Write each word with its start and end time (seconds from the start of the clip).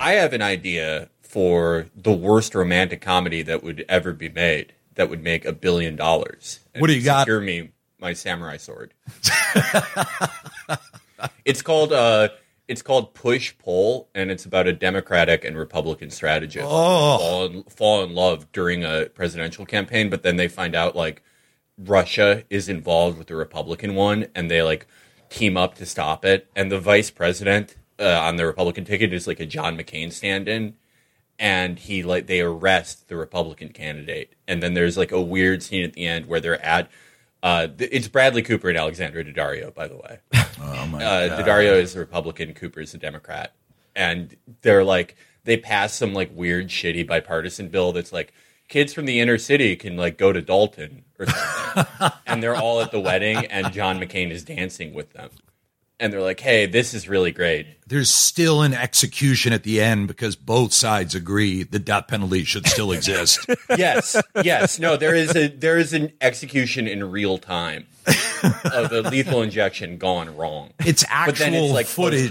I 0.00 0.12
have 0.12 0.32
an 0.32 0.40
idea 0.40 1.10
for 1.20 1.86
the 1.94 2.12
worst 2.12 2.54
romantic 2.54 3.02
comedy 3.02 3.42
that 3.42 3.62
would 3.62 3.84
ever 3.86 4.14
be 4.14 4.30
made 4.30 4.72
that 4.94 5.10
would 5.10 5.22
make 5.22 5.44
a 5.44 5.52
billion 5.52 5.94
dollars. 5.94 6.60
What 6.78 6.86
do 6.86 6.94
you 6.94 7.04
got? 7.04 7.20
Secure 7.20 7.40
me 7.40 7.70
my 8.00 8.14
samurai 8.14 8.56
sword. 8.56 8.94
it's 11.44 11.60
called 11.60 11.92
uh 11.92 12.30
it's 12.66 12.82
called 12.82 13.14
Push 13.14 13.54
Pull, 13.58 14.08
and 14.14 14.30
it's 14.30 14.44
about 14.44 14.68
a 14.68 14.72
Democratic 14.72 15.44
and 15.44 15.58
Republican 15.58 16.08
strategist 16.10 16.64
Oh. 16.68 17.18
fall, 17.18 17.46
in, 17.46 17.62
fall 17.64 18.04
in 18.04 18.14
love 18.14 18.50
during 18.52 18.84
a 18.84 19.06
presidential 19.06 19.66
campaign, 19.66 20.08
but 20.08 20.22
then 20.22 20.36
they 20.36 20.46
find 20.48 20.74
out 20.76 20.94
like 20.96 21.22
Russia 21.76 22.44
is 22.48 22.68
involved 22.68 23.18
with 23.18 23.26
the 23.26 23.34
Republican 23.36 23.94
one, 23.96 24.28
and 24.34 24.50
they 24.50 24.62
like 24.62 24.86
team 25.30 25.56
up 25.56 25.74
to 25.76 25.86
stop 25.86 26.24
it. 26.24 26.48
And 26.56 26.70
the 26.72 26.80
vice 26.80 27.10
president 27.10 27.76
uh, 28.00 28.20
on 28.20 28.36
the 28.36 28.46
Republican 28.46 28.84
ticket 28.84 29.12
is 29.12 29.26
like 29.26 29.40
a 29.40 29.46
John 29.46 29.76
McCain 29.76 30.12
stand-in, 30.12 30.74
and 31.38 31.78
he 31.78 32.02
like 32.02 32.26
they 32.26 32.40
arrest 32.40 33.08
the 33.08 33.16
Republican 33.16 33.68
candidate, 33.70 34.32
and 34.48 34.62
then 34.62 34.74
there's 34.74 34.96
like 34.96 35.12
a 35.12 35.20
weird 35.20 35.62
scene 35.62 35.84
at 35.84 35.92
the 35.92 36.06
end 36.06 36.26
where 36.26 36.40
they're 36.40 36.64
at. 36.64 36.90
Uh, 37.42 37.66
th- 37.68 37.88
it's 37.92 38.08
Bradley 38.08 38.42
Cooper 38.42 38.68
and 38.68 38.76
Alexandra 38.76 39.24
Daddario, 39.24 39.74
by 39.74 39.88
the 39.88 39.96
way. 39.96 40.18
Oh 40.62 40.86
my 40.88 41.02
Uh, 41.02 41.28
God. 41.28 41.46
Daddario 41.46 41.80
is 41.80 41.96
a 41.96 42.00
Republican, 42.00 42.52
Cooper 42.52 42.80
is 42.80 42.92
a 42.92 42.98
Democrat, 42.98 43.54
and 43.96 44.36
they're 44.60 44.84
like 44.84 45.16
they 45.44 45.56
pass 45.56 45.94
some 45.94 46.12
like 46.12 46.30
weird, 46.34 46.68
shitty 46.68 47.06
bipartisan 47.06 47.68
bill 47.68 47.92
that's 47.92 48.12
like 48.12 48.34
kids 48.68 48.92
from 48.92 49.06
the 49.06 49.20
inner 49.20 49.38
city 49.38 49.74
can 49.74 49.96
like 49.96 50.18
go 50.18 50.34
to 50.34 50.42
Dalton 50.42 51.02
or 51.18 51.24
something, 51.26 52.10
and 52.26 52.42
they're 52.42 52.54
all 52.56 52.82
at 52.82 52.90
the 52.90 53.00
wedding, 53.00 53.38
and 53.46 53.72
John 53.72 53.98
McCain 53.98 54.30
is 54.30 54.44
dancing 54.44 54.92
with 54.92 55.14
them, 55.14 55.30
and 56.00 56.12
they're 56.12 56.22
like, 56.22 56.40
"Hey, 56.40 56.66
this 56.66 56.94
is 56.94 57.08
really 57.08 57.30
great." 57.30 57.66
There's 57.86 58.10
still 58.10 58.62
an 58.62 58.72
execution 58.74 59.52
at 59.52 59.62
the 59.64 59.80
end 59.80 60.08
because 60.08 60.34
both 60.36 60.72
sides 60.72 61.14
agree 61.14 61.62
the 61.64 61.78
death 61.78 62.08
penalty 62.08 62.44
should 62.44 62.66
still 62.66 62.90
exist. 62.92 63.38
Yes, 63.76 64.16
yes, 64.44 64.78
no, 64.80 64.96
there 64.96 65.14
is 65.14 65.34
a 65.36 65.46
there 65.48 65.78
is 65.78 65.92
an 65.92 66.12
execution 66.20 66.88
in 66.88 67.08
real 67.10 67.38
time 67.38 67.86
of 68.72 68.90
the 68.90 69.02
lethal 69.10 69.42
injection 69.42 69.96
gone 69.98 70.34
wrong. 70.36 70.70
It's 70.84 71.04
actual 71.08 71.64
it's 71.66 71.72
like 71.72 71.86
footage. 71.86 72.30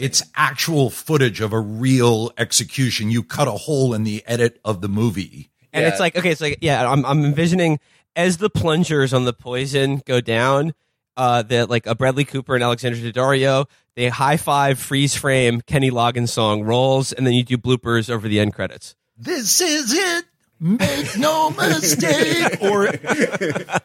It's 0.00 0.22
actual 0.34 0.88
footage 0.90 1.40
of 1.40 1.52
a 1.52 1.60
real 1.60 2.32
execution. 2.38 3.10
You 3.10 3.22
cut 3.22 3.48
a 3.48 3.52
hole 3.52 3.92
in 3.94 4.04
the 4.04 4.22
edit 4.26 4.60
of 4.64 4.80
the 4.80 4.88
movie. 4.88 5.50
And 5.72 5.82
Yeah. 5.82 5.88
it's 5.90 6.00
like, 6.00 6.16
okay, 6.16 6.30
it's 6.30 6.40
like, 6.40 6.58
yeah, 6.62 6.90
I'm, 6.90 7.04
I'm 7.04 7.24
envisioning 7.24 7.78
as 8.16 8.38
the 8.38 8.48
plungers 8.50 9.12
on 9.12 9.24
the 9.26 9.34
poison 9.34 10.02
go 10.06 10.20
down, 10.20 10.72
uh, 11.18 11.42
that 11.42 11.68
like 11.68 11.86
a 11.86 11.94
Bradley 11.94 12.24
Cooper 12.24 12.54
and 12.54 12.64
Alexander 12.64 12.96
Daddario, 12.96 13.66
they 13.96 14.08
high 14.08 14.38
five, 14.38 14.78
freeze 14.78 15.14
frame, 15.14 15.60
Kenny 15.60 15.90
Loggins 15.90 16.30
song 16.30 16.62
rolls, 16.62 17.12
and 17.12 17.26
then 17.26 17.34
you 17.34 17.44
do 17.44 17.58
bloopers 17.58 18.08
over 18.08 18.26
the 18.28 18.40
end 18.40 18.54
credits. 18.54 18.94
This 19.18 19.60
is 19.60 19.92
it. 19.92 20.24
Make 20.60 21.16
no 21.18 21.50
mistake. 21.58 22.60
or 22.62 22.86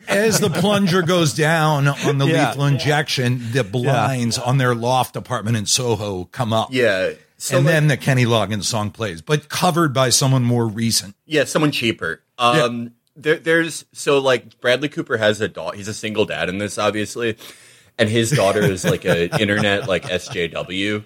as 0.08 0.40
the 0.40 0.50
plunger 0.50 1.02
goes 1.02 1.34
down 1.34 1.88
on 1.88 2.18
the 2.18 2.26
Yeah. 2.28 2.50
lethal 2.50 2.66
injection, 2.66 3.52
the 3.52 3.64
blinds 3.64 4.38
on 4.40 4.58
their 4.58 4.74
loft 4.76 5.16
apartment 5.16 5.58
in 5.58 5.66
Soho 5.66 6.26
come 6.26 6.52
up. 6.54 6.70
Yeah, 6.72 7.12
so 7.38 7.58
and 7.58 7.66
like- 7.66 7.74
then 7.74 7.88
the 7.88 7.98
Kenny 7.98 8.26
Loggins 8.26 8.64
song 8.66 8.90
plays, 8.92 9.22
but 9.22 9.50
covered 9.50 9.94
by 9.94 10.10
someone 10.10 10.44
more 10.44 10.66
recent. 10.68 11.16
Yeah, 11.26 11.44
someone 11.46 11.72
cheaper. 11.72 12.22
Um, 12.40 12.94
there, 13.16 13.38
there's 13.38 13.86
so 13.92 14.20
like 14.20 14.60
Bradley 14.62 14.90
Cooper 14.90 15.18
has 15.18 15.42
a 15.42 15.48
daughter. 15.48 15.78
He's 15.78 15.88
a 15.88 15.94
single 15.94 16.26
dad 16.26 16.50
in 16.50 16.58
this, 16.58 16.78
obviously, 16.78 17.38
and 17.98 18.10
his 18.10 18.32
daughter 18.32 18.62
is 18.62 18.86
like 18.86 19.06
a 19.06 19.36
internet 19.42 19.88
like 19.88 20.04
SJW, 20.04 21.04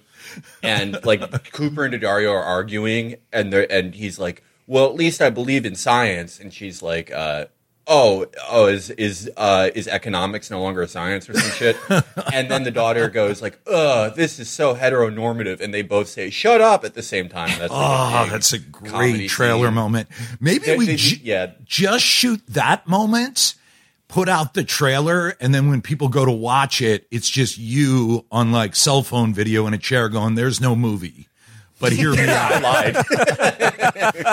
and 0.64 1.04
like 1.06 1.52
Cooper 1.52 1.86
and 1.86 1.94
Daddario 1.94 2.32
are 2.32 2.44
arguing, 2.44 3.16
and 3.32 3.52
they're 3.52 3.72
and 3.72 3.94
he's 3.94 4.20
like, 4.20 4.44
"Well, 4.66 4.86
at 4.86 4.96
least 4.96 5.22
I 5.22 5.30
believe 5.30 5.66
in 5.66 5.76
science," 5.76 6.40
and 6.40 6.54
she's 6.54 6.82
like, 6.82 7.12
uh, 7.12 7.46
"Oh, 7.88 8.26
oh, 8.50 8.68
is 8.68 8.90
is 8.92 9.30
uh, 9.38 9.70
is 9.74 9.88
economics 9.88 10.50
no 10.52 10.62
longer 10.62 10.82
a 10.82 10.88
science 10.88 11.30
or 11.30 11.34
some 11.40 11.52
shit?" 11.52 11.78
and 12.34 12.50
then 12.52 12.64
the 12.64 12.72
daughter 12.72 13.10
goes 13.10 13.42
like, 13.42 13.60
"Ugh, 13.72 14.14
this 14.16 14.40
is 14.40 14.50
so 14.50 14.76
heteronormative," 14.76 15.62
and 15.62 15.74
they 15.74 15.82
both 15.82 16.08
say, 16.10 16.30
"Shut 16.30 16.62
up!" 16.62 16.84
at 16.84 16.94
the 16.94 17.04
same 17.04 17.30
time. 17.30 17.50
That's 17.60 17.72
like 17.72 17.72
Oh, 17.72 18.24
big 18.24 18.32
that's 18.32 18.54
a 18.54 18.60
great 18.60 19.30
trailer 19.30 19.68
scene. 19.68 19.74
moment. 19.74 20.10
Maybe 20.40 20.66
They- 20.66 20.78
we 20.78 20.86
they- 20.88 20.96
ju- 20.98 21.20
yeah. 21.24 21.52
just 21.66 22.04
shoot 22.06 22.42
that 22.50 22.88
moment, 22.88 23.56
put 24.08 24.28
out 24.30 24.54
the 24.54 24.64
trailer, 24.64 25.36
and 25.40 25.54
then 25.56 25.70
when 25.70 25.82
people 25.82 26.10
go 26.10 26.26
to 26.26 26.32
watch 26.32 26.82
it, 26.82 27.08
it's 27.12 27.30
just 27.30 27.58
you 27.58 28.26
on 28.32 28.52
like 28.52 28.76
cell 28.76 29.04
phone 29.04 29.34
video 29.34 29.66
in 29.68 29.74
a 29.74 29.78
chair 29.78 30.10
going, 30.10 30.36
"There's 30.36 30.60
no 30.62 30.76
movie." 30.76 31.28
But 31.80 31.92
hear 31.92 32.12
me 32.12 32.24
I 32.28 32.56
out. 32.56 32.62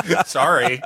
lied. 0.02 0.26
Sorry. 0.26 0.80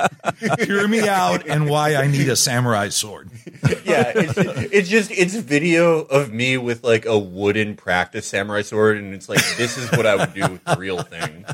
Hear 0.59 0.89
me 0.89 1.09
out 1.09 1.47
and 1.47 1.69
why 1.69 1.95
I 1.95 2.07
need 2.09 2.29
a 2.29 2.37
samurai 2.37 2.89
sword. 2.89 3.31
Yeah, 3.85 4.13
it's, 4.15 4.37
it's 4.73 4.89
just 4.89 5.11
it's 5.11 5.35
video 5.35 6.01
of 6.01 6.31
me 6.33 6.59
with 6.59 6.85
like 6.85 7.07
a 7.07 7.19
wooden 7.19 7.75
practice 7.75 8.27
samurai 8.27 8.61
sword, 8.63 8.99
and 8.99 9.15
it's 9.15 9.29
like 9.31 9.41
this 9.57 9.79
is 9.79 9.91
what 9.93 10.05
I 10.07 10.15
would 10.15 10.35
do 10.35 10.43
with 10.43 10.65
the 10.65 10.77
real 10.79 11.03
thing. 11.03 11.47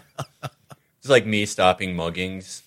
It's 0.99 1.09
like 1.09 1.25
me 1.27 1.47
stopping 1.47 1.95
muggings. 1.95 2.63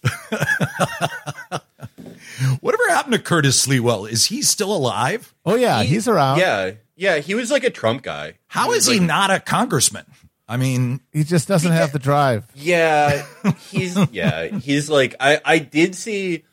Whatever 2.62 2.90
happened 2.90 3.14
to 3.14 3.20
Curtis 3.22 3.66
Sliwa? 3.68 4.10
Is 4.10 4.26
he 4.26 4.42
still 4.42 4.74
alive? 4.74 5.34
Oh 5.46 5.56
yeah, 5.56 5.84
he's 5.84 6.08
around. 6.08 6.40
Yeah, 6.40 6.72
yeah, 6.96 7.18
he 7.20 7.36
was 7.36 7.52
like 7.52 7.64
a 7.64 7.70
Trump 7.70 8.04
guy. 8.04 8.36
How 8.48 8.70
was 8.70 8.88
is 8.88 8.94
he 8.94 9.00
not 9.00 9.32
a 9.32 9.40
congressman? 9.40 10.06
I 10.48 10.58
mean, 10.58 11.02
He 11.12 11.24
just 11.24 11.48
doesn't 11.48 11.72
have 11.72 11.92
the 11.92 12.00
drive. 12.00 12.48
Yeah, 12.56 13.26
he's 13.70 13.98
yeah, 14.12 14.48
he's 14.48 14.90
like 14.90 15.16
I 15.20 15.40
I 15.44 15.60
did 15.60 15.96
see 15.96 16.44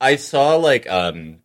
I 0.00 0.16
saw 0.16 0.56
like 0.56 0.88
um 0.90 1.38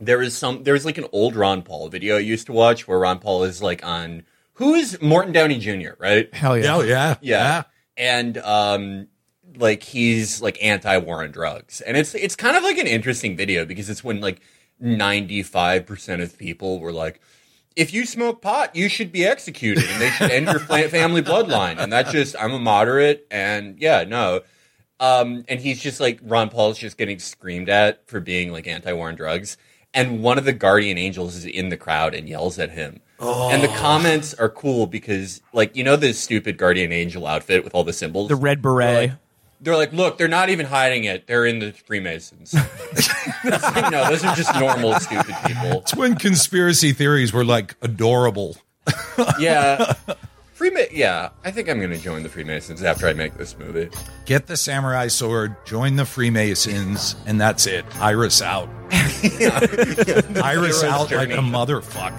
there 0.00 0.18
was 0.18 0.36
some 0.36 0.62
there 0.64 0.74
was 0.74 0.84
like 0.84 0.98
an 0.98 1.06
old 1.12 1.36
Ron 1.36 1.62
Paul 1.62 1.88
video 1.88 2.16
I 2.16 2.20
used 2.20 2.46
to 2.46 2.52
watch 2.52 2.88
where 2.88 2.98
Ron 2.98 3.18
Paul 3.18 3.44
is 3.44 3.62
like 3.62 3.84
on 3.84 4.24
who 4.54 4.74
is 4.74 5.00
Morton 5.02 5.32
Downey 5.32 5.58
Jr., 5.58 5.94
right? 5.98 6.32
Hell 6.34 6.56
yeah. 6.56 6.74
oh 6.74 6.80
yeah, 6.80 7.16
Yeah. 7.20 7.62
And 7.96 8.38
um 8.38 9.08
like 9.56 9.82
he's 9.82 10.40
like 10.42 10.62
anti-war 10.62 11.22
on 11.22 11.30
drugs. 11.30 11.80
And 11.80 11.96
it's 11.96 12.14
it's 12.14 12.36
kind 12.36 12.56
of 12.56 12.62
like 12.62 12.78
an 12.78 12.86
interesting 12.86 13.36
video 13.36 13.64
because 13.64 13.90
it's 13.90 14.02
when 14.02 14.20
like 14.20 14.40
95% 14.82 16.22
of 16.22 16.36
people 16.38 16.80
were 16.80 16.92
like 16.92 17.20
if 17.76 17.92
you 17.92 18.06
smoke 18.06 18.40
pot, 18.40 18.74
you 18.76 18.88
should 18.88 19.12
be 19.12 19.24
executed 19.24 19.84
and 19.84 20.00
they 20.00 20.10
should 20.10 20.30
end 20.30 20.46
your 20.46 20.60
family 20.60 21.22
bloodline. 21.22 21.78
And 21.78 21.92
that's 21.92 22.12
just 22.12 22.36
I'm 22.38 22.52
a 22.52 22.58
moderate 22.58 23.26
and 23.30 23.78
yeah, 23.80 24.04
no. 24.04 24.42
Um 25.00 25.44
and 25.48 25.60
he's 25.60 25.80
just 25.80 26.00
like 26.00 26.20
Ron 26.22 26.50
Paul's 26.50 26.78
just 26.78 26.96
getting 26.96 27.18
screamed 27.18 27.68
at 27.68 28.06
for 28.08 28.20
being 28.20 28.52
like 28.52 28.66
anti-war 28.66 29.08
on 29.08 29.16
drugs. 29.16 29.56
And 29.92 30.22
one 30.22 30.38
of 30.38 30.44
the 30.44 30.52
guardian 30.52 30.98
angels 30.98 31.36
is 31.36 31.44
in 31.44 31.68
the 31.68 31.76
crowd 31.76 32.14
and 32.14 32.28
yells 32.28 32.58
at 32.58 32.70
him. 32.70 33.00
Oh. 33.20 33.50
And 33.50 33.62
the 33.62 33.68
comments 33.68 34.34
are 34.34 34.48
cool 34.48 34.88
because, 34.88 35.40
like, 35.52 35.76
you 35.76 35.84
know, 35.84 35.94
this 35.94 36.18
stupid 36.18 36.58
guardian 36.58 36.90
angel 36.90 37.28
outfit 37.28 37.62
with 37.62 37.74
all 37.76 37.84
the 37.84 37.92
symbols. 37.92 38.28
The 38.28 38.34
red 38.34 38.60
beret. 38.60 39.12
They're 39.60 39.76
like, 39.76 39.92
look, 39.92 40.18
they're 40.18 40.28
not 40.28 40.50
even 40.50 40.66
hiding 40.66 41.04
it. 41.04 41.26
They're 41.26 41.46
in 41.46 41.58
the 41.58 41.72
Freemasons. 41.72 42.54
Like, 43.44 43.90
no, 43.92 44.08
those 44.08 44.24
are 44.24 44.34
just 44.34 44.54
normal 44.58 44.94
stupid 45.00 45.34
people. 45.46 45.80
It's 45.80 45.94
when 45.94 46.14
conspiracy 46.14 46.92
theories 46.92 47.30
were 47.30 47.44
like 47.44 47.74
adorable. 47.82 48.56
Yeah, 49.38 49.94
Freema- 50.58 50.88
Yeah, 50.90 51.28
I 51.44 51.50
think 51.50 51.68
I'm 51.68 51.78
going 51.78 51.90
to 51.90 51.98
join 51.98 52.22
the 52.22 52.30
Freemasons 52.30 52.82
after 52.82 53.06
I 53.06 53.12
make 53.12 53.34
this 53.36 53.58
movie. 53.58 53.90
Get 54.24 54.46
the 54.46 54.56
samurai 54.56 55.08
sword, 55.08 55.56
join 55.66 55.96
the 55.96 56.06
Freemasons, 56.06 57.16
and 57.26 57.38
that's 57.38 57.66
it. 57.66 57.84
Iris 58.00 58.40
out. 58.40 58.68
Iris 60.42 60.82
out 60.82 61.10
like 61.10 61.30
a 61.30 61.42
motherfuck. 61.42 62.14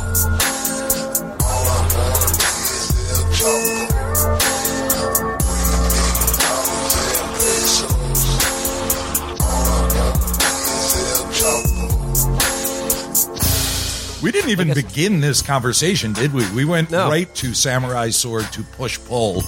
We 14.22 14.30
didn't 14.32 14.50
even 14.50 14.72
begin 14.74 15.20
this 15.20 15.40
conversation, 15.42 16.12
did 16.12 16.32
we? 16.34 16.48
We 16.52 16.64
went 16.64 16.90
No. 16.90 17.08
right 17.08 17.32
to 17.36 17.54
Samurai 17.54 18.10
Sword 18.10 18.44
to 18.52 18.62
push 18.62 18.98
pull, 19.06 19.42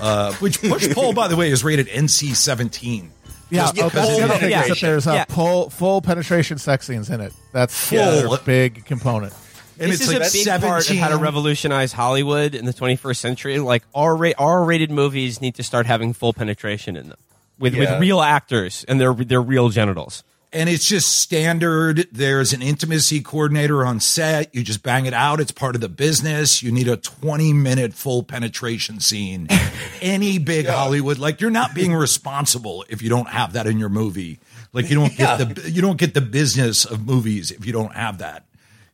uh, 0.00 0.32
which 0.34 0.60
push 0.60 0.92
pull, 0.92 1.12
by 1.12 1.28
the 1.28 1.36
way, 1.36 1.50
is 1.50 1.62
rated 1.62 1.88
NC 1.88 2.34
seventeen. 2.34 3.12
Yeah, 3.50 3.62
Just 3.72 3.78
okay. 3.78 3.88
The 3.88 4.00
of 4.00 4.04
other 4.30 4.34
the 4.34 4.38
thing 4.40 4.52
is 4.52 4.68
that 4.68 4.78
there's 4.80 5.06
a 5.06 5.14
Yeah. 5.14 5.24
full 5.28 5.70
full 5.70 6.00
penetration 6.02 6.58
sex 6.58 6.86
scenes 6.86 7.08
in 7.10 7.20
it. 7.20 7.32
That's 7.52 7.90
the 7.90 7.98
other 7.98 8.38
big 8.44 8.84
component. 8.84 9.32
and 9.78 9.90
this 9.90 10.00
it's 10.00 10.08
is 10.10 10.14
like 10.14 10.28
a 10.28 10.60
big 10.60 10.62
part 10.68 10.88
of 10.90 10.96
how 10.96 11.08
to 11.08 11.16
revolutionize 11.16 11.92
Hollywood 11.92 12.54
in 12.54 12.64
the 12.66 12.72
21st 12.72 13.20
century. 13.20 13.58
Like 13.58 13.82
R 13.94 14.16
R-rated 14.38 14.90
movies 14.90 15.40
need 15.40 15.54
to 15.56 15.62
start 15.62 15.86
having 15.86 16.12
full 16.12 16.32
penetration 16.32 16.96
in 16.96 17.08
them 17.08 17.18
with 17.58 17.74
Yeah. 17.74 17.92
with 17.92 18.00
real 18.00 18.20
actors 18.20 18.84
and 18.88 19.00
their 19.00 19.14
their 19.14 19.42
real 19.42 19.68
genitals. 19.68 20.22
And 20.52 20.68
it's 20.68 20.86
just 20.86 21.20
standard. 21.20 22.08
There's 22.10 22.52
an 22.52 22.62
intimacy 22.62 23.20
coordinator 23.20 23.84
on 23.84 24.00
set. 24.00 24.54
You 24.54 24.62
just 24.62 24.82
bang 24.82 25.06
it 25.06 25.14
out. 25.14 25.40
It's 25.40 25.52
part 25.52 25.74
of 25.74 25.80
the 25.80 25.88
business. 25.88 26.62
You 26.62 26.72
need 26.72 26.88
a 26.88 26.96
20 26.96 27.52
minute 27.52 27.94
full 27.94 28.22
penetration 28.22 29.00
scene. 29.00 29.48
Any 30.00 30.38
big 30.38 30.66
Hollywood, 30.66 31.18
like 31.18 31.40
you're 31.40 31.50
not 31.50 31.74
being 31.74 31.94
responsible 31.94 32.84
if 32.88 33.02
you 33.02 33.08
don't 33.08 33.28
have 33.28 33.52
that 33.52 33.66
in 33.66 33.78
your 33.78 33.88
movie. 33.88 34.40
Like 34.72 34.88
you 34.88 34.96
don't 34.96 35.16
get 35.16 35.38
the 35.38 35.70
you 35.70 35.82
don't 35.82 35.98
get 35.98 36.14
the 36.14 36.20
business 36.20 36.84
of 36.84 37.06
movies 37.06 37.50
if 37.50 37.66
you 37.66 37.72
don't 37.72 37.94
have 37.94 38.18
that. 38.18 38.46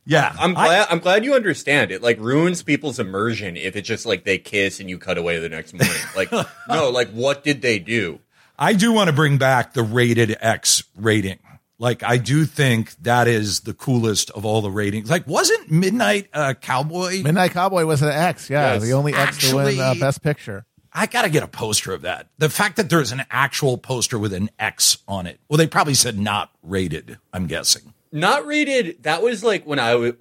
Yeah, 0.05 0.33
I'm 0.39 0.53
glad. 0.53 0.87
I, 0.89 0.93
am 0.93 0.99
glad 0.99 1.25
you 1.25 1.33
understand. 1.33 1.91
It 1.91 2.01
like 2.01 2.17
ruins 2.19 2.63
people's 2.63 2.97
immersion 2.97 3.57
if 3.57 3.75
it's 3.75 3.87
just 3.87 4.05
like 4.05 4.23
they 4.23 4.37
kiss 4.37 4.79
and 4.79 4.89
you 4.89 4.97
cut 4.97 5.17
away 5.17 5.37
the 5.39 5.49
next 5.49 5.73
morning. 5.73 5.97
Like, 6.15 6.31
no, 6.69 6.89
like 6.89 7.09
what 7.09 7.43
did 7.43 7.61
they 7.61 7.77
do? 7.77 8.19
I 8.57 8.73
do 8.73 8.93
want 8.93 9.09
to 9.09 9.13
bring 9.13 9.37
back 9.37 9.73
the 9.73 9.83
rated 9.83 10.35
X 10.39 10.83
rating. 10.95 11.39
Like 11.79 12.01
I 12.03 12.17
do 12.17 12.45
think 12.45 12.95
that 13.03 13.27
is 13.27 13.59
the 13.61 13.73
coolest 13.73 14.31
of 14.31 14.45
all 14.45 14.61
the 14.61 14.71
ratings. 14.71 15.09
Like 15.09 15.27
wasn't 15.27 15.69
Midnight 15.71 16.27
uh, 16.33 16.53
Cowboy? 16.55 17.21
Midnight 17.21 17.51
Cowboy 17.51 17.85
was 17.85 18.01
an 18.01 18.09
X. 18.09 18.49
Yeah, 18.49 18.73
Yes. 18.73 18.83
the 18.83 18.93
only 18.93 19.13
X 19.13 19.49
to 19.49 19.55
win 19.55 19.79
uh, 19.79 19.83
Actually- 19.83 19.99
Best 19.99 20.23
Picture. 20.23 20.65
I 20.93 21.05
got 21.05 21.23
to 21.23 21.29
get 21.29 21.43
a 21.43 21.47
poster 21.47 21.93
of 21.93 22.01
that. 22.03 22.27
The 22.39 22.49
fact 22.49 22.77
that 22.77 22.89
there's 22.89 23.11
an 23.11 23.23
actual 23.29 23.77
poster 23.77 24.17
with 24.17 24.33
an 24.33 24.49
X 24.57 24.97
on 25.07 25.27
it. 25.27 25.39
Well, 25.47 25.57
they 25.57 25.67
probably 25.67 25.93
said 25.93 26.17
not 26.17 26.49
rated, 26.63 27.19
I'm 27.31 27.45
guessing. 27.45 27.93
Not 28.11 28.47
rated. 28.47 29.03
That 29.03 29.21
was 29.21 29.43
like 29.43 29.65
when 29.67 29.77
I 29.77 29.93
was 29.93 30.13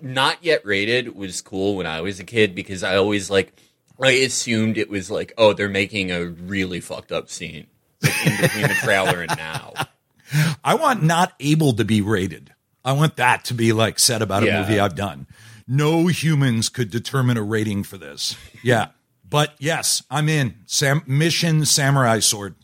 not 0.00 0.38
yet 0.42 0.66
rated 0.66 1.14
was 1.14 1.40
cool 1.42 1.76
when 1.76 1.86
I 1.86 2.00
was 2.00 2.18
a 2.18 2.24
kid 2.24 2.56
because 2.56 2.82
I 2.82 2.96
always 2.96 3.30
like 3.30 3.52
I 4.02 4.10
assumed 4.12 4.76
it 4.78 4.90
was 4.90 5.10
like 5.10 5.32
oh 5.38 5.52
they're 5.52 5.68
making 5.68 6.10
a 6.10 6.24
really 6.26 6.80
fucked 6.80 7.12
up 7.12 7.30
scene 7.30 7.66
like 8.02 8.26
in 8.26 8.36
between 8.40 8.62
the 8.68 8.74
trailer 8.82 9.22
and 9.22 9.36
now. 9.36 9.74
I 10.64 10.74
want 10.74 11.02
not 11.02 11.32
able 11.40 11.72
to 11.74 11.84
be 11.84 12.00
rated. 12.00 12.52
I 12.84 12.92
want 12.92 13.16
that 13.16 13.44
to 13.46 13.54
be 13.54 13.72
like 13.72 13.98
said 13.98 14.22
about 14.22 14.42
a 14.42 14.46
Yeah. 14.46 14.60
movie 14.60 14.78
I've 14.78 14.94
done. 14.94 15.26
No 15.66 16.06
humans 16.06 16.68
could 16.68 16.90
determine 16.90 17.36
a 17.36 17.42
rating 17.42 17.82
for 17.82 17.98
this. 17.98 18.36
Yeah. 18.62 18.88
But 19.28 19.54
yes, 19.58 20.02
I'm 20.10 20.28
in. 20.28 20.54
Sam 20.66 21.02
Mission 21.06 21.64
Samurai 21.64 22.20
Sword. 22.20 22.54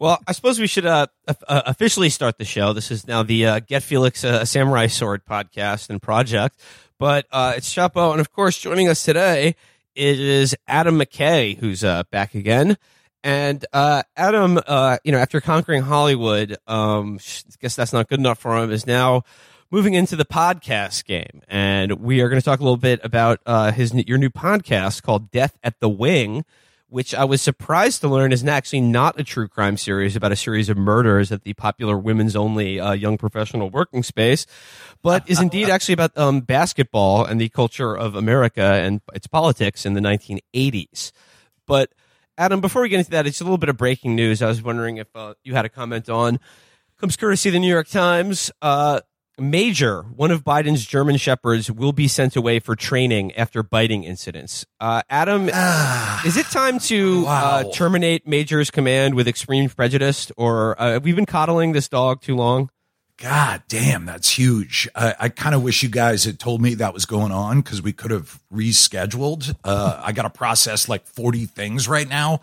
Well, 0.00 0.18
I 0.26 0.32
suppose 0.32 0.58
we 0.58 0.66
should 0.66 0.86
uh, 0.86 1.08
uh, 1.28 1.34
officially 1.66 2.08
start 2.08 2.38
the 2.38 2.44
show. 2.46 2.72
This 2.72 2.90
is 2.90 3.06
now 3.06 3.22
the 3.22 3.46
uh, 3.46 3.60
Get 3.60 3.82
Felix 3.82 4.24
uh, 4.24 4.44
Samurai 4.46 4.86
Sword 4.86 5.26
podcast 5.26 5.90
and 5.90 6.00
project. 6.00 6.58
But 6.98 7.26
uh, 7.30 7.54
it's 7.56 7.74
Chapo, 7.74 8.12
and 8.12 8.20
of 8.20 8.32
course, 8.32 8.56
joining 8.58 8.88
us 8.88 9.02
today 9.04 9.56
is 9.94 10.54
Adam 10.66 10.98
McKay, 10.98 11.58
who's 11.58 11.84
uh, 11.84 12.04
back 12.10 12.34
again. 12.34 12.78
And 13.26 13.66
uh, 13.72 14.04
Adam, 14.16 14.60
uh, 14.68 14.98
you 15.02 15.10
know, 15.10 15.18
after 15.18 15.40
conquering 15.40 15.82
Hollywood, 15.82 16.58
um, 16.68 17.18
I 17.18 17.54
guess 17.60 17.74
that's 17.74 17.92
not 17.92 18.08
good 18.08 18.20
enough 18.20 18.38
for 18.38 18.56
him. 18.56 18.70
Is 18.70 18.86
now 18.86 19.24
moving 19.68 19.94
into 19.94 20.14
the 20.14 20.24
podcast 20.24 21.04
game, 21.06 21.42
and 21.48 21.94
we 21.94 22.20
are 22.20 22.28
going 22.28 22.40
to 22.40 22.44
talk 22.44 22.60
a 22.60 22.62
little 22.62 22.76
bit 22.76 23.00
about 23.02 23.40
uh, 23.44 23.72
his 23.72 23.92
your 23.92 24.16
new 24.16 24.30
podcast 24.30 25.02
called 25.02 25.32
Death 25.32 25.58
at 25.64 25.80
the 25.80 25.88
Wing 25.88 26.44
which 26.88 27.16
I 27.16 27.24
was 27.24 27.42
surprised 27.42 28.00
to 28.02 28.08
learn 28.08 28.30
is 28.30 28.44
actually 28.44 28.80
not 28.80 29.18
a 29.18 29.24
true 29.24 29.48
crime 29.48 29.76
series 29.76 30.14
about 30.14 30.30
a 30.30 30.36
series 30.36 30.68
of 30.68 30.76
murders 30.76 31.32
at 31.32 31.42
the 31.42 31.52
popular 31.54 31.98
women's 31.98 32.36
only 32.36 32.78
uh, 32.78 32.92
young 32.92 33.18
professional 33.18 33.70
working 33.70 34.04
space, 34.04 34.46
but 35.02 35.28
is 35.28 35.40
indeed 35.40 35.68
actually 35.68 35.94
about 35.94 36.16
um, 36.16 36.42
basketball 36.42 37.24
and 37.24 37.40
the 37.40 37.48
culture 37.48 37.96
of 37.96 38.14
America 38.14 38.62
and 38.62 39.00
its 39.12 39.26
politics 39.26 39.84
in 39.84 39.94
the 39.94 40.00
1980s. 40.00 41.10
But 41.66 41.90
Adam, 42.38 42.60
before 42.60 42.82
we 42.82 42.88
get 42.88 42.98
into 42.98 43.10
that, 43.12 43.26
it's 43.26 43.40
a 43.40 43.44
little 43.44 43.58
bit 43.58 43.68
of 43.68 43.76
breaking 43.76 44.14
news. 44.14 44.42
I 44.42 44.46
was 44.46 44.62
wondering 44.62 44.98
if 44.98 45.08
uh, 45.14 45.34
you 45.42 45.54
had 45.54 45.64
a 45.64 45.68
comment 45.70 46.08
on. 46.08 46.38
Comes 47.00 47.16
courtesy 47.16 47.48
of 47.50 47.54
the 47.54 47.58
New 47.58 47.72
York 47.72 47.88
Times. 47.88 48.50
Uh, 48.60 49.00
Major, 49.38 50.02
one 50.02 50.30
of 50.30 50.44
Biden's 50.44 50.86
German 50.86 51.18
shepherds, 51.18 51.70
will 51.70 51.92
be 51.92 52.08
sent 52.08 52.36
away 52.36 52.58
for 52.58 52.74
training 52.74 53.34
after 53.34 53.62
biting 53.62 54.02
incidents. 54.04 54.64
Uh, 54.80 55.02
Adam, 55.10 55.48
is 56.26 56.38
it 56.38 56.46
time 56.46 56.78
to 56.80 57.20
uh, 57.26 57.62
Wow. 57.64 57.70
terminate 57.74 58.26
Major's 58.26 58.70
command 58.70 59.14
with 59.14 59.28
extreme 59.28 59.68
prejudice, 59.68 60.32
or 60.38 60.80
uh, 60.80 60.92
have 60.92 61.04
we 61.04 61.12
been 61.12 61.26
coddling 61.26 61.72
this 61.72 61.86
dog 61.88 62.22
too 62.22 62.34
long? 62.34 62.70
God 63.18 63.62
damn, 63.68 64.04
that's 64.04 64.36
huge. 64.36 64.88
I, 64.94 65.14
I 65.18 65.28
kind 65.30 65.54
of 65.54 65.62
wish 65.62 65.82
you 65.82 65.88
guys 65.88 66.24
had 66.24 66.38
told 66.38 66.60
me 66.60 66.74
that 66.74 66.92
was 66.92 67.06
going 67.06 67.32
on 67.32 67.62
because 67.62 67.80
we 67.80 67.94
could 67.94 68.10
have 68.10 68.42
rescheduled. 68.52 69.56
Uh, 69.64 69.98
I 70.04 70.12
got 70.12 70.22
to 70.22 70.30
process 70.30 70.86
like 70.86 71.06
40 71.06 71.46
things 71.46 71.88
right 71.88 72.06
now. 72.06 72.40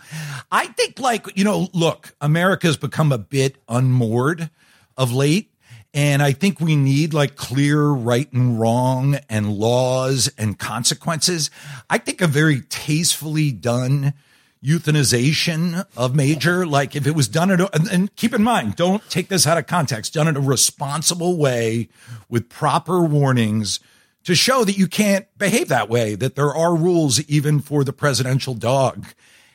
I 0.52 0.68
think, 0.68 1.00
like, 1.00 1.28
you 1.38 1.44
know, 1.44 1.70
look, 1.74 2.16
America's 2.20 2.76
become 2.76 3.12
a 3.12 3.20
bit 3.20 3.58
unmoored 3.70 4.50
of 4.98 5.12
late. 5.12 5.52
And 5.94 6.24
I 6.24 6.32
think 6.32 6.60
we 6.60 6.76
need 6.76 7.14
like 7.14 7.36
clear 7.36 7.86
right 7.86 8.32
and 8.34 8.60
wrong 8.60 9.18
and 9.30 9.54
laws 9.54 10.28
and 10.40 10.58
consequences. 10.58 11.52
I 11.88 12.00
think 12.00 12.20
a 12.20 12.26
very 12.26 12.62
tastefully 12.62 13.52
done 13.52 14.16
euthanization 14.64 15.86
of 15.98 16.16
major? 16.16 16.66
Like 16.66 16.96
if 16.96 17.06
it 17.06 17.16
was 17.16 17.28
done 17.28 17.52
in 17.52 17.62
a, 17.62 17.70
and, 17.74 17.88
and 17.88 18.16
keep 18.16 18.34
in 18.34 18.44
mind 18.44 18.76
don't 18.76 19.08
take 19.10 19.28
this 19.28 19.46
out 19.46 19.58
of 19.58 19.68
context 19.68 20.14
done 20.14 20.28
in 20.28 20.38
a 20.38 20.42
responsible 20.42 21.38
way 21.38 21.90
with 22.30 22.50
proper 22.50 23.04
warnings 23.04 23.80
to 24.24 24.36
show 24.36 24.64
that 24.64 24.78
you 24.78 24.88
can't 24.88 25.26
behave 25.38 25.68
that 25.68 25.90
way 25.90 26.16
that 26.16 26.36
there 26.36 26.54
are 26.54 26.76
rules 26.76 27.22
even 27.24 27.60
for 27.60 27.84
the 27.84 27.94
presidential 27.94 28.54
dog. 28.54 29.06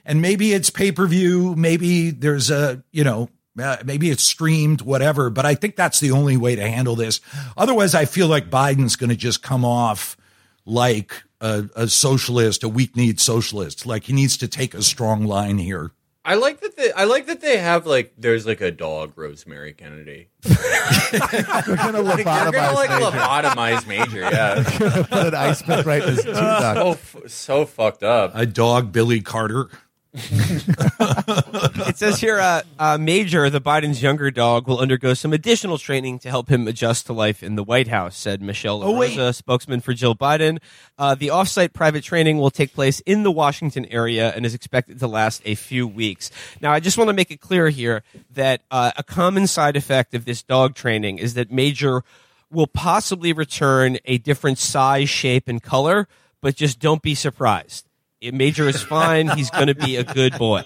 And 0.04 0.20
maybe 0.22 0.52
it's 0.52 0.70
pay-per-view 0.70 1.56
maybe 1.56 2.10
there's 2.10 2.50
a 2.50 2.82
you 2.92 3.04
know 3.04 3.28
uh, 3.58 3.78
maybe 3.84 4.10
it's 4.10 4.22
streamed 4.22 4.82
whatever 4.82 5.30
but 5.30 5.44
i 5.44 5.56
think 5.56 5.74
that's 5.74 5.98
the 5.98 6.12
only 6.12 6.36
way 6.36 6.54
to 6.54 6.68
handle 6.68 6.96
this. 6.96 7.20
Otherwise 7.56 7.94
i 7.94 8.04
feel 8.04 8.28
like 8.28 8.50
biden's 8.50 8.96
going 8.96 9.10
to 9.10 9.16
just 9.16 9.42
come 9.42 9.64
off 9.64 10.16
like 10.64 11.22
a, 11.40 11.64
a 11.76 11.88
socialist, 11.88 12.62
a 12.64 12.68
weak-kneed 12.68 13.20
socialist. 13.20 13.86
Like 13.86 14.04
he 14.04 14.12
needs 14.12 14.36
to 14.38 14.48
take 14.48 14.74
a 14.74 14.82
strong 14.82 15.24
line 15.24 15.58
here. 15.58 15.92
I 16.24 16.34
like 16.34 16.60
that. 16.60 16.76
They, 16.76 16.92
I 16.92 17.04
like 17.04 17.24
that 17.26 17.40
they 17.40 17.56
have 17.56 17.86
like 17.86 18.12
there's 18.18 18.44
like 18.46 18.60
a 18.60 18.70
dog, 18.70 19.12
Rosemary 19.16 19.72
Kennedy. 19.72 20.28
We're 20.44 21.76
gonna 21.76 22.02
Like, 22.02 22.24
they're 22.24 22.50
gonna 22.52 22.72
like 22.74 22.90
Major. 22.90 23.04
lobotomize 23.16 23.86
Major. 23.86 24.20
Yeah, 24.20 24.62
Put 25.08 25.26
an 25.28 25.34
ice 25.34 25.62
pick 25.62 25.86
right 25.86 26.02
in 26.02 26.08
his 26.16 26.24
teeth 26.24 26.34
duct. 26.34 27.00
so 27.12 27.22
so 27.28 27.64
fucked 27.66 28.02
up. 28.02 28.32
A 28.34 28.44
dog, 28.44 28.92
Billy 28.92 29.20
Carter. 29.22 29.68
It 30.14 31.96
says 31.96 32.20
here, 32.20 32.38
uh, 32.40 32.62
uh, 32.78 32.98
Major, 32.98 33.50
the 33.50 33.60
Biden's 33.60 34.02
younger 34.02 34.30
dog, 34.30 34.66
will 34.66 34.78
undergo 34.78 35.14
some 35.14 35.32
additional 35.32 35.78
training 35.78 36.18
to 36.20 36.30
help 36.30 36.48
him 36.48 36.66
adjust 36.66 37.06
to 37.06 37.12
life 37.12 37.42
in 37.42 37.56
the 37.56 37.62
White 37.62 37.88
House, 37.88 38.16
said 38.16 38.40
Michelle 38.40 38.82
Oh, 38.82 38.96
wait. 38.98 39.34
Spokesman 39.34 39.80
for 39.80 39.92
Jill 39.92 40.14
Biden. 40.14 40.58
Uh, 40.98 41.14
the 41.14 41.28
offsite 41.28 41.72
private 41.72 42.04
training 42.04 42.38
will 42.38 42.50
take 42.50 42.72
place 42.72 43.00
in 43.00 43.22
the 43.22 43.30
Washington 43.30 43.84
area 43.86 44.32
and 44.34 44.46
is 44.46 44.54
expected 44.54 44.98
to 45.00 45.06
last 45.06 45.42
a 45.44 45.54
few 45.54 45.86
weeks. 45.86 46.30
Now, 46.60 46.72
I 46.72 46.80
just 46.80 46.96
want 46.96 47.08
to 47.08 47.14
make 47.14 47.30
it 47.30 47.40
clear 47.40 47.68
here 47.68 48.02
that 48.30 48.62
uh, 48.70 48.92
a 48.96 49.02
common 49.02 49.46
side 49.46 49.76
effect 49.76 50.14
of 50.14 50.24
this 50.24 50.42
dog 50.42 50.74
training 50.74 51.18
is 51.18 51.34
that 51.34 51.52
Major 51.52 52.02
will 52.50 52.66
possibly 52.66 53.32
return 53.32 53.98
a 54.06 54.18
different 54.18 54.58
size, 54.58 55.10
shape, 55.10 55.48
and 55.48 55.62
color, 55.62 56.08
but 56.40 56.56
just 56.56 56.78
don't 56.78 57.02
be 57.02 57.14
surprised. 57.14 57.87
If 58.20 58.34
Major 58.34 58.68
is 58.68 58.82
fine. 58.82 59.28
He's 59.28 59.50
going 59.50 59.68
to 59.68 59.74
be 59.74 59.96
a 59.96 60.04
good 60.04 60.36
boy. 60.38 60.64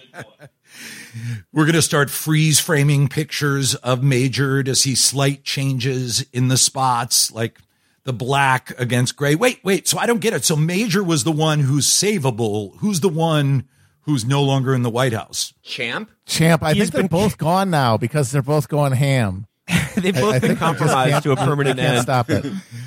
We're 1.52 1.64
going 1.64 1.75
to 1.75 1.82
start 1.82 2.11
freeze 2.11 2.59
framing 2.61 3.09
pictures 3.09 3.75
of 3.75 4.02
Major 4.02 4.62
to 4.62 4.75
see 4.75 4.94
slight 4.94 5.44
changes 5.44 6.25
in 6.32 6.49
the 6.49 6.56
spots, 6.56 7.30
like 7.30 7.59
the 8.04 8.12
black 8.14 8.73
against 8.78 9.16
gray. 9.16 9.35
Wait, 9.35 9.61
wait. 9.62 9.87
So 9.87 9.99
I 9.99 10.06
don't 10.06 10.21
get 10.21 10.32
it. 10.32 10.44
So 10.44 10.56
Major 10.56 11.04
was 11.04 11.25
the 11.25 11.32
one 11.32 11.61
who's 11.61 11.87
savable. 11.87 12.76
Who's 12.78 13.00
the 13.00 13.11
one 13.11 13.68
who's 14.02 14.25
no 14.25 14.42
longer 14.42 14.75
in 14.75 14.82
the 14.82 14.90
White 14.90 15.12
House? 15.12 15.52
Champ. 15.62 16.11
Champ, 16.25 16.62
I 16.62 16.73
He's 16.73 16.85
think 16.85 16.92
they're 16.92 17.02
been- 17.02 17.09
both 17.09 17.37
gone 17.37 17.68
now 17.71 17.99
because 17.99 18.30
they're 18.32 18.40
both 18.42 18.68
going 18.68 18.92
ham. 18.92 19.47
They've 19.97 20.14
both 20.14 20.35
I 20.35 20.38
been 20.38 20.49
think 20.50 20.59
compromised 20.59 21.23
to 21.25 21.32
a 21.32 21.37
permanent 21.37 21.76
they 21.76 21.82
can't 21.82 21.97
end. 21.99 22.02
stop 22.02 22.30
it. 22.30 22.44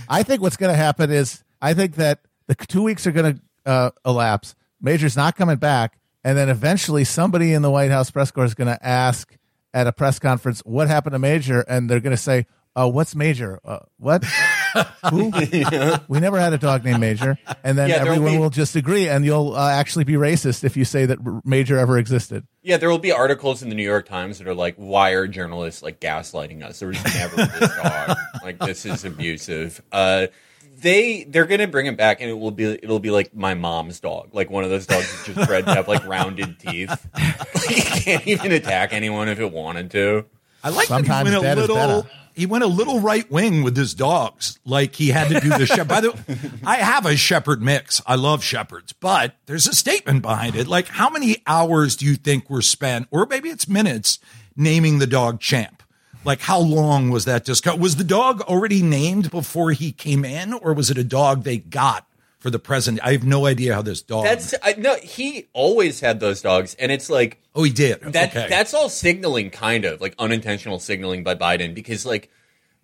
I 0.09 0.23
think 0.23 0.41
what's 0.41 0.57
going 0.57 0.71
to 0.73 0.77
happen 0.77 1.09
is 1.11 1.43
I 1.61 1.73
think 1.73 1.95
that 1.95 2.19
the 2.47 2.55
two 2.55 2.81
weeks 2.83 3.05
are 3.07 3.11
going 3.11 3.35
to 3.35 3.41
uh, 3.65 3.91
elapse. 4.05 4.55
Major's 4.81 5.15
not 5.15 5.35
coming 5.35 5.57
back, 5.57 5.97
and 6.23 6.37
then 6.37 6.49
eventually 6.49 7.03
somebody 7.03 7.53
in 7.53 7.61
the 7.61 7.71
White 7.71 7.91
House 7.91 8.11
press 8.11 8.31
corps 8.31 8.45
is 8.45 8.53
going 8.53 8.67
to 8.67 8.85
ask 8.85 9.35
at 9.73 9.87
a 9.87 9.91
press 9.91 10.19
conference 10.19 10.61
what 10.65 10.87
happened 10.87 11.13
to 11.13 11.19
Major, 11.19 11.61
and 11.61 11.89
they're 11.89 11.99
going 11.99 12.15
to 12.15 12.21
say, 12.21 12.45
uh, 12.75 12.89
"What's 12.89 13.15
Major? 13.15 13.59
Uh, 13.63 13.79
what? 13.97 14.23
Who? 15.09 15.31
We 16.09 16.19
never 16.19 16.37
had 16.39 16.51
a 16.53 16.57
dog 16.57 16.83
named 16.83 16.99
Major." 16.99 17.37
And 17.63 17.77
then 17.77 17.89
Yeah, 17.89 17.97
everyone 17.97 18.33
be- 18.33 18.37
will 18.37 18.49
just 18.49 18.75
agree, 18.75 19.07
and 19.07 19.23
you'll 19.25 19.55
uh, 19.55 19.71
actually 19.71 20.03
be 20.03 20.13
racist 20.13 20.63
if 20.63 20.75
you 20.77 20.83
say 20.85 21.05
that 21.05 21.19
Major 21.45 21.77
ever 21.79 21.97
existed. 21.97 22.45
Yeah, 22.61 22.77
there 22.77 22.89
will 22.89 22.99
be 22.99 23.11
articles 23.13 23.63
in 23.63 23.69
the 23.69 23.75
New 23.75 23.83
York 23.83 24.07
Times 24.07 24.37
that 24.39 24.47
are 24.47 24.53
like, 24.53 24.75
"Why 24.75 25.11
are 25.11 25.27
journalists 25.27 25.81
like 25.81 25.99
gaslighting 26.01 26.63
us? 26.63 26.79
There 26.79 26.89
was 26.89 27.03
never 27.03 27.35
this 27.37 27.75
dog. 27.81 28.17
Like 28.43 28.59
this 28.59 28.85
is 28.85 29.03
abusive." 29.05 29.81
Uh, 29.91 30.27
they 30.85 31.23
they're 31.23 31.47
gonna 31.47 31.67
bring 31.67 31.87
him 31.87 31.95
back, 31.95 32.21
and 32.21 32.29
it 32.29 32.37
will 32.37 32.51
be 32.51 32.65
it'll 32.65 32.99
be 32.99 33.09
like 33.09 33.35
my 33.35 33.55
mom's 33.55 33.99
dog, 33.99 34.29
like 34.33 34.51
one 34.51 34.63
of 34.63 34.69
those 34.69 34.85
dogs 34.85 35.11
that's 35.11 35.25
just 35.25 35.47
bred 35.47 35.65
to 35.65 35.73
have 35.73 35.87
like 35.87 36.05
rounded 36.05 36.59
teeth. 36.59 37.07
Like, 37.55 37.77
it 37.77 38.03
can't 38.03 38.27
even 38.27 38.51
attack 38.51 38.93
anyone 38.93 39.27
if 39.27 39.39
it 39.39 39.51
wanted 39.51 39.89
to. 39.91 40.25
I 40.63 40.69
like 40.69 40.85
Sometimes 40.85 41.31
that 41.31 41.57
he 41.57 41.61
went 41.61 41.69
a 41.69 41.73
little. 41.73 42.07
He 42.35 42.45
went 42.45 42.63
a 42.63 42.67
little 42.67 42.99
right 42.99 43.29
wing 43.31 43.63
with 43.63 43.75
his 43.75 43.95
dogs, 43.95 44.59
like 44.65 44.93
he 44.93 45.07
had 45.07 45.29
to 45.29 45.39
do 45.39 45.49
the 45.49 45.65
shepherd. 45.65 45.87
By 45.87 46.01
the, 46.01 46.11
way, 46.27 46.51
I 46.63 46.75
have 46.75 47.07
a 47.07 47.15
shepherd 47.15 47.63
mix. 47.63 48.01
I 48.05 48.15
love 48.15 48.43
shepherds, 48.43 48.93
but 48.93 49.35
there's 49.47 49.67
a 49.67 49.73
statement 49.73 50.21
behind 50.21 50.55
it. 50.55 50.67
Like, 50.67 50.87
how 50.89 51.09
many 51.09 51.37
hours 51.47 51.95
do 51.95 52.05
you 52.05 52.15
think 52.15 52.47
were 52.49 52.61
spent, 52.61 53.07
or 53.09 53.25
maybe 53.25 53.49
it's 53.49 53.67
minutes, 53.67 54.19
naming 54.55 54.99
the 54.99 55.07
dog 55.07 55.39
Champ? 55.39 55.74
Like, 56.25 56.41
how 56.41 56.59
long 56.59 57.11
was 57.11 57.25
that 57.25 57.45
discussion? 57.45 57.79
Was 57.79 57.97
the 57.97 58.03
dog 58.03 58.41
already 58.41 58.81
named 58.81 59.29
before 59.29 59.71
he 59.71 59.91
came 59.91 60.25
in, 60.25 60.53
or 60.53 60.73
was 60.73 60.89
it 60.89 60.97
a 60.97 61.03
dog 61.03 61.43
they 61.43 61.59
got 61.59 62.07
for 62.39 62.49
the 62.49 62.57
present? 62.57 62.99
I 63.03 63.11
have 63.11 63.23
no 63.23 63.45
idea 63.45 63.75
how 63.75 63.83
this 63.83 64.01
dog. 64.01 64.25
That's 64.25 64.55
I, 64.63 64.73
no. 64.73 64.95
He 64.95 65.47
always 65.53 65.99
had 65.99 66.19
those 66.19 66.41
dogs, 66.41 66.75
and 66.79 66.91
it's 66.91 67.09
like 67.09 67.39
oh, 67.53 67.61
he 67.63 67.71
did. 67.71 68.01
that. 68.01 68.35
okay. 68.35 68.47
That's 68.49 68.73
all 68.73 68.89
signaling, 68.89 69.51
kind 69.51 69.85
of 69.85 70.01
like 70.01 70.15
unintentional 70.17 70.79
signaling 70.79 71.23
by 71.23 71.35
Biden, 71.35 71.75
because 71.75 72.07
like 72.07 72.31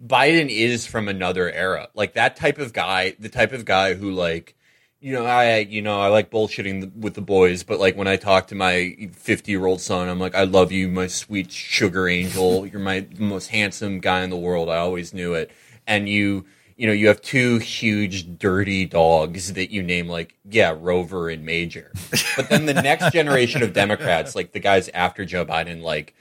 Biden 0.06 0.50
is 0.50 0.86
from 0.86 1.08
another 1.08 1.52
era. 1.52 1.90
Like 1.96 2.14
that 2.14 2.36
type 2.36 2.60
of 2.60 2.74
guy, 2.74 3.16
the 3.20 3.30
type 3.30 3.54
of 3.54 3.66
guy 3.66 3.96
who 3.96 4.12
like. 4.12 4.56
You 5.04 5.14
know, 5.14 5.26
I 5.26 5.58
you 5.58 5.82
know 5.82 6.00
I 6.00 6.10
like 6.10 6.30
bullshitting 6.30 6.96
with 6.98 7.16
the 7.16 7.22
boys, 7.22 7.64
but 7.64 7.80
like 7.80 7.98
when 7.98 8.08
I 8.08 8.18
talk 8.18 8.48
to 8.48 8.56
my 8.56 9.10
fifty 9.14 9.52
year 9.52 9.66
old 9.66 9.82
son, 9.82 10.08
I'm 10.08 10.20
like, 10.20 10.36
I 10.36 10.44
love 10.44 10.72
you, 10.72 10.88
my 10.88 11.08
sweet 11.08 11.52
sugar 11.52 12.08
angel. 12.08 12.68
You're 12.68 12.80
my 12.80 13.08
most 13.18 13.48
handsome 13.48 14.00
guy 14.00 14.22
in 14.22 14.30
the 14.30 14.38
world. 14.38 14.70
I 14.70 14.78
always 14.78 15.12
knew 15.12 15.34
it. 15.34 15.50
And 15.88 16.08
you, 16.08 16.46
you 16.78 16.86
know, 16.86 16.94
you 16.94 17.08
have 17.08 17.20
two 17.20 17.58
huge 17.58 18.38
dirty 18.38 18.86
dogs 18.86 19.54
that 19.54 19.72
you 19.72 19.82
name 19.82 20.08
like, 20.08 20.36
yeah, 20.48 20.76
Rover 20.80 21.30
and 21.30 21.44
Major. 21.44 21.92
But 22.36 22.50
then 22.50 22.68
the 22.68 22.76
next 22.76 23.12
generation 23.14 23.64
of 23.64 23.74
Democrats, 23.74 24.36
like 24.36 24.52
the 24.52 24.60
guys 24.60 24.88
after 24.90 25.26
Joe 25.26 25.48
Biden, 25.48 25.82
like 25.82 26.14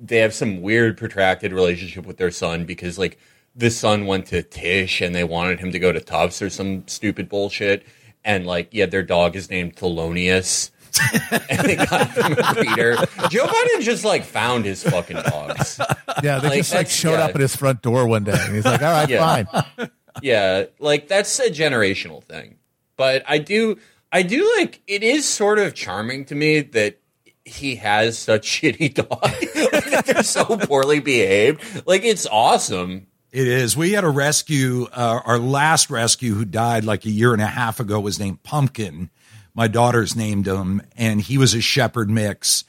they 0.00 0.18
have 0.18 0.34
some 0.34 0.60
weird 0.60 0.98
protracted 0.98 1.52
relationship 1.52 2.04
with 2.04 2.16
their 2.16 2.32
son 2.32 2.64
because 2.64 2.98
like 2.98 3.16
the 3.54 3.70
son 3.70 4.06
went 4.06 4.26
to 4.26 4.42
Tisch 4.42 5.00
and 5.00 5.14
they 5.14 5.22
wanted 5.22 5.60
him 5.60 5.70
to 5.70 5.78
go 5.78 5.92
to 5.92 6.00
Tufts 6.00 6.42
or 6.42 6.50
some 6.50 6.88
stupid 6.88 7.28
bullshit. 7.28 7.86
And 8.24 8.46
like, 8.46 8.68
yeah, 8.72 8.86
their 8.86 9.02
dog 9.02 9.36
is 9.36 9.50
named 9.50 9.76
Thelonious. 9.76 10.70
and 11.50 11.58
they 11.68 11.74
got 11.76 12.08
him 12.12 12.32
a 12.38 12.54
breeder. 12.54 12.94
Joe 13.28 13.46
Biden 13.46 13.80
just 13.80 14.04
like 14.04 14.22
found 14.24 14.64
his 14.64 14.82
fucking 14.84 15.16
dogs. 15.16 15.80
Yeah, 16.22 16.38
they 16.38 16.48
Like, 16.50 16.58
just 16.58 16.72
like 16.74 16.88
showed 16.88 17.14
yeah. 17.14 17.24
up 17.24 17.34
at 17.34 17.40
his 17.40 17.56
front 17.56 17.82
door 17.82 18.06
one 18.06 18.22
day, 18.22 18.36
and 18.38 18.54
he's 18.54 18.64
like, 18.64 18.80
"All 18.80 18.92
right, 18.92 19.08
Yeah. 19.08 19.42
fine." 19.44 19.90
Yeah, 20.22 20.66
like 20.78 21.08
that's 21.08 21.36
a 21.40 21.50
generational 21.50 22.22
thing. 22.22 22.58
But 22.96 23.24
I 23.26 23.38
do 23.38 23.76
I 24.12 24.22
do 24.22 24.48
like 24.58 24.80
it 24.86 25.02
is 25.02 25.26
sort 25.26 25.58
of 25.58 25.74
charming 25.74 26.26
to 26.26 26.36
me 26.36 26.60
that 26.60 27.00
he 27.44 27.74
has 27.74 28.16
such 28.16 28.46
shitty 28.62 28.94
dogs. 28.94 29.72
like, 29.94 30.06
they're 30.06 30.22
so 30.22 30.44
poorly 30.44 31.00
behaved. 31.00 31.86
Like 31.88 32.04
it's 32.04 32.26
awesome. 32.30 33.08
It 33.34 33.48
is. 33.48 33.76
We 33.76 33.90
had 33.90 34.04
a 34.04 34.10
rescue. 34.10 34.86
Uh, 34.92 35.18
our 35.24 35.40
last 35.40 35.90
rescue, 35.90 36.34
who 36.34 36.44
died 36.44 36.84
like 36.84 37.04
a 37.04 37.10
year 37.10 37.32
and 37.32 37.42
a 37.42 37.46
half 37.46 37.80
ago, 37.80 37.98
was 37.98 38.20
named 38.20 38.44
Pumpkin. 38.44 39.10
My 39.54 39.66
daughters 39.66 40.14
named 40.14 40.46
him, 40.46 40.82
and 40.96 41.20
he 41.20 41.36
was 41.36 41.52
a 41.52 41.60
shepherd 41.60 42.08
mix. 42.08 42.62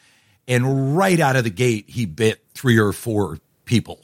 And 0.47 0.97
right 0.97 1.19
out 1.19 1.35
of 1.35 1.43
the 1.43 1.51
gate, 1.51 1.85
he 1.87 2.07
bit 2.07 2.43
three 2.55 2.79
or 2.79 2.93
four 2.93 3.37
people, 3.65 4.03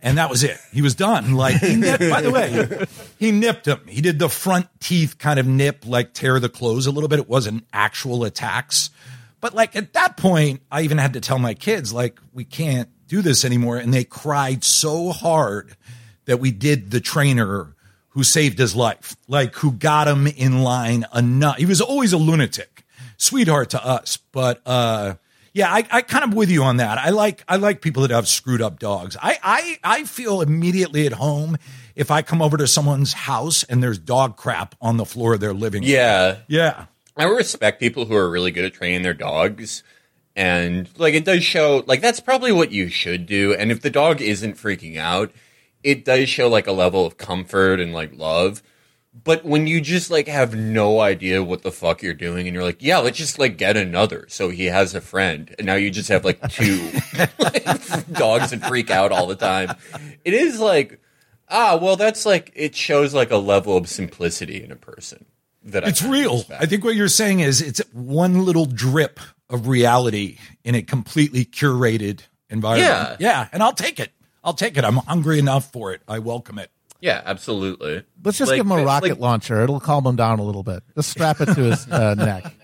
and 0.00 0.16
that 0.16 0.30
was 0.30 0.44
it. 0.44 0.56
He 0.72 0.80
was 0.80 0.94
done. 0.94 1.34
Like, 1.34 1.56
he 1.56 1.76
nipped, 1.76 2.08
by 2.08 2.22
the 2.22 2.30
way, 2.30 2.86
he 3.18 3.30
nipped 3.30 3.68
him. 3.68 3.80
He 3.86 4.00
did 4.00 4.18
the 4.18 4.30
front 4.30 4.66
teeth 4.80 5.18
kind 5.18 5.38
of 5.38 5.46
nip, 5.46 5.84
like 5.86 6.14
tear 6.14 6.40
the 6.40 6.48
clothes 6.48 6.86
a 6.86 6.90
little 6.90 7.08
bit. 7.10 7.18
It 7.18 7.28
wasn't 7.28 7.66
actual 7.70 8.24
attacks. 8.24 8.88
But 9.42 9.52
like 9.52 9.76
at 9.76 9.92
that 9.92 10.16
point, 10.16 10.62
I 10.72 10.82
even 10.82 10.96
had 10.96 11.12
to 11.12 11.20
tell 11.20 11.38
my 11.38 11.52
kids, 11.52 11.92
like, 11.92 12.18
we 12.32 12.44
can't 12.44 12.88
do 13.08 13.20
this 13.20 13.44
anymore. 13.44 13.76
And 13.76 13.92
they 13.92 14.04
cried 14.04 14.64
so 14.64 15.12
hard 15.12 15.76
that 16.28 16.38
we 16.38 16.50
did 16.50 16.90
the 16.90 17.00
trainer 17.00 17.74
who 18.10 18.22
saved 18.22 18.58
his 18.58 18.76
life, 18.76 19.16
like 19.28 19.54
who 19.56 19.72
got 19.72 20.06
him 20.06 20.26
in 20.26 20.62
line 20.62 21.06
enough. 21.14 21.56
He 21.56 21.64
was 21.64 21.80
always 21.80 22.12
a 22.12 22.18
lunatic, 22.18 22.84
sweetheart 23.16 23.70
to 23.70 23.84
us. 23.84 24.18
But 24.30 24.60
uh 24.66 25.14
yeah, 25.54 25.72
I, 25.72 25.86
I 25.90 26.02
kind 26.02 26.24
of 26.24 26.34
with 26.34 26.50
you 26.50 26.62
on 26.62 26.76
that. 26.76 26.98
I 26.98 27.08
like 27.08 27.42
I 27.48 27.56
like 27.56 27.80
people 27.80 28.02
that 28.02 28.10
have 28.10 28.28
screwed 28.28 28.60
up 28.60 28.78
dogs. 28.78 29.16
I, 29.20 29.38
I 29.42 29.78
I 29.82 30.04
feel 30.04 30.42
immediately 30.42 31.06
at 31.06 31.14
home 31.14 31.56
if 31.96 32.10
I 32.10 32.20
come 32.20 32.42
over 32.42 32.58
to 32.58 32.66
someone's 32.66 33.14
house 33.14 33.64
and 33.64 33.82
there's 33.82 33.98
dog 33.98 34.36
crap 34.36 34.74
on 34.82 34.98
the 34.98 35.06
floor 35.06 35.34
of 35.34 35.40
their 35.40 35.54
living 35.54 35.82
room. 35.82 35.90
Yeah. 35.90 36.36
Yeah. 36.46 36.86
I 37.16 37.24
respect 37.24 37.80
people 37.80 38.04
who 38.04 38.14
are 38.14 38.30
really 38.30 38.50
good 38.50 38.66
at 38.66 38.74
training 38.74 39.02
their 39.02 39.14
dogs. 39.14 39.82
And 40.36 40.88
like 40.98 41.14
it 41.14 41.24
does 41.24 41.42
show 41.42 41.82
like 41.86 42.02
that's 42.02 42.20
probably 42.20 42.52
what 42.52 42.70
you 42.70 42.88
should 42.88 43.24
do. 43.24 43.54
And 43.54 43.72
if 43.72 43.80
the 43.80 43.90
dog 43.90 44.20
isn't 44.20 44.56
freaking 44.56 44.98
out, 44.98 45.32
it 45.88 46.04
does 46.04 46.28
show 46.28 46.50
like 46.50 46.66
a 46.66 46.72
level 46.72 47.06
of 47.06 47.16
comfort 47.16 47.80
and 47.80 47.94
like 47.94 48.14
love. 48.14 48.62
But 49.24 49.42
when 49.42 49.66
you 49.66 49.80
just 49.80 50.10
like 50.10 50.28
have 50.28 50.54
no 50.54 51.00
idea 51.00 51.42
what 51.42 51.62
the 51.62 51.72
fuck 51.72 52.02
you're 52.02 52.12
doing 52.12 52.46
and 52.46 52.54
you're 52.54 52.62
like, 52.62 52.82
yeah, 52.82 52.98
let's 52.98 53.16
just 53.16 53.38
like 53.38 53.56
get 53.56 53.74
another. 53.78 54.26
So 54.28 54.50
he 54.50 54.66
has 54.66 54.94
a 54.94 55.00
friend. 55.00 55.54
And 55.56 55.66
now 55.66 55.76
you 55.76 55.90
just 55.90 56.10
have 56.10 56.26
like 56.26 56.46
two 56.50 56.90
like, 57.38 58.06
dogs 58.12 58.52
and 58.52 58.62
freak 58.62 58.90
out 58.90 59.12
all 59.12 59.26
the 59.26 59.34
time. 59.34 59.74
It 60.26 60.34
is 60.34 60.60
like, 60.60 61.00
ah, 61.48 61.78
well, 61.80 61.96
that's 61.96 62.26
like, 62.26 62.52
it 62.54 62.76
shows 62.76 63.14
like 63.14 63.30
a 63.30 63.38
level 63.38 63.78
of 63.78 63.88
simplicity 63.88 64.62
in 64.62 64.70
a 64.70 64.76
person 64.76 65.24
that 65.64 65.86
I 65.86 65.88
It's 65.88 66.02
real. 66.02 66.44
I 66.50 66.66
think 66.66 66.84
what 66.84 66.96
you're 66.96 67.08
saying 67.08 67.40
is 67.40 67.62
it's 67.62 67.80
one 67.94 68.44
little 68.44 68.66
drip 68.66 69.20
of 69.48 69.68
reality 69.68 70.36
in 70.64 70.74
a 70.74 70.82
completely 70.82 71.46
curated 71.46 72.20
environment. 72.50 72.90
Yeah. 72.90 73.16
Yeah. 73.18 73.48
And 73.52 73.62
I'll 73.62 73.72
take 73.72 73.98
it. 73.98 74.12
I'll 74.48 74.54
take 74.54 74.78
it. 74.78 74.84
I'm 74.84 74.96
hungry 74.96 75.38
enough 75.38 75.70
for 75.70 75.92
it. 75.92 76.00
I 76.08 76.20
welcome 76.20 76.58
it. 76.58 76.70
Yeah, 77.00 77.20
absolutely. 77.24 78.02
Let's 78.24 78.38
just 78.38 78.48
Like, 78.50 78.56
give 78.58 78.64
him 78.66 78.72
a 78.72 78.76
like- 78.82 78.86
rocket 79.02 79.20
launcher. 79.20 79.60
It'll 79.62 79.78
calm 79.78 80.06
him 80.06 80.16
down 80.16 80.38
a 80.38 80.42
little 80.42 80.62
bit. 80.62 80.82
Just 80.96 81.10
strap 81.10 81.40
it 81.42 81.46
to 81.46 81.54
his 81.64 81.86
uh, 81.88 82.14
neck. 82.18 82.54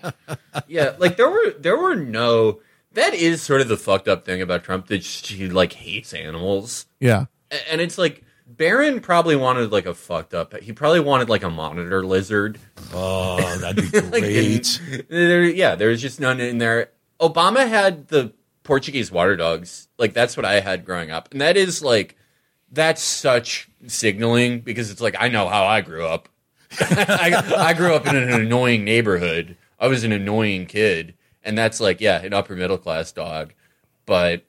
Yeah, 0.67 0.95
like 0.97 1.15
there 1.17 1.29
were 1.29 1.51
there 1.59 1.77
were 1.77 1.95
no. 1.95 2.59
That 2.93 3.13
is 3.13 3.41
sort 3.43 3.61
of 3.61 3.67
the 3.67 3.77
fucked 3.77 4.07
up 4.07 4.25
thing 4.25 4.41
about 4.41 4.63
Trump 4.63 4.87
that 4.87 5.03
she 5.03 5.47
like 5.47 5.73
hates 5.73 6.11
animals, 6.13 6.87
Yeah. 6.99 7.25
And 7.69 7.79
it's 7.81 7.97
like 7.99 8.23
Barron 8.47 8.99
probably 8.99 9.35
wanted 9.35 9.71
like 9.71 9.85
a 9.85 9.93
fucked 9.93 10.33
up. 10.33 10.57
He 10.57 10.73
probably 10.73 11.01
wanted 11.01 11.29
like 11.29 11.43
a 11.43 11.49
monitor 11.51 12.03
lizard. 12.05 12.57
Oh, 12.93 13.37
that'd 13.59 13.91
be 13.91 13.99
Like, 14.01 14.23
great. 14.23 14.81
and 14.91 15.03
there, 15.09 15.43
yeah, 15.43 15.75
there's 15.75 16.01
just 16.01 16.19
none 16.19 16.39
in 16.41 16.57
there. 16.57 16.89
Obama 17.21 17.67
had 17.67 18.07
the 18.09 18.33
Portuguese 18.65 19.11
water 19.11 19.37
dogs. 19.37 19.87
Like 19.97 20.13
that's 20.13 20.35
what 20.35 20.45
I 20.45 20.59
had 20.59 20.83
growing 20.83 21.11
up, 21.11 21.31
and 21.31 21.39
that 21.39 21.55
is 21.55 21.81
like 21.81 22.17
that's 22.71 23.01
such 23.01 23.69
signaling 23.87 24.59
because 24.59 24.91
it's 24.91 24.99
like 24.99 25.15
I 25.17 25.29
know 25.29 25.47
how 25.47 25.65
I 25.65 25.79
grew 25.79 26.05
up. 26.05 26.27
I, 26.79 27.53
I 27.57 27.73
grew 27.73 27.95
up 27.95 28.05
in 28.05 28.17
an 28.17 28.29
annoying 28.29 28.83
neighborhood. 28.83 29.55
I 29.79 29.87
was 29.87 30.03
an 30.03 30.11
annoying 30.11 30.65
kid, 30.65 31.13
and 31.43 31.57
that's 31.57 31.79
like 31.79 32.01
yeah, 32.01 32.21
an 32.21 32.33
upper 32.33 32.55
middle 32.57 32.77
class 32.77 33.13
dog. 33.13 33.53
But 34.05 34.43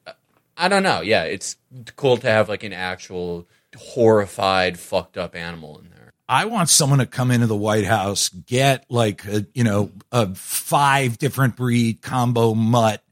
I 0.56 0.68
don't 0.68 0.82
know. 0.82 1.02
Yeah, 1.02 1.24
it's 1.24 1.56
cool 1.94 2.16
to 2.16 2.28
have 2.28 2.48
like 2.48 2.64
an 2.64 2.72
actual 2.72 3.46
horrified, 3.76 4.78
fucked 4.78 5.16
up 5.16 5.36
animal 5.36 5.78
in 5.78 5.90
there. 5.90 6.12
I 6.28 6.46
want 6.46 6.68
someone 6.70 6.98
to 6.98 7.06
come 7.06 7.30
into 7.30 7.46
the 7.46 7.56
White 7.56 7.84
House, 7.84 8.28
get 8.30 8.84
like 8.88 9.24
a, 9.26 9.46
you 9.54 9.62
know, 9.62 9.92
a 10.10 10.34
five 10.34 11.18
different 11.18 11.54
breed 11.54 12.02
combo 12.02 12.54
mutt, 12.54 13.02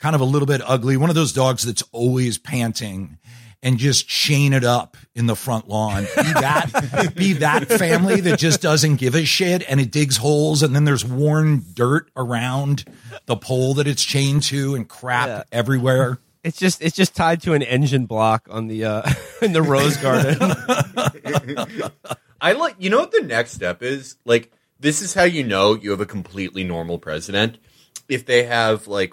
kind 0.00 0.14
of 0.14 0.20
a 0.20 0.24
little 0.24 0.46
bit 0.46 0.60
ugly, 0.64 0.96
one 0.96 1.10
of 1.10 1.14
those 1.14 1.32
dogs 1.32 1.62
that's 1.62 1.82
always 1.92 2.38
panting 2.38 3.18
and 3.62 3.76
just 3.76 4.08
chain 4.08 4.54
it 4.54 4.64
up 4.64 4.96
in 5.14 5.26
the 5.26 5.36
front 5.36 5.68
lawn. 5.68 6.04
Be 6.16 6.22
that 6.32 7.12
be 7.14 7.32
that 7.34 7.68
family 7.68 8.20
that 8.22 8.38
just 8.38 8.62
doesn't 8.62 8.96
give 8.96 9.14
a 9.14 9.26
shit 9.26 9.62
and 9.68 9.78
it 9.78 9.90
digs 9.90 10.16
holes 10.16 10.62
and 10.62 10.74
then 10.74 10.84
there's 10.84 11.04
worn 11.04 11.62
dirt 11.74 12.10
around 12.16 12.84
the 13.26 13.36
pole 13.36 13.74
that 13.74 13.86
it's 13.86 14.02
chained 14.02 14.42
to 14.44 14.74
and 14.74 14.88
crap 14.88 15.28
Yeah. 15.28 15.42
everywhere. 15.52 16.18
It's 16.42 16.56
just 16.58 16.80
it's 16.80 16.96
just 16.96 17.14
tied 17.14 17.42
to 17.42 17.52
an 17.52 17.60
engine 17.62 18.06
block 18.06 18.48
on 18.50 18.66
the 18.68 18.86
uh 18.86 19.02
in 19.42 19.52
the 19.52 19.60
rose 19.60 19.98
garden. 19.98 20.38
I 22.40 22.52
like 22.52 22.76
you 22.78 22.88
know 22.88 22.98
what 23.00 23.12
the 23.12 23.20
next 23.22 23.52
step 23.52 23.82
is? 23.82 24.16
Like 24.24 24.50
this 24.78 25.02
is 25.02 25.12
how 25.12 25.24
you 25.24 25.44
know 25.44 25.74
you 25.74 25.90
have 25.90 26.00
a 26.00 26.06
completely 26.06 26.64
normal 26.64 26.98
president 26.98 27.58
if 28.08 28.24
they 28.24 28.44
have 28.44 28.86
like 28.88 29.12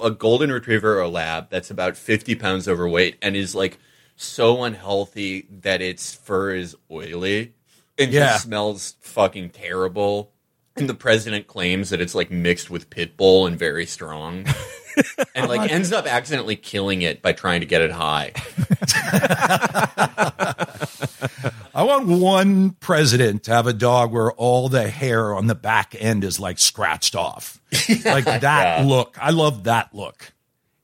a 0.00 0.10
golden 0.10 0.50
retriever 0.52 0.98
or 0.98 1.02
a 1.02 1.08
lab 1.08 1.50
that's 1.50 1.70
about 1.70 1.96
50 1.96 2.34
pounds 2.36 2.68
overweight 2.68 3.16
and 3.22 3.36
is 3.36 3.54
like 3.54 3.78
so 4.16 4.64
unhealthy 4.64 5.46
that 5.62 5.80
its 5.82 6.14
fur 6.14 6.54
is 6.54 6.76
oily 6.90 7.52
and 7.98 8.12
Yeah. 8.12 8.32
just 8.32 8.44
smells 8.44 8.94
fucking 9.00 9.50
terrible. 9.50 10.32
And 10.76 10.88
the 10.88 10.94
president 10.94 11.46
claims 11.48 11.90
that 11.90 12.00
it's 12.00 12.14
like 12.14 12.30
mixed 12.30 12.70
with 12.70 12.88
pit 12.90 13.16
bull 13.16 13.46
and 13.46 13.58
very 13.58 13.86
strong. 13.86 14.46
And 15.32 15.48
like 15.48 15.70
ends 15.70 15.92
up 15.92 16.12
accidentally 16.12 16.56
killing 16.56 17.02
it 17.02 17.22
by 17.22 17.30
trying 17.32 17.60
to 17.60 17.66
get 17.66 17.82
it 17.82 17.92
high 17.92 18.32
I 21.78 21.84
want 21.84 22.08
one 22.08 22.70
president 22.70 23.44
to 23.44 23.52
have 23.52 23.68
a 23.68 23.72
dog 23.72 24.10
where 24.12 24.32
all 24.32 24.68
the 24.68 24.88
hair 24.88 25.32
on 25.32 25.46
the 25.46 25.54
back 25.54 25.94
end 25.96 26.24
is 26.24 26.40
like 26.40 26.58
scratched 26.58 27.14
off. 27.14 27.60
like 28.04 28.24
that 28.24 28.80
Yeah. 28.80 28.84
look. 28.84 29.16
I 29.20 29.30
love 29.30 29.62
that 29.64 29.94
look. 29.94 30.32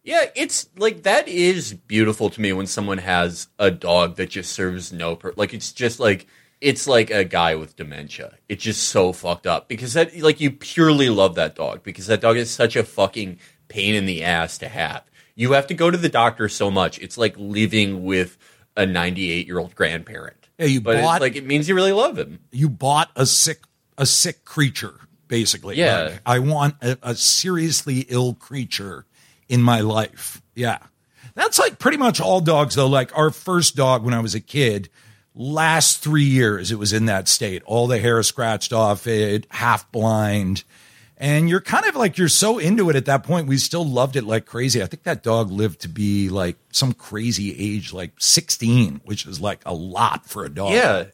Yeah, 0.04 0.26
it's 0.36 0.68
like 0.76 1.02
that 1.02 1.26
is 1.26 1.72
beautiful 1.72 2.30
to 2.30 2.40
me 2.40 2.52
when 2.52 2.68
someone 2.68 2.98
has 2.98 3.48
a 3.58 3.72
dog 3.72 4.14
that 4.16 4.30
just 4.30 4.52
serves 4.52 4.92
no 4.92 5.16
purpose. 5.16 5.36
like 5.36 5.52
it's 5.52 5.72
just 5.72 5.98
like 5.98 6.28
it's 6.60 6.86
like 6.86 7.10
a 7.10 7.24
guy 7.24 7.56
with 7.56 7.74
dementia. 7.74 8.36
It's 8.48 8.62
just 8.62 8.84
so 8.90 9.12
fucked 9.12 9.48
up 9.48 9.66
because 9.66 9.94
that 9.94 10.16
like 10.20 10.40
you 10.40 10.52
purely 10.52 11.08
love 11.10 11.34
that 11.34 11.56
dog 11.56 11.82
because 11.82 12.06
that 12.06 12.20
dog 12.20 12.36
is 12.36 12.52
such 12.52 12.76
a 12.76 12.84
fucking 12.84 13.40
pain 13.66 13.96
in 13.96 14.06
the 14.06 14.22
ass 14.22 14.58
to 14.58 14.68
have. 14.68 15.02
You 15.34 15.54
have 15.54 15.66
to 15.66 15.74
go 15.74 15.90
to 15.90 15.98
the 15.98 16.08
doctor 16.08 16.48
so 16.48 16.70
much. 16.70 17.00
It's 17.00 17.18
like 17.18 17.34
living 17.36 18.04
with 18.04 18.38
a 18.76 18.86
98 18.86 19.48
year 19.48 19.58
old 19.58 19.74
grandparent. 19.74 20.43
Yeah, 20.58 20.66
you 20.66 20.80
but 20.80 21.00
bought- 21.00 21.20
it, 21.20 21.24
like 21.24 21.36
it 21.36 21.44
means 21.46 21.68
you 21.68 21.74
really 21.74 21.92
love 21.92 22.18
him. 22.18 22.38
You 22.50 22.68
bought 22.68 23.10
a 23.16 23.26
sick 23.26 23.60
a 23.98 24.06
sick 24.06 24.44
creature, 24.44 24.94
basically. 25.28 25.76
Yeah. 25.76 26.02
Like, 26.02 26.20
I 26.26 26.38
want 26.40 26.76
a, 26.82 26.98
a 27.02 27.14
seriously 27.14 28.06
ill 28.08 28.34
creature 28.34 29.06
in 29.48 29.62
my 29.62 29.80
life. 29.80 30.42
Yeah. 30.54 30.78
That's 31.34 31.58
like 31.58 31.78
pretty 31.78 31.96
much 31.98 32.20
all 32.20 32.40
dogs 32.40 32.74
though. 32.76 32.86
Like 32.86 33.16
our 33.16 33.30
first 33.30 33.74
dog 33.76 34.04
when 34.04 34.14
I 34.14 34.20
was 34.20 34.34
a 34.34 34.40
kid, 34.40 34.88
last 35.34 36.02
three 36.02 36.24
years 36.24 36.70
it 36.70 36.78
was 36.78 36.92
in 36.92 37.06
that 37.06 37.28
state. 37.28 37.62
All 37.66 37.86
the 37.88 37.98
hair 37.98 38.22
scratched 38.22 38.72
off 38.72 39.06
it, 39.06 39.46
half 39.50 39.90
blind. 39.90 40.62
And 41.16 41.48
you're 41.48 41.60
kind 41.60 41.86
of 41.86 41.94
like 41.94 42.18
you're 42.18 42.28
so 42.28 42.58
into 42.58 42.90
it 42.90 42.96
at 42.96 43.04
that 43.06 43.22
point. 43.22 43.46
We 43.46 43.56
still 43.58 43.84
loved 43.84 44.16
it 44.16 44.24
like 44.24 44.46
crazy. 44.46 44.82
I 44.82 44.86
think 44.86 45.04
that 45.04 45.22
dog 45.22 45.50
lived 45.50 45.80
to 45.82 45.88
be 45.88 46.28
like 46.28 46.56
some 46.72 46.92
crazy 46.92 47.54
age, 47.56 47.92
like 47.92 48.12
16, 48.18 49.00
which 49.04 49.24
is 49.26 49.40
like 49.40 49.60
a 49.64 49.72
lot 49.72 50.26
for 50.26 50.44
a 50.44 50.48
dog. 50.48 50.72
Yeah. 50.72 51.04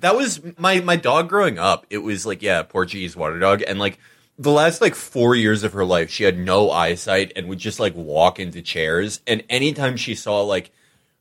That 0.00 0.16
was 0.16 0.40
my 0.58 0.80
my 0.80 0.96
dog 0.96 1.28
growing 1.28 1.58
up. 1.58 1.86
It 1.90 1.98
was 1.98 2.24
like 2.24 2.40
yeah, 2.40 2.62
Portuguese 2.62 3.14
water 3.14 3.38
dog 3.38 3.62
and 3.66 3.78
like 3.78 3.98
the 4.38 4.50
last 4.50 4.80
like 4.80 4.94
4 4.94 5.34
years 5.34 5.62
of 5.64 5.74
her 5.74 5.84
life 5.84 6.08
she 6.08 6.24
had 6.24 6.38
no 6.38 6.70
eyesight 6.70 7.32
and 7.36 7.46
would 7.48 7.58
just 7.58 7.78
like 7.78 7.94
walk 7.94 8.40
into 8.40 8.62
chairs 8.62 9.20
and 9.26 9.44
anytime 9.50 9.98
she 9.98 10.14
saw 10.14 10.40
like 10.40 10.72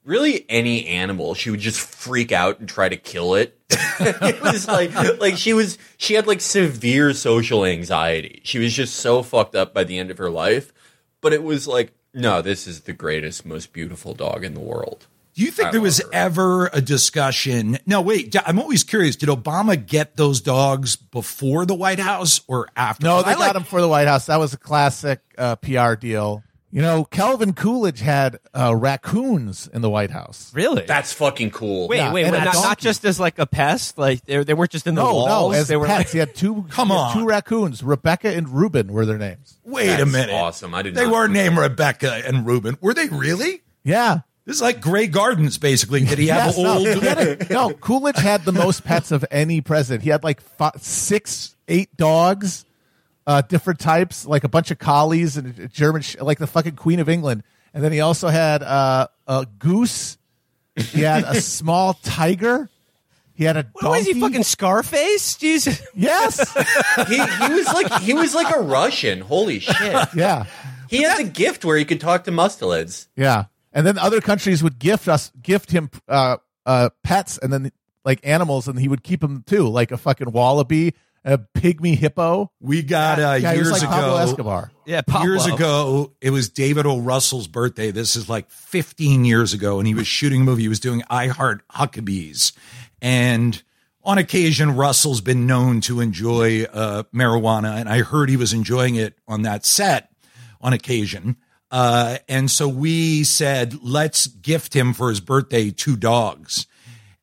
really 0.10 0.46
any 0.50 0.88
animal, 0.88 1.36
she 1.36 1.52
would 1.52 1.60
just 1.60 1.80
freak 1.80 2.32
out 2.32 2.60
and 2.60 2.68
try 2.68 2.90
to 2.90 2.98
kill 2.98 3.36
it. 3.36 3.58
it 3.70 4.42
was 4.42 4.68
like 4.68 4.94
like 5.20 5.38
she 5.38 5.54
was 5.54 5.78
she 5.98 6.16
had 6.16 6.26
like 6.28 6.42
severe 6.42 7.14
social 7.14 7.64
anxiety. 7.64 8.42
She 8.44 8.58
was 8.60 8.74
just 8.74 8.96
so 8.96 9.22
fucked 9.22 9.56
up 9.56 9.74
by 9.74 9.84
the 9.84 9.98
end 10.00 10.10
of 10.12 10.18
her 10.18 10.30
life, 10.30 10.74
but 11.22 11.32
it 11.32 11.44
was 11.44 11.68
like 11.68 11.94
no, 12.14 12.42
this 12.42 12.66
is 12.66 12.82
the 12.82 12.94
greatest 12.94 13.46
most 13.46 13.72
beautiful 13.72 14.14
dog 14.16 14.44
in 14.44 14.56
the 14.56 14.60
world. 14.60 15.06
Do 15.36 15.44
you 15.46 15.52
think 15.52 15.70
I 15.70 15.72
there 15.72 15.82
was 15.82 16.00
her. 16.00 16.10
ever 16.12 16.70
a 16.74 16.82
discussion? 16.82 17.78
No, 17.86 18.02
wait. 18.02 18.36
I'm 18.46 18.60
always 18.60 18.84
curious. 18.84 19.16
Did 19.16 19.30
Obama 19.30 19.86
get 19.86 20.18
those 20.18 20.42
dogs 20.42 20.96
before 20.98 21.66
the 21.66 21.76
White 21.76 22.00
House 22.00 22.42
or 22.48 22.68
after? 22.76 23.06
No, 23.06 23.22
they 23.22 23.32
I 23.32 23.34
got 23.36 23.40
like- 23.40 23.56
him 23.56 23.64
for 23.64 23.80
the 23.80 23.88
White 23.88 24.08
House. 24.08 24.26
That 24.26 24.40
was 24.40 24.54
a 24.54 24.58
classic 24.58 25.22
uh, 25.38 25.56
PR 25.58 25.94
deal. 25.94 26.44
You 26.72 26.84
know, 26.84 27.04
Calvin 27.06 27.54
Coolidge 27.54 28.02
had 28.02 28.40
uh, 28.54 28.76
raccoons 28.76 29.68
in 29.74 29.82
the 29.82 29.90
White 29.90 30.12
House. 30.12 30.52
Really? 30.54 30.84
That's 30.84 31.12
fucking 31.14 31.50
cool. 31.50 31.88
wait, 31.88 31.98
Yeah, 31.98 32.14
wait, 32.14 32.26
and 32.26 32.36
a 32.36 32.40
not, 32.40 32.46
not 32.54 32.64
donkey. 32.64 32.84
just 32.84 33.06
as 33.06 33.20
like 33.20 33.40
a 33.40 33.48
pest. 33.48 33.98
Like 33.98 34.24
they 34.26 34.44
they 34.44 34.54
weren't 34.54 34.70
just 34.70 34.86
in 34.86 34.94
the 34.96 35.02
No, 35.04 35.14
walls. 35.14 35.54
no, 35.54 35.60
as 35.60 35.68
they 35.68 35.78
were 35.78 35.88
pets. 35.88 36.00
like, 36.00 36.10
he 36.12 36.20
had 36.20 36.36
two. 36.36 36.66
Come 36.70 36.90
he 36.90 36.94
had 36.94 37.00
on. 37.02 37.14
two 37.18 37.26
raccoons. 37.26 37.82
Rebecca 37.82 38.30
and 38.36 38.48
Reuben 38.50 38.94
were 38.94 39.06
their 39.06 39.18
names. 39.18 39.58
Wait 39.66 39.88
That's 39.88 40.04
a 40.04 40.06
minute. 40.06 40.34
awesome. 40.36 40.76
I 40.76 40.84
did 40.84 40.94
They 40.94 41.06
not- 41.06 41.14
were 41.14 41.28
named 41.28 41.58
Rebecca 41.58 42.22
and 42.26 42.46
Reuben. 42.46 42.78
Were 42.82 42.94
they 42.94 43.08
really? 43.08 43.64
Yeah. 43.84 44.20
This 44.46 44.58
is 44.58 44.62
like 44.62 44.80
Grey 44.82 45.08
Gardens, 45.08 45.58
basically. 45.58 46.04
Did 46.06 46.18
he 46.20 46.28
have 46.28 46.48
Yes, 46.48 46.58
no, 46.58 46.74
old? 46.78 46.88
he 46.88 47.00
had 47.00 47.18
a- 47.20 47.48
no, 47.54 47.72
Coolidge 47.74 48.18
had 48.18 48.46
the 48.46 48.52
most 48.52 48.84
pets 48.84 49.12
of 49.12 49.24
any 49.32 49.62
president. 49.62 50.04
He 50.04 50.10
had 50.12 50.24
like 50.24 50.40
fi 50.42 50.72
six, 50.78 51.56
eight 51.68 51.96
dogs, 51.98 52.66
uh, 53.28 53.42
different 53.42 53.80
types, 53.80 54.26
like 54.26 54.44
a 54.44 54.50
bunch 54.50 54.72
of 54.72 54.80
collies 54.80 55.38
and 55.38 55.58
a 55.60 55.68
German, 55.68 56.02
sh- 56.02 56.18
like 56.20 56.40
the 56.40 56.48
fucking 56.48 56.76
Queen 56.76 57.00
of 57.00 57.10
England. 57.10 57.44
And 57.74 57.84
then 57.84 57.92
he 57.92 58.00
also 58.02 58.30
had 58.30 58.64
uh, 58.64 59.08
a 59.28 59.46
goose. 59.60 60.18
He 60.76 61.02
had 61.02 61.24
a 61.24 61.40
small 61.42 61.94
tiger. 61.94 62.70
He 63.34 63.44
had 63.46 63.56
a 63.56 63.64
donkey. 63.64 63.86
what 63.86 63.98
was 64.00 64.06
he 64.08 64.20
fucking 64.20 64.44
Scarface? 64.44 65.36
Jesus. 65.36 65.82
Yes. 65.96 66.38
he, 67.08 67.16
he 67.16 67.54
was 67.54 67.68
like 67.68 68.02
he 68.02 68.14
was 68.14 68.36
like 68.36 68.54
a 68.54 68.60
Russian. 68.60 69.22
Holy 69.22 69.60
shit! 69.60 70.08
yeah. 70.16 70.46
He 70.90 71.04
had 71.04 71.20
the 71.20 71.24
gift 71.24 71.64
where 71.64 71.78
he 71.78 71.86
could 71.86 72.02
talk 72.02 72.24
to 72.26 72.32
mustelids. 72.32 73.08
Yeah. 73.16 73.46
And 73.72 73.86
then 73.86 73.98
other 73.98 74.20
countries 74.22 74.64
would 74.64 74.80
gift 74.80 75.08
us, 75.08 75.32
gift 75.42 75.72
him 75.72 75.92
uh, 76.08 76.38
uh, 76.66 76.90
pets 77.04 77.38
and 77.38 77.54
then 77.54 77.72
like 78.04 78.20
animals, 78.24 78.68
and 78.68 78.80
he 78.80 78.88
would 78.88 79.04
keep 79.04 79.22
them 79.22 79.44
too, 79.46 79.68
like 79.70 79.92
a 79.92 79.98
fucking 79.98 80.32
wallaby, 80.32 80.96
a 81.30 81.38
pygmy 81.38 81.96
hippo. 81.96 82.52
We 82.60 82.82
got 82.82 83.20
uh, 83.20 83.38
yeah, 83.40 83.54
years 83.54 83.72
like 83.72 83.84
ago. 83.84 83.92
Pablo 83.92 84.18
Escobar. 84.18 84.72
Yeah, 84.86 85.02
Pablo. 85.02 85.28
Years 85.28 85.46
ago, 85.46 86.14
it 86.20 86.32
was 86.32 86.50
David 86.50 86.86
O. 86.86 87.00
Russell's 87.00 87.48
birthday. 87.48 87.92
This 87.92 88.16
is 88.16 88.28
like 88.28 88.50
15 88.50 89.26
years 89.26 89.54
ago, 89.54 89.78
and 89.78 89.88
he 89.88 89.94
was 89.94 90.08
shooting 90.08 90.42
a 90.42 90.44
movie. 90.44 90.64
He 90.64 90.68
was 90.68 90.80
doing 90.80 91.04
I 91.10 91.28
Heart 91.28 91.68
Huckabees. 91.70 92.54
And 93.02 93.62
on 94.04 94.18
occasion, 94.18 94.76
Russell's 94.76 95.22
been 95.22 95.46
known 95.46 95.82
to 95.82 96.00
enjoy 96.00 96.64
uh, 96.64 97.04
marijuana, 97.14 97.80
and 97.80 97.88
I 97.88 98.02
heard 98.02 98.30
he 98.30 98.38
was 98.38 98.52
enjoying 98.52 98.96
it 98.96 99.14
on 99.28 99.44
that 99.44 99.66
set 99.66 100.12
on 100.62 100.74
occasion. 100.74 101.38
Uh, 101.72 102.18
and 102.28 102.50
so 102.50 102.68
we 102.68 103.24
said, 103.24 103.76
let's 103.84 104.26
gift 104.26 104.76
him 104.76 104.94
for 104.94 105.10
his 105.10 105.20
birthday 105.20 105.70
two 105.70 105.96
dogs. 105.96 106.66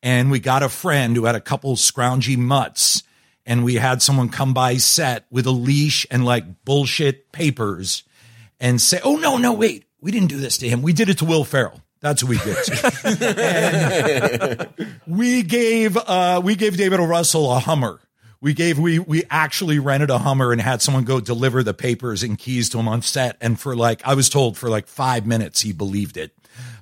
And 0.01 0.31
we 0.31 0.39
got 0.39 0.63
a 0.63 0.69
friend 0.69 1.17
who 1.17 1.25
had 1.25 1.35
a 1.35 1.41
couple 1.41 1.75
scroungy 1.75 2.39
mutts 2.39 3.03
and 3.47 3.65
we 3.65 3.77
had 3.77 4.03
someone 4.03 4.29
come 4.29 4.53
by 4.53 4.77
set 4.77 5.25
with 5.31 5.47
a 5.47 5.53
leash 5.53 6.07
and 6.11 6.25
like 6.25 6.65
bullshit 6.65 7.31
papers 7.33 8.03
and 8.61 8.81
say, 8.81 9.01
"Oh 9.05 9.17
no, 9.17 9.37
no, 9.39 9.53
wait, 9.53 9.85
we 10.01 10.11
didn't 10.11 10.29
do 10.29 10.39
this 10.39 10.59
to 10.59 10.69
him. 10.69 10.83
We 10.83 10.93
did 10.93 11.09
it 11.09 11.19
to 11.19 11.25
Will 11.25 11.45
Ferrell. 11.45 11.81
That's 12.01 12.21
who 12.23 12.27
we 12.27 12.39
did." 12.39 12.57
we 15.07 15.43
gave 15.43 15.97
uh, 15.97 16.41
we 16.45 16.57
gave 16.57 16.77
David 16.77 17.01
O. 17.01 17.07
Russell 17.07 17.53
a 17.53 17.61
Hummer. 17.61 18.01
We 18.41 18.53
gave 18.53 18.79
we 18.79 18.99
we 18.99 19.23
actually 19.31 19.79
rented 19.79 20.11
a 20.11 20.19
Hummer 20.19 20.53
and 20.53 20.61
had 20.61 20.83
someone 20.83 21.05
go 21.05 21.21
deliver 21.21 21.63
the 21.63 21.75
papers 21.75 22.23
and 22.23 22.37
keys 22.39 22.69
to 22.71 22.79
him 22.79 22.89
on 22.89 23.03
set. 23.03 23.37
And 23.41 23.59
for 23.59 23.75
like 23.77 24.03
I 24.05 24.15
was 24.15 24.29
told 24.29 24.59
for 24.59 24.69
like 24.69 24.89
five 24.89 25.27
minutes 25.27 25.61
he 25.63 25.73
believed 25.73 26.17
it, 26.17 26.33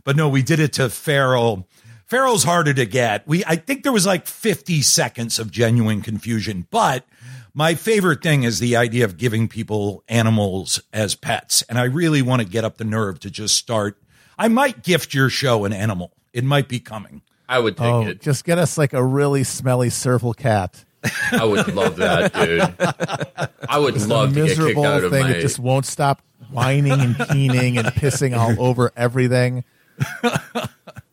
but 0.03 0.17
no, 0.17 0.29
we 0.29 0.43
did 0.43 0.61
it 0.61 0.73
to 0.75 0.89
Farrell. 0.91 1.69
Farrell's 2.15 2.45
harder 2.45 2.73
to 2.75 2.87
get. 2.87 3.27
We 3.27 3.45
I 3.45 3.57
think 3.57 3.83
there 3.83 3.91
was 3.93 4.07
like 4.07 4.27
50 4.29 4.83
seconds 4.83 5.41
of 5.41 5.51
genuine 5.51 6.01
confusion, 6.01 6.67
but 6.71 7.05
my 7.53 7.75
favorite 7.75 8.23
thing 8.23 8.45
is 8.45 8.61
the 8.61 8.77
idea 8.77 9.05
of 9.05 9.17
giving 9.17 9.49
people 9.49 10.05
animals 10.09 10.81
as 10.93 11.17
pets. 11.17 11.63
And 11.69 11.77
I 11.77 11.85
really 11.85 12.23
want 12.23 12.41
to 12.41 12.47
get 12.47 12.65
up 12.65 12.77
the 12.79 12.85
nerve 12.85 13.19
to 13.21 13.31
just 13.33 13.57
start. 13.57 14.01
I 14.39 14.47
might 14.47 14.85
gift 14.85 15.13
your 15.13 15.29
show 15.29 15.65
an 15.65 15.73
animal. 15.73 16.13
It 16.33 16.45
might 16.45 16.69
be 16.69 16.79
coming. 16.79 17.23
I 17.49 17.59
would 17.59 17.77
take 17.77 17.87
Oh, 17.87 18.07
it. 18.07 18.21
just 18.21 18.45
get 18.45 18.59
us 18.59 18.79
like 18.79 18.93
a 18.93 19.03
really 19.05 19.43
smelly 19.43 19.91
serval 19.91 20.35
cat. 20.35 20.85
I 21.33 21.45
would 21.45 21.75
love 21.75 21.97
that, 21.97 22.33
dude. 22.33 23.49
I 23.69 23.79
would 23.79 23.95
Just 23.95 24.09
love 24.09 24.31
a 24.31 24.35
to 24.35 24.41
get 24.41 24.47
kicked 24.51 24.59
miserable 24.61 24.87
out 24.87 25.03
of 25.03 25.11
thing 25.11 25.23
my. 25.23 25.33
that 25.33 25.41
just 25.41 25.59
won't 25.59 25.85
stop 25.85 26.23
whining 26.53 26.93
and 26.93 27.17
keening 27.31 27.77
and 27.77 27.89
pissing 27.89 28.37
all 28.39 28.55
over 28.69 28.93
everything. 28.97 29.65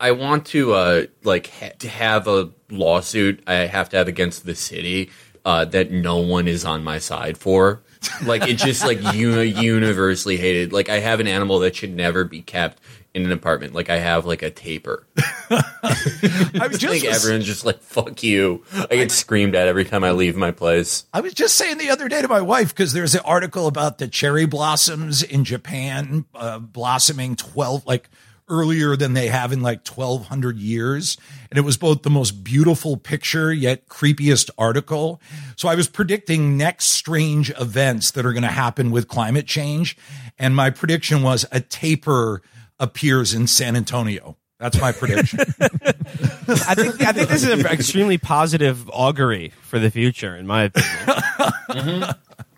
I 0.02 0.12
want 0.12 0.48
to 0.48 0.74
uh 0.74 1.06
like 1.24 1.48
ha- 1.48 1.70
to 1.80 1.88
have 1.88 2.28
a 2.28 2.50
lawsuit 2.70 3.44
I 3.48 3.54
have 3.54 3.90
to 3.90 3.98
have 3.98 4.08
against 4.08 4.46
the 4.46 4.56
city 4.56 5.12
uh 5.46 5.66
that 5.66 5.92
no 5.92 6.18
one 6.18 6.48
is 6.48 6.66
on 6.66 6.84
my 6.84 6.98
side 6.98 7.38
for. 7.38 7.84
Like 8.26 8.48
it's 8.48 8.64
just 8.64 8.84
like 8.84 9.00
uni- 9.14 9.46
universally 9.64 10.38
hated. 10.38 10.74
Like 10.74 10.90
I 10.90 11.00
have 11.00 11.20
an 11.20 11.28
animal 11.28 11.60
that 11.60 11.76
should 11.76 11.96
never 11.96 12.24
be 12.24 12.42
kept 12.42 12.80
in 13.14 13.26
an 13.26 13.32
apartment. 13.32 13.76
Like 13.76 13.90
I 13.92 13.98
have 13.98 14.26
like 14.26 14.42
a 14.42 14.50
tapir. 14.50 15.06
I 15.52 16.68
was 16.68 16.84
I 16.84 16.88
think 16.88 17.04
just 17.04 17.24
everyone's 17.24 17.46
just 17.46 17.64
like 17.66 17.80
fuck 17.82 18.24
you. 18.24 18.64
I 18.74 18.96
get 18.96 19.12
screamed 19.12 19.54
at 19.54 19.68
every 19.68 19.86
time 19.86 20.04
I 20.04 20.12
leave 20.12 20.36
my 20.36 20.50
place. 20.52 21.06
I 21.14 21.22
was 21.22 21.34
just 21.36 21.56
saying 21.56 21.78
the 21.78 21.90
other 21.92 22.08
day 22.08 22.22
to 22.22 22.28
my 22.28 22.42
wife 22.42 22.70
because 22.70 22.94
there's 22.94 23.14
an 23.14 23.22
article 23.24 23.68
about 23.68 24.00
the 24.00 24.08
cherry 24.08 24.46
blossoms 24.48 25.22
in 25.22 25.44
Japan 25.44 26.26
uh, 26.34 26.58
blossoming 26.58 27.36
12 27.36 27.86
like 27.86 28.10
earlier 28.52 28.96
than 28.96 29.14
they 29.14 29.28
have 29.28 29.52
in 29.54 29.62
like 29.62 29.88
1200 29.88 30.60
years 30.60 31.18
and 31.50 31.58
it 31.58 31.62
was 31.62 31.78
both 31.78 32.04
the 32.04 32.10
most 32.10 32.44
beautiful 32.44 32.98
picture 32.98 33.54
yet 33.54 33.88
creepiest 33.88 34.50
article 34.58 35.22
so 35.56 35.70
i 35.70 35.76
was 35.76 35.88
predicting 35.88 36.58
next 36.58 36.88
strange 36.88 37.50
events 37.60 38.12
that 38.12 38.26
are 38.26 38.34
going 38.34 38.44
to 38.44 38.50
happen 38.50 38.92
with 38.92 39.08
climate 39.08 39.48
change 39.48 39.98
and 40.38 40.56
my 40.56 40.70
prediction 40.70 41.24
was 41.24 41.46
a 41.52 41.62
tapir 41.62 42.42
appears 42.80 43.34
in 43.34 43.48
san 43.48 43.76
antonio 43.76 44.36
that's 44.60 44.80
my 44.80 44.92
prediction 44.92 45.40
I 46.48 46.76
think 46.76 47.02
I 47.02 47.14
think 47.14 47.30
this 47.30 47.44
is 47.44 47.50
an 47.50 47.66
extremely 47.66 48.18
positive 48.18 48.90
augury 48.90 49.54
for 49.62 49.80
the 49.80 49.90
future, 49.90 50.36
in 50.36 50.48
my 50.48 50.64
opinion. 50.64 50.92
Mm-hmm. 51.72 52.12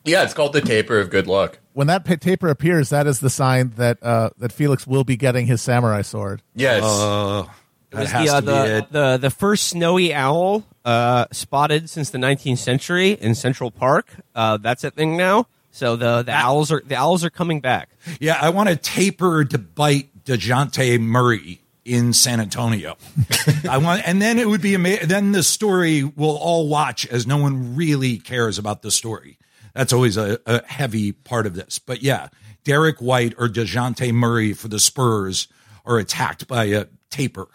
Yeah, 0.06 0.24
it's 0.24 0.34
called 0.34 0.54
the 0.54 0.62
tapir 0.62 1.00
of 1.00 1.12
good 1.12 1.28
luck. 1.28 1.60
When 1.74 1.88
that 1.88 2.06
tapir 2.06 2.50
appears, 2.50 2.90
that 2.90 3.08
is 3.08 3.20
the 3.20 3.30
sign 3.30 3.74
that 3.78 4.02
uh, 4.04 4.30
that 4.38 4.52
Felix 4.52 4.86
will 4.88 5.04
be 5.04 5.16
getting 5.18 5.46
his 5.48 5.62
samurai 5.62 6.02
sword. 6.02 6.42
Yes. 6.56 6.84
uh, 6.84 7.46
It 7.92 7.98
was 7.98 8.12
has 8.12 8.28
the, 8.30 8.34
uh, 8.36 8.40
to 8.40 8.46
be 8.46 8.52
the, 8.52 8.78
it 8.78 8.92
the 8.92 9.18
the 9.18 9.30
first 9.30 9.68
snowy 9.68 10.14
owl 10.14 10.64
uh, 10.86 11.26
spotted 11.32 11.90
since 11.90 12.10
the 12.10 12.18
19th 12.18 12.58
century 12.60 13.12
in 13.12 13.36
Central 13.36 13.72
Park. 13.72 14.14
Uh, 14.36 14.58
that's 14.58 14.84
a 14.84 14.92
thing 14.92 15.18
now. 15.18 15.48
So 15.72 15.96
the 15.96 16.22
the 16.22 16.32
owls 16.34 16.72
are 16.72 16.84
the 16.86 16.96
owls 16.96 17.24
are 17.26 17.32
coming 17.32 17.60
back. 17.60 17.90
Yeah, 18.20 18.38
I 18.40 18.50
want 18.50 18.70
a 18.70 18.76
tapir 18.76 19.44
to 19.46 19.58
bite 19.58 20.10
Dejounte 20.26 21.00
Murray 21.00 21.62
in 21.84 22.14
San 22.14 22.40
Antonio. 22.40 22.96
I 23.70 23.78
want, 23.80 24.08
and 24.08 24.22
then 24.22 24.38
it 24.40 24.48
would 24.48 24.62
be 24.62 24.76
amazing. 24.76 25.08
Then 25.08 25.32
the 25.32 25.44
story 25.44 26.04
we'll 26.04 26.38
all 26.38 26.68
watch 26.70 27.08
as 27.08 27.26
no 27.26 27.38
one 27.38 27.76
really 27.76 28.18
cares 28.20 28.58
about 28.60 28.84
the 28.84 28.92
story. 28.92 29.38
That's 29.74 29.94
always 29.94 30.18
a, 30.18 30.40
a 30.46 30.66
heavy 30.66 31.12
part 31.12 31.46
of 31.46 31.56
this. 31.56 31.80
But 31.80 32.02
yeah, 32.04 32.30
Derrick 32.64 33.00
White 33.00 33.34
or 33.38 33.48
Dejounte 33.48 34.12
Murray 34.14 34.54
for 34.54 34.68
the 34.68 34.80
Spurs 34.80 35.48
are 35.86 35.98
attacked 35.98 36.48
by 36.48 36.66
a 36.66 36.86
tapir. 37.10 37.48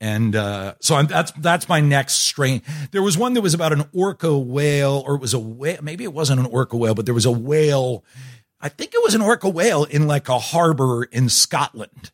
And 0.00 0.34
uh, 0.34 0.74
so 0.80 0.96
I'm, 0.96 1.06
that's 1.06 1.30
that's 1.38 1.68
my 1.68 1.80
next 1.80 2.14
strain. 2.14 2.62
There 2.90 3.02
was 3.02 3.16
one 3.16 3.34
that 3.34 3.40
was 3.40 3.54
about 3.54 3.72
an 3.72 3.84
orca 3.92 4.36
whale, 4.36 5.04
or 5.06 5.14
it 5.14 5.20
was 5.20 5.32
a 5.32 5.38
whale. 5.38 5.78
Maybe 5.80 6.02
it 6.02 6.12
wasn't 6.12 6.40
an 6.40 6.46
orca 6.46 6.76
whale, 6.76 6.94
but 6.96 7.04
there 7.04 7.14
was 7.14 7.24
a 7.26 7.30
whale. 7.30 8.04
I 8.60 8.68
think 8.68 8.94
it 8.94 9.02
was 9.04 9.14
an 9.14 9.20
orca 9.22 9.48
whale 9.48 9.84
in 9.84 10.08
like 10.08 10.28
a 10.28 10.40
harbor 10.40 11.04
in 11.04 11.28
Scotland, 11.28 12.10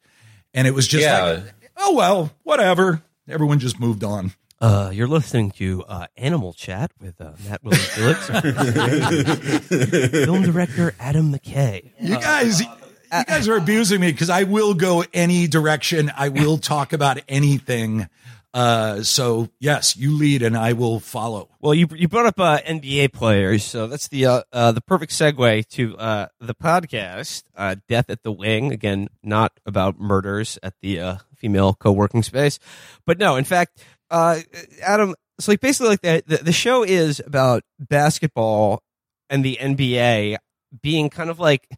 and 0.53 0.67
it 0.69 0.73
was 0.75 0.87
just 0.87 1.03
Yeah. 1.03 1.23
like, 1.25 1.55
oh 1.79 1.95
well, 1.95 2.31
whatever. 2.43 3.03
Everyone 3.27 3.59
just 3.59 3.81
moved 3.81 4.05
on. 4.05 4.33
Uh, 4.61 4.91
you're 4.93 5.07
listening 5.07 5.53
to 5.53 5.85
uh, 5.87 6.07
Animal 6.17 6.53
Chat 6.53 6.91
with 7.01 7.21
uh, 7.21 7.33
Matt 7.49 7.63
William 7.63 7.81
Felix, 7.91 8.27
film 10.25 10.43
director 10.43 10.95
Adam 10.99 11.33
McKay. 11.33 11.93
You 12.01 12.19
guys, 12.19 12.61
you 12.61 12.67
guys 13.11 13.47
are 13.47 13.57
abusing 13.57 14.01
me 14.01 14.11
because 14.11 14.31
I 14.31 14.43
will 14.43 14.75
go 14.75 15.05
any 15.15 15.47
direction. 15.47 16.11
I 16.17 16.31
will 16.31 16.59
talk 16.59 16.93
about 16.93 17.21
anything. 17.29 18.09
Uh, 18.53 19.03
so 19.05 19.49
yes, 19.61 19.97
you 19.97 20.17
lead 20.17 20.43
and 20.43 20.57
I 20.57 20.73
will 20.73 20.99
follow. 20.99 21.51
Well, 21.61 21.75
you 21.75 21.87
you 21.95 22.09
brought 22.09 22.27
up 22.27 22.41
uh, 22.41 22.59
NBA 22.67 23.13
players, 23.13 23.63
so 23.63 23.87
that's 23.87 24.09
the 24.09 24.27
uh, 24.27 24.43
uh, 24.53 24.73
the 24.73 24.81
perfect 24.81 25.13
segue 25.13 25.69
to 25.69 25.97
uh, 25.99 26.27
the 26.41 26.55
podcast, 26.55 27.45
uh, 27.57 27.77
"Death 27.89 28.11
at 28.11 28.25
the 28.25 28.33
Wing." 28.33 28.73
Again, 28.73 29.09
not 29.23 29.53
about 29.67 30.01
murders 30.01 30.59
at 30.63 30.75
the 30.81 30.99
uh, 30.99 31.17
female 31.37 31.75
co-working 31.75 32.23
space, 32.25 32.59
but 33.07 33.19
no, 33.19 33.37
in 33.37 33.45
fact, 33.45 33.85
uh, 34.11 34.41
Adam. 34.83 35.15
So, 35.41 35.53
like, 35.53 35.61
basically, 35.61 35.91
like 35.91 36.01
the, 36.01 36.23
the 36.27 36.37
the 36.45 36.53
show 36.53 36.83
is 36.83 37.21
about 37.21 37.63
basketball 37.79 38.83
and 39.31 39.45
the 39.45 39.57
NBA 39.61 40.37
being 40.83 41.11
kind 41.11 41.31
of 41.31 41.39
like 41.39 41.69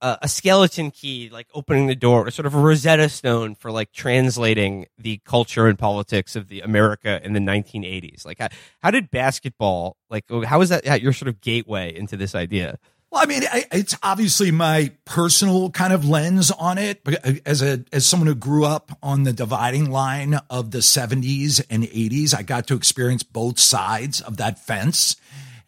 a, 0.00 0.18
a 0.22 0.28
skeleton 0.28 0.90
key, 0.90 1.30
like 1.32 1.48
opening 1.54 1.86
the 1.86 1.94
door, 1.94 2.26
or 2.26 2.30
sort 2.30 2.46
of 2.46 2.54
a 2.54 2.58
Rosetta 2.58 3.08
Stone 3.08 3.56
for 3.56 3.70
like 3.70 3.92
translating 3.92 4.86
the 4.98 5.20
culture 5.24 5.66
and 5.66 5.78
politics 5.78 6.36
of 6.36 6.48
the 6.48 6.60
America 6.60 7.20
in 7.24 7.32
the 7.32 7.40
1980s. 7.40 8.24
Like, 8.24 8.38
how, 8.38 8.48
how 8.80 8.90
did 8.90 9.10
basketball, 9.10 9.96
like, 10.10 10.24
how 10.44 10.60
is 10.60 10.68
that 10.68 11.02
your 11.02 11.12
sort 11.12 11.28
of 11.28 11.40
gateway 11.40 11.94
into 11.94 12.16
this 12.16 12.34
idea? 12.34 12.78
Well, 13.14 13.22
I 13.22 13.26
mean, 13.26 13.44
I, 13.44 13.64
it's 13.70 13.96
obviously 14.02 14.50
my 14.50 14.90
personal 15.04 15.70
kind 15.70 15.92
of 15.92 16.04
lens 16.04 16.50
on 16.50 16.78
it, 16.78 17.00
uh, 17.06 17.34
as 17.46 17.62
a 17.62 17.84
as 17.92 18.04
someone 18.04 18.26
who 18.26 18.34
grew 18.34 18.64
up 18.64 18.98
on 19.04 19.22
the 19.22 19.32
dividing 19.32 19.88
line 19.88 20.40
of 20.50 20.72
the 20.72 20.78
'70s 20.78 21.64
and 21.70 21.84
'80s, 21.84 22.36
I 22.36 22.42
got 22.42 22.66
to 22.66 22.74
experience 22.74 23.22
both 23.22 23.60
sides 23.60 24.20
of 24.20 24.38
that 24.38 24.58
fence, 24.58 25.14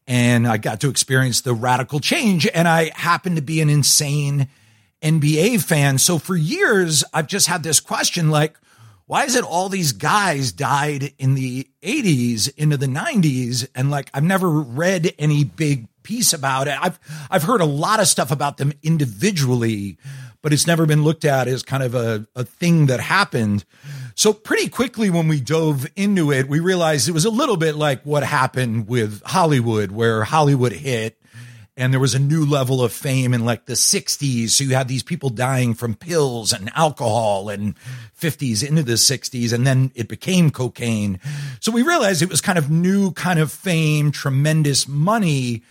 and 0.09 0.45
I 0.45 0.57
got 0.57 0.81
to 0.81 0.89
experience 0.89 1.43
the 1.43 1.55
radical 1.55 2.01
change. 2.01 2.49
And 2.53 2.67
I 2.67 2.91
happen 2.97 3.37
to 3.37 3.43
be 3.43 3.61
an 3.61 3.71
insane 3.71 4.49
NBA 5.01 5.63
fan, 5.63 5.99
so 5.99 6.19
for 6.19 6.35
years 6.35 7.05
I've 7.15 7.29
just 7.29 7.47
had 7.47 7.63
this 7.63 7.79
question, 7.79 8.29
like, 8.29 8.59
why 9.07 9.25
is 9.25 9.37
it 9.37 9.45
all 9.45 9.69
these 9.69 9.93
guys 9.93 10.51
died 10.51 11.15
in 11.17 11.35
the 11.35 11.69
80s 11.81 12.53
into 12.57 12.77
the 12.77 12.87
90s 12.87 13.69
and 13.77 13.89
like 13.89 14.11
I've 14.13 14.25
never 14.25 14.51
read 14.51 15.15
any 15.17 15.45
big 15.45 15.87
piece 16.07 16.33
about 16.33 16.69
it. 16.69 16.79
I've 16.81 17.01
I've 17.29 17.43
heard 17.43 17.61
a 17.61 17.67
lot 17.67 17.99
of 17.99 18.07
stuff 18.07 18.31
about 18.31 18.59
them 18.59 18.73
individually, 18.81 19.99
but 20.41 20.53
it's 20.53 20.67
never 20.67 20.87
been 20.87 21.03
looked 21.03 21.25
at 21.25 21.49
as 21.49 21.65
kind 21.65 21.83
of 21.83 21.97
a, 21.97 22.29
a 22.37 22.45
thing 22.45 22.87
that 22.87 23.01
happened. 23.01 23.65
So 24.15 24.33
pretty 24.33 24.69
quickly 24.69 25.11
when 25.11 25.27
we 25.27 25.41
dove 25.41 25.85
into 25.97 26.31
it, 26.31 26.49
we 26.49 26.61
realized 26.61 27.09
it 27.09 27.13
was 27.13 27.25
a 27.25 27.31
little 27.31 27.57
bit 27.57 27.75
like 27.75 28.05
what 28.05 28.23
happened 28.23 28.87
with 28.87 29.21
Hollywood, 29.25 29.91
where 29.91 30.23
Hollywood 30.23 30.73
hit 30.73 31.21
and 31.77 31.93
there 31.93 32.01
was 32.01 32.15
a 32.15 32.19
new 32.19 32.47
level 32.47 32.83
of 32.83 32.93
fame 32.93 33.35
in 33.35 33.45
like 33.45 33.67
the 33.67 33.75
60s. 33.75 34.51
So 34.51 34.65
you 34.65 34.75
had 34.75 34.89
these 34.89 35.03
people 35.03 35.29
dying 35.29 35.75
from 35.75 35.95
pills 35.95 36.53
and 36.53 36.71
alcohol 36.75 37.51
and 37.51 37.75
50s 38.19 38.67
into 38.67 38.83
the 38.83 38.95
60s, 38.95 39.53
and 39.53 39.67
then 39.67 39.93
it 39.95 40.09
became 40.09 40.51
cocaine. 40.51 41.21
So 41.61 41.71
we 41.71 41.83
realized 41.83 42.23
it 42.23 42.31
was 42.31 42.41
kind 42.41 42.59
of 42.59 42.71
new 42.71 43.13
kind 43.13 43.39
of 43.39 43.53
fame, 43.53 44.11
tremendous 44.11 44.89
money. 44.89 45.63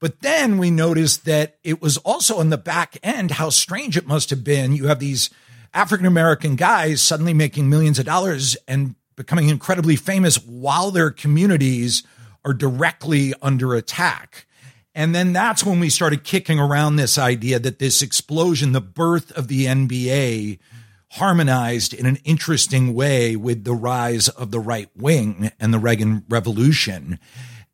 But 0.00 0.20
then 0.20 0.58
we 0.58 0.70
noticed 0.70 1.24
that 1.24 1.58
it 1.64 1.82
was 1.82 1.96
also 1.98 2.38
on 2.38 2.50
the 2.50 2.58
back 2.58 2.98
end 3.02 3.32
how 3.32 3.50
strange 3.50 3.96
it 3.96 4.06
must 4.06 4.30
have 4.30 4.44
been. 4.44 4.72
You 4.72 4.86
have 4.86 5.00
these 5.00 5.30
African 5.74 6.06
American 6.06 6.56
guys 6.56 7.02
suddenly 7.02 7.34
making 7.34 7.68
millions 7.68 7.98
of 7.98 8.06
dollars 8.06 8.56
and 8.68 8.94
becoming 9.16 9.48
incredibly 9.48 9.96
famous 9.96 10.36
while 10.36 10.90
their 10.90 11.10
communities 11.10 12.04
are 12.44 12.54
directly 12.54 13.34
under 13.42 13.74
attack. 13.74 14.46
And 14.94 15.14
then 15.14 15.32
that's 15.32 15.64
when 15.64 15.80
we 15.80 15.90
started 15.90 16.24
kicking 16.24 16.58
around 16.58 16.96
this 16.96 17.18
idea 17.18 17.58
that 17.58 17.78
this 17.78 18.02
explosion, 18.02 18.72
the 18.72 18.80
birth 18.80 19.30
of 19.32 19.48
the 19.48 19.66
NBA, 19.66 20.58
harmonized 21.12 21.94
in 21.94 22.06
an 22.06 22.18
interesting 22.24 22.94
way 22.94 23.36
with 23.36 23.64
the 23.64 23.74
rise 23.74 24.28
of 24.28 24.50
the 24.50 24.60
right 24.60 24.90
wing 24.96 25.50
and 25.58 25.72
the 25.72 25.78
Reagan 25.78 26.24
Revolution. 26.28 27.18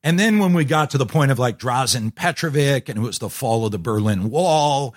And 0.05 0.19
then 0.19 0.39
when 0.39 0.53
we 0.53 0.67
got 0.67 0.91
to 0.91 0.99
the 0.99 1.07
point 1.07 1.31
of 1.31 1.39
like 1.39 1.59
Drazen 1.59 2.15
Petrovic 2.15 2.91
and 2.91 2.99
it 2.99 3.03
was 3.03 3.19
the 3.19 3.31
fall 3.31 3.65
of 3.65 3.73
the 3.73 3.79
Berlin 3.79 4.29
Wall, 4.29 4.95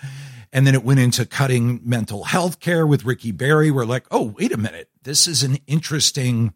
and 0.51 0.67
then 0.67 0.75
it 0.75 0.83
went 0.83 0.99
into 0.99 1.25
cutting 1.25 1.79
mental 1.83 2.25
health 2.25 2.59
care 2.59 2.85
with 2.85 3.05
Ricky 3.05 3.31
Berry, 3.31 3.71
we're 3.71 3.85
like, 3.85 4.05
oh, 4.11 4.35
wait 4.37 4.51
a 4.51 4.57
minute. 4.57 4.89
This 5.03 5.25
is 5.25 5.43
an 5.43 5.59
interesting, 5.65 6.53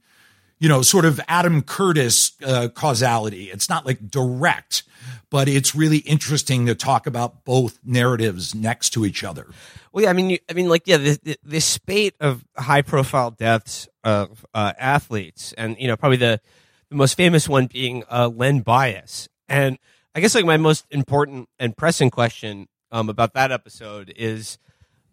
you 0.60 0.68
know, 0.68 0.82
sort 0.82 1.06
of 1.06 1.22
Adam 1.30 1.62
Curtis 1.62 2.34
uh, 2.46 2.68
causality. 2.68 3.46
It's 3.46 3.70
not 3.70 3.86
like 3.86 4.10
direct, 4.10 4.84
but 5.30 5.48
it's 5.48 5.74
really 5.74 6.00
interesting 6.00 6.66
to 6.66 6.76
talk 6.76 7.08
about 7.08 7.46
both 7.46 7.80
narratives 7.86 8.54
next 8.54 8.90
to 8.92 9.06
each 9.06 9.24
other. 9.24 9.48
Well, 9.94 10.04
yeah, 10.04 10.10
I 10.10 10.14
mean, 10.14 10.30
you, 10.30 10.40
I 10.50 10.54
mean, 10.54 10.68
like, 10.68 10.84
yeah, 10.88 10.98
this, 10.98 11.20
this 11.42 11.66
spate 11.66 12.16
of 12.20 12.46
high-profile 12.58 13.32
deaths 13.32 13.88
of 14.04 14.46
uh, 14.54 14.74
athletes, 14.78 15.54
and 15.54 15.78
you 15.80 15.88
know, 15.88 15.96
probably 15.96 16.18
the 16.18 16.42
the 16.92 16.98
most 16.98 17.16
famous 17.16 17.50
one 17.50 17.66
being 17.68 18.04
uh, 18.12 18.28
Len 18.28 18.60
Bias. 18.60 19.30
And 19.50 19.80
I 20.14 20.20
guess 20.20 20.36
like 20.36 20.46
my 20.46 20.58
most 20.58 20.86
important 20.92 21.48
and 21.58 21.76
pressing 21.76 22.12
question 22.12 22.68
um, 22.92 23.10
about 23.10 23.34
that 23.34 23.52
episode 23.52 24.14
is, 24.16 24.60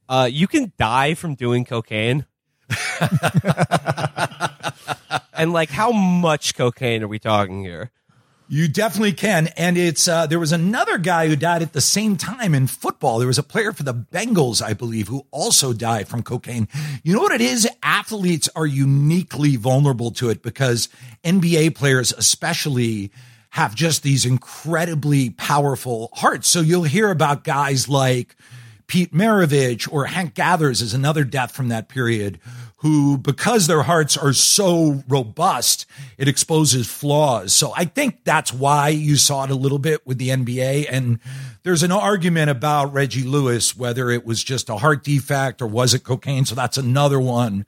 uh, 0.08 0.28
you 0.30 0.48
can 0.48 0.72
die 0.76 1.14
from 1.14 1.36
doing 1.36 1.64
cocaine. 1.64 2.26
and 5.32 5.52
like, 5.52 5.70
how 5.70 5.92
much 5.92 6.56
cocaine 6.56 7.04
are 7.04 7.08
we 7.08 7.20
talking 7.20 7.62
here? 7.62 7.92
You 8.50 8.66
definitely 8.66 9.12
can. 9.12 9.48
And 9.58 9.76
it's, 9.76 10.08
uh, 10.08 10.26
there 10.26 10.38
was 10.38 10.52
another 10.52 10.96
guy 10.96 11.28
who 11.28 11.36
died 11.36 11.60
at 11.60 11.74
the 11.74 11.82
same 11.82 12.16
time 12.16 12.54
in 12.54 12.66
football. 12.66 13.18
There 13.18 13.28
was 13.28 13.36
a 13.36 13.42
player 13.42 13.72
for 13.72 13.82
the 13.82 13.92
Bengals, 13.92 14.62
I 14.62 14.72
believe, 14.72 15.08
who 15.08 15.26
also 15.30 15.74
died 15.74 16.08
from 16.08 16.22
cocaine. 16.22 16.66
You 17.02 17.12
know 17.12 17.20
what 17.20 17.32
it 17.32 17.42
is? 17.42 17.68
Athletes 17.82 18.48
are 18.56 18.66
uniquely 18.66 19.56
vulnerable 19.56 20.10
to 20.12 20.30
it 20.30 20.42
because 20.42 20.88
NBA 21.24 21.74
players, 21.74 22.14
especially, 22.14 23.12
have 23.50 23.74
just 23.74 24.02
these 24.02 24.24
incredibly 24.24 25.28
powerful 25.30 26.10
hearts. 26.14 26.48
So 26.48 26.60
you'll 26.60 26.84
hear 26.84 27.10
about 27.10 27.44
guys 27.44 27.86
like 27.86 28.34
Pete 28.86 29.12
Maravich 29.12 29.90
or 29.92 30.06
Hank 30.06 30.34
Gathers 30.34 30.80
is 30.80 30.94
another 30.94 31.24
death 31.24 31.52
from 31.52 31.68
that 31.68 31.88
period 31.88 32.40
who, 32.78 33.18
because 33.18 33.66
their 33.66 33.82
hearts 33.82 34.16
are 34.16 34.32
so 34.32 35.02
robust, 35.08 35.84
it 36.16 36.28
exposes 36.28 36.86
flaws. 36.86 37.52
So 37.52 37.72
I 37.76 37.84
think 37.84 38.22
that's 38.22 38.52
why 38.52 38.90
you 38.90 39.16
saw 39.16 39.44
it 39.44 39.50
a 39.50 39.56
little 39.56 39.80
bit 39.80 40.06
with 40.06 40.18
the 40.18 40.28
NBA. 40.28 40.86
And 40.88 41.18
there's 41.64 41.82
an 41.82 41.90
argument 41.90 42.50
about 42.50 42.92
Reggie 42.92 43.24
Lewis, 43.24 43.76
whether 43.76 44.10
it 44.10 44.24
was 44.24 44.44
just 44.44 44.68
a 44.68 44.76
heart 44.76 45.02
defect 45.02 45.60
or 45.60 45.66
was 45.66 45.92
it 45.92 46.04
cocaine. 46.04 46.44
So 46.44 46.54
that's 46.54 46.78
another 46.78 47.18
one. 47.18 47.66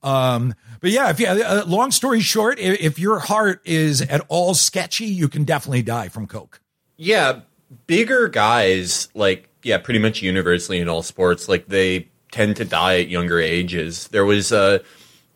Um, 0.00 0.54
but 0.80 0.90
yeah, 0.90 1.10
if 1.10 1.18
you, 1.18 1.26
uh, 1.26 1.64
long 1.66 1.90
story 1.90 2.20
short, 2.20 2.60
if, 2.60 2.80
if 2.80 2.98
your 3.00 3.18
heart 3.18 3.62
is 3.64 4.00
at 4.00 4.24
all 4.28 4.54
sketchy, 4.54 5.06
you 5.06 5.28
can 5.28 5.42
definitely 5.42 5.82
die 5.82 6.08
from 6.08 6.28
coke. 6.28 6.60
Yeah, 6.96 7.40
bigger 7.88 8.28
guys, 8.28 9.08
like, 9.12 9.48
yeah, 9.64 9.78
pretty 9.78 9.98
much 9.98 10.22
universally 10.22 10.78
in 10.78 10.88
all 10.88 11.02
sports, 11.02 11.48
like, 11.48 11.66
they 11.66 12.11
tend 12.32 12.56
to 12.56 12.64
die 12.64 12.98
at 12.98 13.08
younger 13.08 13.38
ages. 13.38 14.08
There 14.08 14.24
was 14.24 14.50
uh, 14.52 14.80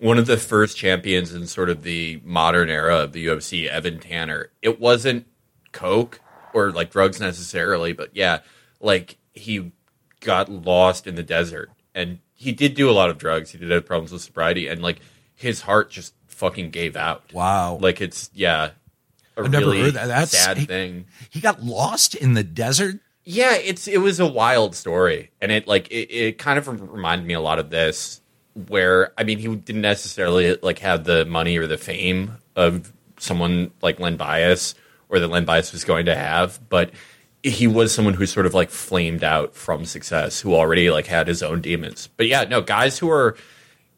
one 0.00 0.18
of 0.18 0.26
the 0.26 0.36
first 0.36 0.76
champions 0.76 1.32
in 1.32 1.46
sort 1.46 1.70
of 1.70 1.84
the 1.84 2.20
modern 2.24 2.68
era 2.68 2.96
of 2.96 3.12
the 3.12 3.26
UFC, 3.26 3.68
Evan 3.68 4.00
Tanner. 4.00 4.50
It 4.62 4.80
wasn't 4.80 5.26
coke 5.72 6.20
or 6.52 6.72
like 6.72 6.90
drugs 6.90 7.20
necessarily, 7.20 7.92
but 7.92 8.10
yeah, 8.14 8.40
like 8.80 9.18
he 9.34 9.70
got 10.20 10.48
lost 10.48 11.06
in 11.06 11.14
the 11.14 11.22
desert 11.22 11.70
and 11.94 12.18
he 12.34 12.50
did 12.50 12.74
do 12.74 12.90
a 12.90 12.92
lot 12.92 13.10
of 13.10 13.18
drugs. 13.18 13.50
He 13.50 13.58
did 13.58 13.70
have 13.70 13.86
problems 13.86 14.10
with 14.12 14.22
sobriety 14.22 14.66
and 14.66 14.82
like 14.82 15.00
his 15.34 15.60
heart 15.62 15.90
just 15.90 16.14
fucking 16.26 16.70
gave 16.70 16.96
out. 16.96 17.22
Wow. 17.32 17.78
Like 17.80 18.00
it's 18.00 18.30
yeah, 18.34 18.70
a 19.36 19.42
I've 19.42 19.50
never 19.50 19.72
heard 19.72 19.94
that. 19.94 20.06
That's- 20.06 20.30
sad 20.30 20.56
he- 20.56 20.64
thing. 20.66 21.06
He 21.28 21.40
got 21.40 21.62
lost 21.62 22.14
in 22.14 22.32
the 22.34 22.42
desert. 22.42 23.00
Yeah, 23.28 23.54
it's 23.54 23.88
it 23.88 23.98
was 23.98 24.20
a 24.20 24.26
wild 24.26 24.76
story, 24.76 25.32
and 25.40 25.50
it 25.50 25.66
like 25.66 25.88
it, 25.90 26.12
it 26.12 26.38
kind 26.38 26.60
of 26.60 26.68
reminded 26.68 27.26
me 27.26 27.34
a 27.34 27.40
lot 27.40 27.58
of 27.58 27.70
this, 27.70 28.20
where 28.68 29.12
I 29.18 29.24
mean 29.24 29.38
he 29.38 29.48
didn't 29.54 29.82
necessarily 29.82 30.56
like 30.62 30.78
have 30.78 31.02
the 31.02 31.24
money 31.26 31.58
or 31.58 31.66
the 31.66 31.76
fame 31.76 32.36
of 32.54 32.92
someone 33.18 33.72
like 33.82 33.98
Len 33.98 34.16
Bias 34.16 34.76
or 35.08 35.18
that 35.18 35.26
Len 35.26 35.44
Bias 35.44 35.72
was 35.72 35.82
going 35.82 36.06
to 36.06 36.14
have, 36.14 36.60
but 36.68 36.92
he 37.42 37.66
was 37.66 37.92
someone 37.92 38.14
who 38.14 38.26
sort 38.26 38.46
of 38.46 38.54
like 38.54 38.70
flamed 38.70 39.24
out 39.24 39.54
from 39.54 39.84
success, 39.84 40.40
who 40.40 40.54
already 40.54 40.90
like 40.90 41.06
had 41.06 41.26
his 41.28 41.42
own 41.42 41.60
demons. 41.60 42.08
But 42.16 42.26
yeah, 42.28 42.44
no 42.44 42.60
guys 42.60 42.98
who 42.98 43.10
are, 43.10 43.36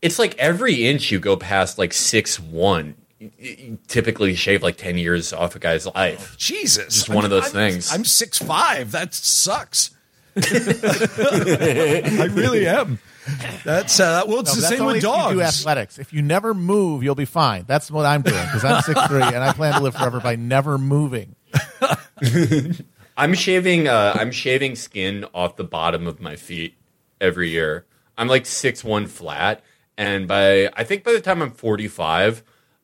it's 0.03 0.19
like 0.19 0.37
every 0.39 0.87
inch 0.87 1.11
you 1.11 1.19
go 1.19 1.37
past 1.37 1.79
like 1.79 1.93
six 1.93 2.39
one, 2.41 2.95
you 3.19 3.79
typically 3.89 4.35
shave 4.35 4.63
like 4.63 4.77
ten 4.77 4.97
years 4.99 5.33
off 5.33 5.57
a 5.57 5.59
guy's 5.59 5.87
life. 5.87 6.37
Jesus, 6.39 6.95
Just 6.95 7.09
one 7.09 7.25
of 7.25 7.31
those 7.31 7.45
I'm- 7.45 7.53
things. 7.53 7.93
I'm 7.93 8.05
six 8.05 8.39
five. 8.39 8.93
That 8.93 9.13
sucks. 9.15 9.91
I 10.37 12.29
really 12.33 12.67
am. 12.67 12.99
That's 13.65 14.01
uh, 14.01 14.23
well, 14.27 14.41
it's 14.41 14.55
No, 14.55 14.61
the 14.61 14.67
same 14.69 14.81
only 14.83 14.95
with 14.95 15.05
if 15.05 15.11
you 15.11 15.11
do 15.35 15.39
dogs. 15.41 15.61
athletics. 15.61 15.99
If 15.99 16.13
you 16.13 16.23
never 16.23 16.55
move, 16.55 17.03
you'll 17.03 17.15
be 17.15 17.25
fine. 17.25 17.65
That's 17.67 17.91
what 17.91 18.07
I'm 18.07 18.23
doing 18.23 18.43
because 18.45 18.65
I'm 18.65 18.83
six 18.83 19.07
three 19.07 19.23
and 19.23 19.37
I 19.39 19.53
plan 19.53 19.75
to 19.75 19.81
live 19.81 19.95
forever 19.95 20.21
by 20.21 20.37
never 20.37 20.79
moving. 20.79 21.35
I'm 23.17 23.35
shaving. 23.35 23.89
Uh, 23.89 24.13
I'm 24.19 24.31
shaving 24.31 24.77
skin 24.77 25.27
off 25.35 25.57
the 25.57 25.65
bottom 25.65 26.07
of 26.07 26.21
my 26.21 26.37
feet 26.37 26.75
every 27.21 27.51
year. 27.51 27.85
I'm 28.17 28.29
like 28.29 28.47
six 28.47 28.83
one 28.85 29.07
flat, 29.07 29.63
and 29.97 30.27
by 30.29 30.71
I 30.75 30.85
think 30.85 31.05
by 31.05 31.13
the 31.13 31.21
time 31.21 31.43
I'm 31.43 31.51
45, 31.51 32.43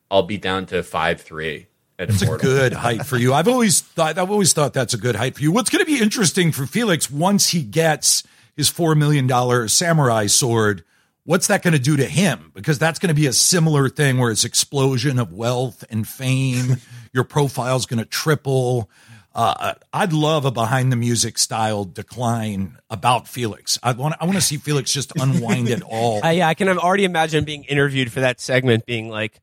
I'll 0.09 0.23
be 0.23 0.37
down 0.37 0.65
to 0.67 0.83
five 0.83 1.21
three. 1.21 1.67
At 1.97 2.09
It's 2.09 2.21
a 2.21 2.37
good 2.37 2.73
height 2.73 3.05
for 3.05 3.17
you. 3.17 3.33
I've 3.33 3.47
always 3.47 3.79
thought 3.79 4.17
I've 4.17 4.31
always 4.31 4.51
thought 4.51 4.73
that's 4.73 4.93
a 4.93 4.97
good 4.97 5.15
height 5.15 5.35
for 5.35 5.41
you. 5.41 5.51
What's 5.51 5.69
going 5.69 5.83
to 5.83 5.89
be 5.89 6.01
interesting 6.01 6.51
for 6.51 6.65
Felix 6.65 7.09
once 7.09 7.49
he 7.49 7.63
gets 7.63 8.23
his 8.55 8.67
four 8.67 8.95
million 8.95 9.27
dollar 9.27 9.67
samurai 9.69 10.27
sword? 10.27 10.83
What's 11.23 11.47
that 11.47 11.63
going 11.63 11.73
to 11.73 11.79
do 11.79 11.97
to 11.97 12.05
him? 12.05 12.51
Because 12.53 12.77
that's 12.77 12.99
going 12.99 13.07
to 13.07 13.19
be 13.19 13.27
a 13.27 13.33
similar 13.33 13.89
thing 13.89 14.19
where 14.19 14.29
it's 14.29 14.43
explosion 14.43 15.17
of 15.17 15.33
wealth 15.33 15.83
and 15.89 16.07
fame. 16.07 16.77
Your 17.13 17.23
profile's 17.23 17.85
going 17.85 17.99
to 17.99 18.05
triple. 18.05 18.89
Uh, 19.33 19.73
I'd 19.91 20.13
love 20.13 20.45
a 20.45 20.51
behind 20.51 20.91
the 20.91 20.95
music 20.95 21.37
style 21.37 21.83
decline 21.83 22.77
about 22.89 23.27
Felix. 23.27 23.77
I 23.83 23.91
want 23.91 24.15
I 24.21 24.25
want 24.25 24.35
to 24.35 24.41
see 24.41 24.57
Felix 24.57 24.93
just 24.93 25.13
unwind 25.19 25.67
it 25.67 25.81
all. 25.85 26.23
Uh, 26.23 26.29
yeah, 26.29 26.47
I 26.47 26.53
can 26.53 26.69
already 26.69 27.03
imagine 27.03 27.43
being 27.43 27.63
interviewed 27.65 28.11
for 28.13 28.21
that 28.21 28.39
segment, 28.39 28.85
being 28.85 29.09
like, 29.09 29.41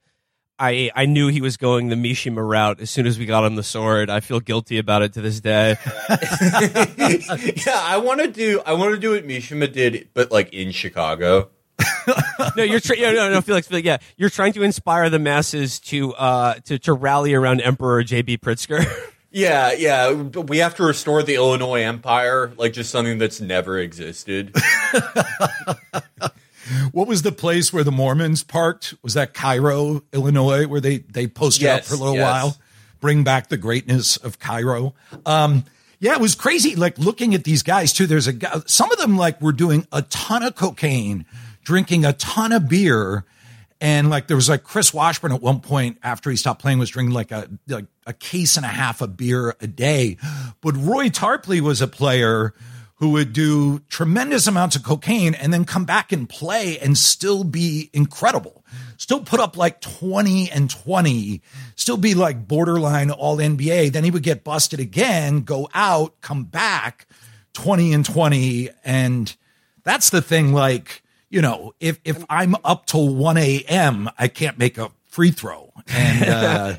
I 0.62 0.92
I 0.94 1.06
knew 1.06 1.26
he 1.26 1.40
was 1.40 1.56
going 1.56 1.88
the 1.88 1.96
Mishima 1.96 2.48
route 2.48 2.80
as 2.80 2.88
soon 2.88 3.04
as 3.06 3.18
we 3.18 3.26
got 3.26 3.44
him 3.44 3.56
the 3.56 3.64
sword. 3.64 4.08
I 4.08 4.20
feel 4.20 4.38
guilty 4.38 4.78
about 4.78 5.02
it 5.02 5.12
to 5.14 5.20
this 5.20 5.40
day. 5.40 5.76
yeah, 7.66 7.80
I 7.82 8.00
want 8.02 8.20
to 8.20 8.28
do. 8.28 8.62
I 8.64 8.74
want 8.74 8.94
to 8.94 9.00
do 9.00 9.10
what 9.10 9.26
Mishima 9.26 9.70
did, 9.72 10.08
but 10.14 10.30
like 10.30 10.52
in 10.54 10.70
Chicago. 10.70 11.50
no, 12.56 12.62
you're 12.62 12.78
tra- 12.78 12.96
no, 12.96 13.12
no, 13.12 13.30
no, 13.30 13.40
Felix, 13.40 13.66
Felix, 13.66 13.84
yeah, 13.84 13.96
you're 14.16 14.30
trying 14.30 14.52
to 14.52 14.62
inspire 14.62 15.10
the 15.10 15.18
masses 15.18 15.80
to 15.80 16.14
uh 16.14 16.54
to 16.64 16.78
to 16.78 16.92
rally 16.92 17.34
around 17.34 17.60
Emperor 17.60 18.04
JB 18.04 18.38
Pritzker. 18.38 18.86
Yeah, 19.34 19.72
yeah. 19.72 20.12
We 20.12 20.58
have 20.58 20.76
to 20.76 20.84
restore 20.84 21.22
the 21.22 21.34
Illinois 21.36 21.82
Empire, 21.82 22.52
like 22.56 22.74
just 22.74 22.90
something 22.90 23.18
that's 23.18 23.40
never 23.40 23.78
existed. 23.78 24.54
What 26.92 27.08
was 27.08 27.22
the 27.22 27.32
place 27.32 27.72
where 27.72 27.84
the 27.84 27.92
Mormons 27.92 28.42
parked? 28.42 28.94
Was 29.02 29.14
that 29.14 29.34
Cairo, 29.34 30.02
Illinois, 30.12 30.66
where 30.66 30.80
they 30.80 30.98
they 30.98 31.26
posted 31.26 31.68
up 31.68 31.84
for 31.84 31.94
a 31.94 31.98
little 31.98 32.14
yes. 32.14 32.22
while? 32.22 32.56
Bring 33.00 33.24
back 33.24 33.48
the 33.48 33.56
greatness 33.56 34.16
of 34.16 34.38
Cairo. 34.38 34.94
Um, 35.26 35.64
yeah, 35.98 36.12
it 36.14 36.20
was 36.20 36.34
crazy. 36.34 36.74
Like 36.74 36.98
looking 36.98 37.34
at 37.34 37.44
these 37.44 37.62
guys 37.62 37.92
too. 37.92 38.06
There's 38.06 38.26
a 38.26 38.32
guy. 38.32 38.60
Some 38.66 38.90
of 38.90 38.98
them 38.98 39.16
like 39.16 39.40
were 39.40 39.52
doing 39.52 39.86
a 39.92 40.02
ton 40.02 40.42
of 40.42 40.54
cocaine, 40.54 41.26
drinking 41.64 42.04
a 42.04 42.12
ton 42.12 42.52
of 42.52 42.68
beer, 42.68 43.24
and 43.80 44.10
like 44.10 44.28
there 44.28 44.36
was 44.36 44.48
like 44.48 44.62
Chris 44.62 44.94
Washburn 44.94 45.32
at 45.32 45.42
one 45.42 45.60
point 45.60 45.98
after 46.02 46.30
he 46.30 46.36
stopped 46.36 46.60
playing 46.60 46.78
was 46.78 46.90
drinking 46.90 47.14
like 47.14 47.32
a 47.32 47.48
like 47.68 47.86
a 48.06 48.12
case 48.12 48.56
and 48.56 48.66
a 48.66 48.68
half 48.68 49.00
of 49.00 49.16
beer 49.16 49.56
a 49.60 49.66
day. 49.66 50.16
But 50.60 50.76
Roy 50.76 51.08
Tarpley 51.08 51.60
was 51.60 51.80
a 51.80 51.88
player 51.88 52.54
who 53.02 53.10
would 53.10 53.32
do 53.32 53.80
tremendous 53.88 54.46
amounts 54.46 54.76
of 54.76 54.84
cocaine 54.84 55.34
and 55.34 55.52
then 55.52 55.64
come 55.64 55.84
back 55.84 56.12
and 56.12 56.28
play 56.28 56.78
and 56.78 56.96
still 56.96 57.42
be 57.42 57.90
incredible. 57.92 58.64
Still 58.96 59.18
put 59.24 59.40
up 59.40 59.56
like 59.56 59.80
20 59.80 60.48
and 60.52 60.70
20, 60.70 61.42
still 61.74 61.96
be 61.96 62.14
like 62.14 62.46
borderline 62.46 63.10
all 63.10 63.38
NBA. 63.38 63.90
Then 63.90 64.04
he 64.04 64.12
would 64.12 64.22
get 64.22 64.44
busted 64.44 64.78
again, 64.78 65.40
go 65.40 65.68
out, 65.74 66.20
come 66.20 66.44
back 66.44 67.08
20 67.54 67.92
and 67.92 68.04
20. 68.06 68.70
And 68.84 69.34
that's 69.82 70.10
the 70.10 70.22
thing. 70.22 70.52
Like, 70.52 71.02
you 71.28 71.42
know, 71.42 71.74
if, 71.80 71.98
if 72.04 72.24
I'm 72.30 72.54
up 72.64 72.86
till 72.86 73.12
1 73.12 73.36
a.m., 73.36 74.10
I 74.16 74.28
can't 74.28 74.58
make 74.58 74.78
a 74.78 74.92
free 75.12 75.30
throw. 75.30 75.72
And, 75.88 76.28
uh, 76.28 76.74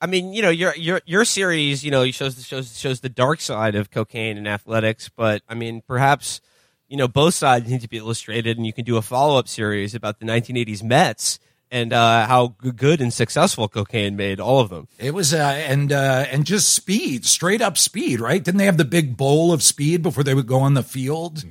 I 0.00 0.06
mean, 0.06 0.34
you 0.34 0.42
know, 0.42 0.50
your 0.50 0.74
your 0.76 1.00
your 1.06 1.24
series, 1.24 1.82
you 1.82 1.90
know, 1.90 2.10
shows 2.10 2.44
shows 2.46 2.78
shows 2.78 3.00
the 3.00 3.08
dark 3.08 3.40
side 3.40 3.74
of 3.74 3.90
cocaine 3.90 4.36
and 4.36 4.46
athletics, 4.46 5.08
but 5.08 5.42
I 5.48 5.54
mean, 5.54 5.82
perhaps 5.86 6.42
you 6.88 6.98
know 6.98 7.08
both 7.08 7.34
sides 7.34 7.70
need 7.70 7.80
to 7.80 7.88
be 7.88 7.96
illustrated, 7.96 8.58
and 8.58 8.66
you 8.66 8.72
can 8.72 8.84
do 8.84 8.98
a 8.98 9.02
follow 9.02 9.38
up 9.38 9.48
series 9.48 9.94
about 9.94 10.18
the 10.18 10.26
1980s 10.26 10.82
Mets 10.82 11.38
and 11.70 11.94
uh, 11.94 12.26
how 12.26 12.54
good 12.58 13.00
and 13.00 13.12
successful 13.12 13.66
cocaine 13.66 14.14
made 14.14 14.38
all 14.38 14.60
of 14.60 14.68
them. 14.68 14.88
It 14.98 15.14
was 15.14 15.32
uh, 15.32 15.38
and 15.38 15.90
uh, 15.90 16.26
and 16.30 16.44
just 16.44 16.74
speed, 16.74 17.24
straight 17.24 17.62
up 17.62 17.78
speed, 17.78 18.20
right? 18.20 18.42
Didn't 18.42 18.58
they 18.58 18.66
have 18.66 18.76
the 18.76 18.84
big 18.84 19.16
bowl 19.16 19.52
of 19.52 19.62
speed 19.62 20.02
before 20.02 20.22
they 20.22 20.34
would 20.34 20.46
go 20.46 20.60
on 20.60 20.74
the 20.74 20.82
field? 20.82 21.44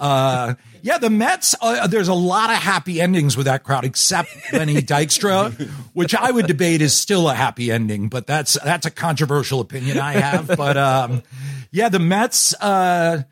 Uh, 0.00 0.54
yeah, 0.82 0.98
the 0.98 1.10
Mets. 1.10 1.54
Uh, 1.60 1.86
there's 1.86 2.08
a 2.08 2.14
lot 2.14 2.50
of 2.50 2.56
happy 2.56 3.00
endings 3.00 3.36
with 3.36 3.46
that 3.46 3.62
crowd, 3.62 3.84
except 3.84 4.30
Lenny 4.52 4.76
Dykstra, 4.82 5.52
which 5.92 6.14
I 6.14 6.30
would 6.30 6.46
debate 6.46 6.80
is 6.80 6.94
still 6.96 7.28
a 7.28 7.34
happy 7.34 7.70
ending, 7.70 8.08
but 8.08 8.26
that's 8.26 8.54
that's 8.64 8.86
a 8.86 8.90
controversial 8.90 9.60
opinion 9.60 9.98
I 9.98 10.14
have. 10.14 10.56
But 10.56 10.76
um, 10.76 11.22
yeah, 11.70 11.88
the 11.88 11.98
Mets. 11.98 12.54
Uh, 12.60 13.22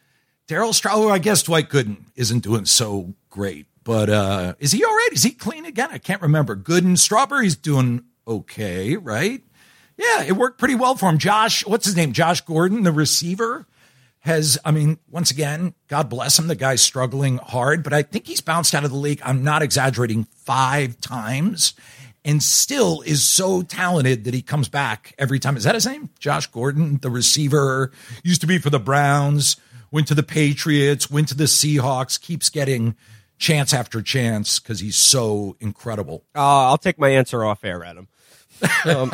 Daryl 0.49 0.71
Stroh, 0.71 1.11
I 1.11 1.19
guess 1.19 1.43
Dwight 1.43 1.69
Gooden 1.69 1.99
isn't 2.17 2.39
doing 2.41 2.65
so 2.65 3.13
great, 3.29 3.67
but 3.85 4.09
uh, 4.09 4.55
is 4.59 4.73
he 4.73 4.83
all 4.83 4.95
right? 4.95 5.11
Is 5.13 5.23
he 5.23 5.31
clean 5.31 5.67
again? 5.67 5.91
I 5.93 5.99
can't 5.99 6.23
remember. 6.23 6.57
Gooden, 6.57 6.97
Strawberry's 6.97 7.55
doing 7.55 8.05
okay, 8.27 8.97
right? 8.97 9.43
Yeah, 9.99 10.23
it 10.23 10.33
worked 10.33 10.59
pretty 10.59 10.75
well 10.75 10.95
for 10.95 11.11
him. 11.11 11.19
Josh, 11.19 11.67
what's 11.67 11.85
his 11.85 11.97
name? 11.97 12.13
Josh 12.13 12.41
Gordon, 12.41 12.83
the 12.83 12.93
receiver, 12.93 13.67
has, 14.29 14.59
I 14.65 14.71
mean, 14.71 14.99
once 15.11 15.31
again, 15.31 15.75
God 15.89 16.09
bless 16.09 16.39
him. 16.39 16.47
The 16.47 16.55
guy's 16.55 16.81
struggling 16.81 17.39
hard, 17.39 17.83
but 17.83 17.93
I 17.93 18.03
think 18.03 18.27
he's 18.27 18.41
bounced 18.41 18.75
out 18.75 18.85
of 18.85 18.91
the 18.91 18.97
league. 18.97 19.21
I'm 19.25 19.43
not 19.43 19.63
exaggerating 19.63 20.25
five 20.45 21.01
times 21.01 21.75
and 22.25 22.43
still 22.43 23.01
is 23.03 23.25
so 23.25 23.63
talented 23.63 24.25
that 24.25 24.35
he 24.35 24.43
comes 24.43 24.69
back 24.69 25.15
every 25.19 25.39
time. 25.39 25.57
Is 25.57 25.65
that 25.65 25.75
his 25.75 25.87
name? 25.87 26.11
Josh 26.19 26.47
Gordon, 26.47 26.99
the 26.99 27.11
receiver, 27.11 27.91
used 28.23 28.41
to 28.43 28.47
be 28.47 28.59
for 28.59 28.71
the 28.71 28.79
Browns, 28.79 29.57
went 29.91 30.07
to 30.09 30.15
the 30.15 30.23
Patriots, 30.23 31.11
went 31.11 31.29
to 31.29 31.35
the 31.35 31.45
Seahawks, 31.45 32.21
keeps 32.21 32.51
getting 32.51 32.97
chance 33.39 33.73
after 33.73 34.03
chance 34.03 34.59
because 34.59 34.81
he's 34.81 34.97
so 34.97 35.57
incredible. 35.61 36.25
Uh, 36.35 36.69
I'll 36.69 36.79
take 36.79 36.99
my 36.99 37.09
answer 37.09 37.45
off 37.45 37.65
air, 37.65 37.85
Adam. 37.85 38.09
Um, 38.85 39.13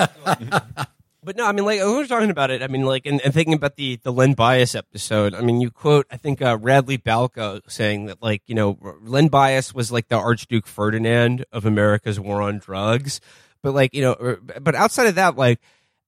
but 1.25 1.37
no, 1.37 1.47
I 1.47 1.53
mean, 1.53 1.65
like 1.65 1.81
we're 1.81 2.07
talking 2.07 2.31
about 2.31 2.51
it, 2.51 2.63
I 2.63 2.67
mean, 2.67 2.85
like, 2.85 3.07
and, 3.07 3.21
and 3.23 3.33
thinking 3.33 3.55
about 3.55 3.77
the 3.77 3.97
the 3.97 4.13
Len 4.13 4.35
Bias 4.35 4.75
episode. 4.75 5.35
I 5.35 5.41
mean, 5.41 5.61
you 5.61 5.71
quote, 5.71 6.07
I 6.11 6.17
think 6.17 6.43
uh, 6.43 6.59
Radley 6.61 6.99
Balco 6.99 7.61
saying 7.69 8.07
that, 8.07 8.23
like, 8.23 8.43
you 8.47 8.55
know, 8.55 8.79
Len 9.03 9.29
Bias 9.29 9.75
was 9.75 9.91
like 9.91 10.09
the 10.09 10.17
Archduke 10.17 10.67
Ferdinand 10.67 11.45
of 11.53 11.65
America's 11.65 12.21
war 12.21 12.43
on 12.43 12.59
drugs. 12.59 13.21
But 13.63 13.73
like, 13.73 13.95
you 13.95 14.03
know, 14.03 14.37
but 14.61 14.75
outside 14.75 15.07
of 15.07 15.15
that, 15.15 15.37
like, 15.37 15.59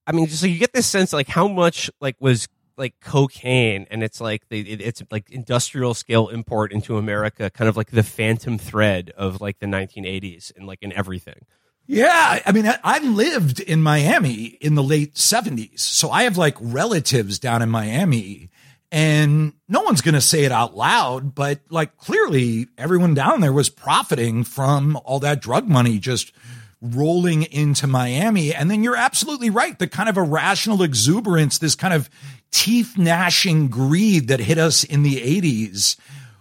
I 0.06 0.12
mean, 0.12 0.26
just 0.26 0.42
like 0.42 0.52
you 0.52 0.58
get 0.58 0.74
this 0.74 0.86
sense, 0.86 1.12
like, 1.12 1.28
how 1.28 1.48
much 1.48 1.90
like 2.00 2.16
was 2.20 2.48
like 2.76 2.94
cocaine 3.00 3.86
and 3.90 4.02
it's 4.02 4.20
like 4.20 4.48
the, 4.50 4.60
it, 4.60 4.80
it's 4.82 5.02
like 5.10 5.30
industrial 5.30 5.94
scale 5.94 6.28
import 6.28 6.72
into 6.72 6.98
America, 6.98 7.50
kind 7.50 7.68
of 7.68 7.76
like 7.76 7.90
the 7.90 8.02
phantom 8.02 8.58
thread 8.58 9.10
of 9.16 9.40
like 9.40 9.58
the 9.58 9.66
1980s 9.66 10.52
and 10.56 10.66
like 10.66 10.82
in 10.82 10.92
everything. 10.92 11.46
Yeah, 11.86 12.40
I 12.44 12.52
mean, 12.52 12.66
I, 12.82 12.98
lived 12.98 13.60
in 13.60 13.80
Miami 13.80 14.44
in 14.60 14.74
the 14.74 14.82
late 14.82 15.14
70s. 15.14 15.78
So 15.78 16.10
I 16.10 16.24
have 16.24 16.36
like 16.36 16.56
relatives 16.60 17.38
down 17.38 17.62
in 17.62 17.70
Miami, 17.70 18.50
and 18.90 19.52
no 19.68 19.82
one's 19.82 20.00
going 20.00 20.14
to 20.16 20.20
say 20.20 20.44
it 20.44 20.50
out 20.50 20.76
loud, 20.76 21.34
but 21.34 21.60
like 21.70 21.96
clearly 21.96 22.66
everyone 22.76 23.14
down 23.14 23.40
there 23.40 23.52
was 23.52 23.68
profiting 23.68 24.42
from 24.42 24.98
all 25.04 25.20
that 25.20 25.40
drug 25.40 25.68
money 25.68 25.98
just 25.98 26.32
rolling 26.80 27.44
into 27.44 27.86
Miami. 27.86 28.52
And 28.52 28.70
then 28.70 28.82
you're 28.82 28.96
absolutely 28.96 29.50
right. 29.50 29.78
The 29.78 29.86
kind 29.86 30.08
of 30.08 30.16
irrational 30.16 30.82
exuberance, 30.82 31.58
this 31.58 31.74
kind 31.74 31.94
of 31.94 32.10
teeth 32.50 32.96
gnashing 32.98 33.68
greed 33.68 34.28
that 34.28 34.40
hit 34.40 34.58
us 34.58 34.84
in 34.84 35.02
the 35.02 35.16
80s 35.16 35.96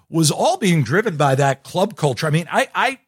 was 0.10 0.32
all 0.32 0.58
being 0.58 0.84
driven 0.84 1.18
by 1.18 1.36
that 1.36 1.64
club 1.64 1.96
culture. 1.96 2.28
I 2.28 2.30
mean, 2.30 2.48
I, 2.52 2.68
I, 2.76 3.00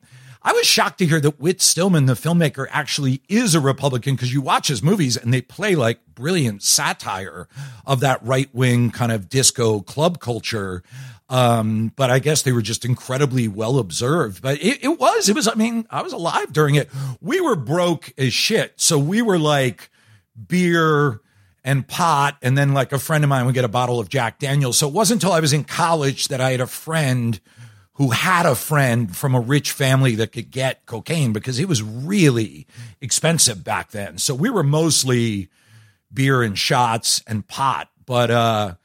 I 0.47 0.53
was 0.53 0.65
shocked 0.65 0.99
to 0.99 1.05
hear 1.05 1.19
that 1.19 1.41
Whit 1.41 1.59
Stillman, 1.59 2.05
the 2.05 2.13
filmmaker, 2.13 2.67
actually 2.69 3.21
is 3.27 3.53
a 3.53 3.59
Republican 3.59 4.15
because 4.15 4.31
you 4.31 4.39
watch 4.39 4.69
his 4.69 4.81
movies 4.81 5.17
and 5.17 5.33
they 5.33 5.41
play 5.41 5.75
like 5.75 5.99
brilliant 6.15 6.63
satire 6.63 7.49
of 7.85 7.99
that 7.99 8.23
right 8.23 8.47
wing 8.55 8.89
kind 8.89 9.11
of 9.11 9.27
disco 9.27 9.81
club 9.81 10.21
culture. 10.21 10.83
Um, 11.27 11.91
but 11.97 12.09
I 12.09 12.19
guess 12.19 12.43
they 12.43 12.53
were 12.53 12.61
just 12.61 12.85
incredibly 12.85 13.49
well 13.49 13.77
observed. 13.77 14.41
But 14.41 14.63
it, 14.63 14.85
it 14.85 14.97
was, 14.97 15.27
it 15.27 15.35
was, 15.35 15.49
I 15.49 15.55
mean, 15.55 15.85
I 15.89 16.01
was 16.01 16.13
alive 16.13 16.53
during 16.53 16.75
it. 16.75 16.89
We 17.19 17.41
were 17.41 17.57
broke 17.57 18.13
as 18.17 18.31
shit. 18.31 18.71
So 18.77 18.97
we 18.97 19.21
were 19.21 19.37
like 19.37 19.89
beer 20.47 21.19
and 21.65 21.85
pot. 21.85 22.37
And 22.41 22.57
then 22.57 22.73
like 22.73 22.93
a 22.93 22.99
friend 22.99 23.25
of 23.25 23.29
mine 23.29 23.47
would 23.47 23.53
get 23.53 23.65
a 23.65 23.67
bottle 23.67 23.99
of 23.99 24.07
Jack 24.07 24.39
Daniels. 24.39 24.77
So 24.77 24.87
it 24.87 24.93
wasn't 24.93 25.21
until 25.21 25.35
I 25.35 25.41
was 25.41 25.51
in 25.51 25.65
college 25.65 26.29
that 26.29 26.39
I 26.39 26.51
had 26.51 26.61
a 26.61 26.67
friend 26.67 27.37
who 27.97 28.11
had 28.11 28.45
a 28.45 28.53
friend 28.53 29.15
from 29.15 29.33
a 29.33 29.39
rich 29.39 29.71
family 29.71 30.13
that 30.15 30.31
could 30.31 30.51
get 30.51 30.85
cocaine 30.85 31.33
because 31.33 31.59
it 31.59 31.67
was 31.67 31.81
really 31.81 32.67
expensive 33.01 33.63
back 33.63 33.89
then. 33.89 34.19
So 34.19 34.35
we 34.35 34.51
were 34.51 34.63
mostly 34.63 35.49
beer 36.13 36.43
and 36.43 36.57
shots 36.57 37.23
and 37.25 37.47
pot. 37.47 37.89
But, 38.05 38.29
uh, 38.29 38.75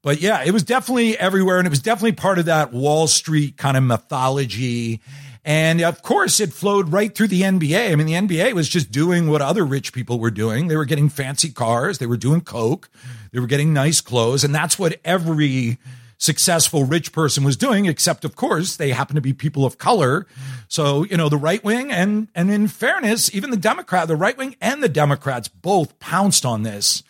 but 0.00 0.22
yeah, 0.22 0.42
it 0.44 0.52
was 0.52 0.62
definitely 0.62 1.16
everywhere. 1.18 1.58
And 1.58 1.66
it 1.66 1.70
was 1.70 1.82
definitely 1.82 2.12
part 2.12 2.38
of 2.38 2.46
that 2.46 2.72
Wall 2.72 3.06
Street 3.06 3.58
kind 3.58 3.76
of 3.76 3.82
mythology. 3.82 5.02
And 5.44 5.82
of 5.82 6.00
course, 6.00 6.40
it 6.40 6.54
flowed 6.54 6.90
right 6.90 7.14
through 7.14 7.28
the 7.28 7.42
NBA. 7.42 7.92
I 7.92 7.94
mean, 7.96 8.06
the 8.06 8.14
NBA 8.14 8.54
was 8.54 8.66
just 8.66 8.90
doing 8.90 9.28
what 9.28 9.42
other 9.42 9.66
rich 9.66 9.92
people 9.92 10.18
were 10.18 10.30
doing. 10.30 10.68
They 10.68 10.76
were 10.78 10.86
getting 10.86 11.10
fancy 11.10 11.50
cars, 11.50 11.98
they 11.98 12.06
were 12.06 12.16
doing 12.16 12.40
Coke, 12.40 12.88
they 13.30 13.40
were 13.40 13.46
getting 13.46 13.74
nice 13.74 14.00
clothes. 14.00 14.42
And 14.42 14.54
that's 14.54 14.78
what 14.78 14.98
every 15.04 15.76
successful 16.24 16.84
rich 16.84 17.12
person 17.12 17.44
was 17.44 17.56
doing, 17.56 17.86
except, 17.86 18.24
of 18.24 18.34
course, 18.34 18.76
they 18.76 18.90
happen 18.90 19.14
to 19.14 19.20
be 19.20 19.32
people 19.32 19.64
of 19.64 19.76
color. 19.76 20.26
So, 20.68 21.04
you 21.04 21.16
know, 21.16 21.28
the 21.28 21.36
right 21.36 21.62
wing 21.62 21.92
and, 21.92 22.28
and 22.34 22.50
in 22.50 22.68
fairness, 22.68 23.32
even 23.34 23.50
the 23.50 23.56
Democrat, 23.56 24.08
the 24.08 24.16
right 24.16 24.36
wing 24.36 24.56
and 24.60 24.82
the 24.82 24.88
Democrats 24.88 25.48
both 25.48 25.98
pounced 25.98 26.46
on 26.46 26.62
this. 26.62 27.02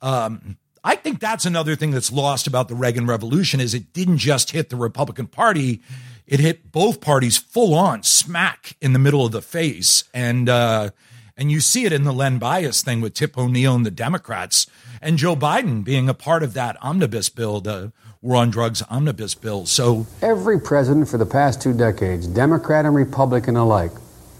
Um, 0.00 0.56
I 0.82 0.96
think 0.96 1.20
that's 1.20 1.46
another 1.46 1.76
thing 1.76 1.90
that's 1.90 2.12
lost 2.12 2.46
about 2.46 2.68
the 2.68 2.74
Reagan 2.74 3.06
Revolution 3.06 3.60
is 3.60 3.74
it 3.74 3.92
didn't 3.92 4.18
just 4.18 4.50
hit 4.50 4.70
the 4.70 4.76
Republican 4.76 5.26
Party, 5.26 5.82
it 6.26 6.40
hit 6.40 6.72
both 6.72 7.00
parties 7.00 7.36
full 7.36 7.74
on, 7.74 8.02
smack 8.02 8.76
in 8.80 8.92
the 8.92 8.98
middle 8.98 9.24
of 9.24 9.32
the 9.32 9.42
face, 9.42 10.04
and 10.12 10.48
uh, 10.48 10.90
and 11.36 11.50
you 11.50 11.60
see 11.60 11.84
it 11.84 11.92
in 11.92 12.04
the 12.04 12.12
Len 12.12 12.38
Bias 12.38 12.82
thing 12.82 13.00
with 13.00 13.14
Tip 13.14 13.36
O'Neill 13.36 13.74
and 13.74 13.84
the 13.84 13.90
Democrats, 13.90 14.66
and 15.00 15.18
Joe 15.18 15.36
Biden 15.36 15.84
being 15.84 16.08
a 16.08 16.14
part 16.14 16.42
of 16.42 16.54
that 16.54 16.76
omnibus 16.82 17.28
bill, 17.28 17.60
the 17.60 17.92
War 18.24 18.38
on 18.38 18.48
Drugs 18.48 18.82
omnibus 18.88 19.34
bill. 19.34 19.66
So 19.66 20.06
every 20.22 20.58
president 20.58 21.08
for 21.08 21.18
the 21.18 21.26
past 21.26 21.60
two 21.60 21.74
decades, 21.74 22.26
Democrat 22.26 22.86
and 22.86 22.94
Republican 22.94 23.54
alike, 23.54 23.92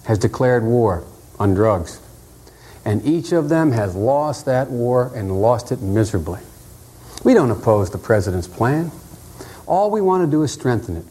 has 0.07 0.19
declared 0.19 0.65
war 0.65 1.05
on 1.39 1.53
drugs 1.53 2.01
and 2.85 3.05
each 3.05 3.33
of 3.33 3.51
them 3.51 3.73
has 3.73 3.95
lost 3.95 4.47
that 4.47 4.71
war 4.71 5.13
and 5.15 5.41
lost 5.41 5.71
it 5.71 5.81
miserably. 5.81 6.41
We 7.25 7.35
don't 7.35 7.51
oppose 7.51 7.91
the 7.91 7.99
president's 7.99 8.49
plan. 8.49 8.91
All 9.67 9.91
we 9.91 10.01
want 10.01 10.25
to 10.25 10.31
do 10.31 10.43
is 10.43 10.53
strengthen 10.53 10.97
it. 10.97 11.05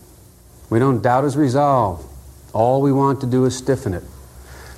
We 0.71 0.79
don't 0.79 1.01
doubt 1.01 1.23
his 1.23 1.35
resolve. 1.35 2.03
All 2.53 2.81
we 2.81 2.91
want 2.91 3.21
to 3.21 3.27
do 3.27 3.45
is 3.45 3.55
stiffen 3.55 3.93
it. 3.93 4.03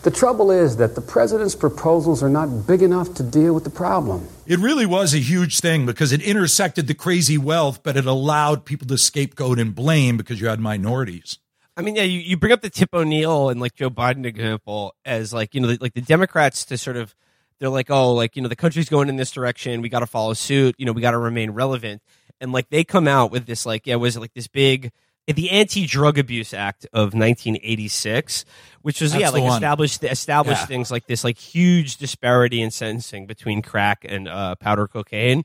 The 0.03 0.12
trouble 0.12 0.51
is 0.51 0.77
that 0.77 0.95
the 0.95 1.01
president's 1.01 1.55
proposals 1.55 2.21
are 2.21 2.29
not 2.29 2.67
big 2.67 2.81
enough 2.81 3.13
to 3.15 3.23
deal 3.23 3.53
with 3.53 3.63
the 3.63 3.69
problem. 3.69 4.27
It 4.47 4.60
really 4.60 4.86
was 4.86 5.15
a 5.15 5.19
huge 5.19 5.60
thing 5.60 5.88
because 5.88 6.12
it 6.12 6.21
intersected 6.21 6.86
the 6.86 6.93
crazy 6.93 7.36
wealth, 7.36 7.81
but 7.81 7.97
it 7.97 8.05
allowed 8.05 8.63
people 8.63 8.86
to 8.88 8.97
scapegoat 8.97 9.58
and 9.58 9.73
blame 9.73 10.17
because 10.17 10.39
you 10.39 10.47
had 10.47 10.60
minorities. 10.60 11.39
I 11.75 11.81
mean, 11.81 11.95
yeah, 11.95 12.03
you, 12.03 12.19
you 12.19 12.38
bring 12.38 12.53
up 12.53 12.62
the 12.62 12.69
Tip 12.69 12.93
O'Neill 12.93 13.49
and 13.49 13.60
like 13.60 13.73
Joe 13.73 13.89
Biden 13.89 14.23
example 14.23 14.93
as 15.03 15.34
like, 15.34 15.55
you 15.55 15.62
know, 15.62 15.75
like 15.81 15.95
the 15.95 16.01
Democrats 16.01 16.63
to 16.65 16.77
sort 16.77 16.95
of, 16.95 17.15
they're 17.60 17.69
like, 17.69 17.89
oh, 17.89 18.13
like, 18.13 18.36
you 18.36 18.43
know, 18.43 18.47
the 18.47 18.55
country's 18.55 18.88
going 18.88 19.10
in 19.10 19.15
this 19.15 19.31
direction. 19.31 19.81
We 19.81 19.89
got 19.89 20.01
to 20.01 20.05
follow 20.05 20.34
suit. 20.34 20.75
You 20.77 20.86
know, 20.86 20.91
we 20.91 21.01
got 21.01 21.12
to 21.12 21.17
remain 21.17 21.51
relevant. 21.51 22.03
And 22.39 22.51
like 22.51 22.69
they 22.69 22.84
come 22.84 23.08
out 23.08 23.31
with 23.31 23.47
this, 23.47 23.65
like, 23.65 23.88
yeah, 23.88 23.95
was 23.95 24.15
it 24.15 24.19
like 24.19 24.34
this 24.34 24.47
big, 24.47 24.91
the 25.27 25.49
Anti 25.49 25.88
Drug 25.88 26.17
Abuse 26.19 26.53
Act 26.53 26.85
of 26.93 27.13
1986, 27.13 28.45
which 28.81 29.01
was, 29.01 29.11
That's 29.11 29.21
yeah, 29.21 29.29
like 29.29 29.43
established, 29.43 30.03
established 30.03 30.61
Yeah. 30.61 30.65
things 30.67 30.91
like 30.91 31.07
this, 31.07 31.23
like 31.23 31.38
huge 31.38 31.97
disparity 31.97 32.61
in 32.61 32.69
sentencing 32.71 33.25
between 33.25 33.61
crack 33.61 34.05
and 34.07 34.27
uh, 34.27 34.55
powder 34.55 34.88
cocaine. 34.88 35.43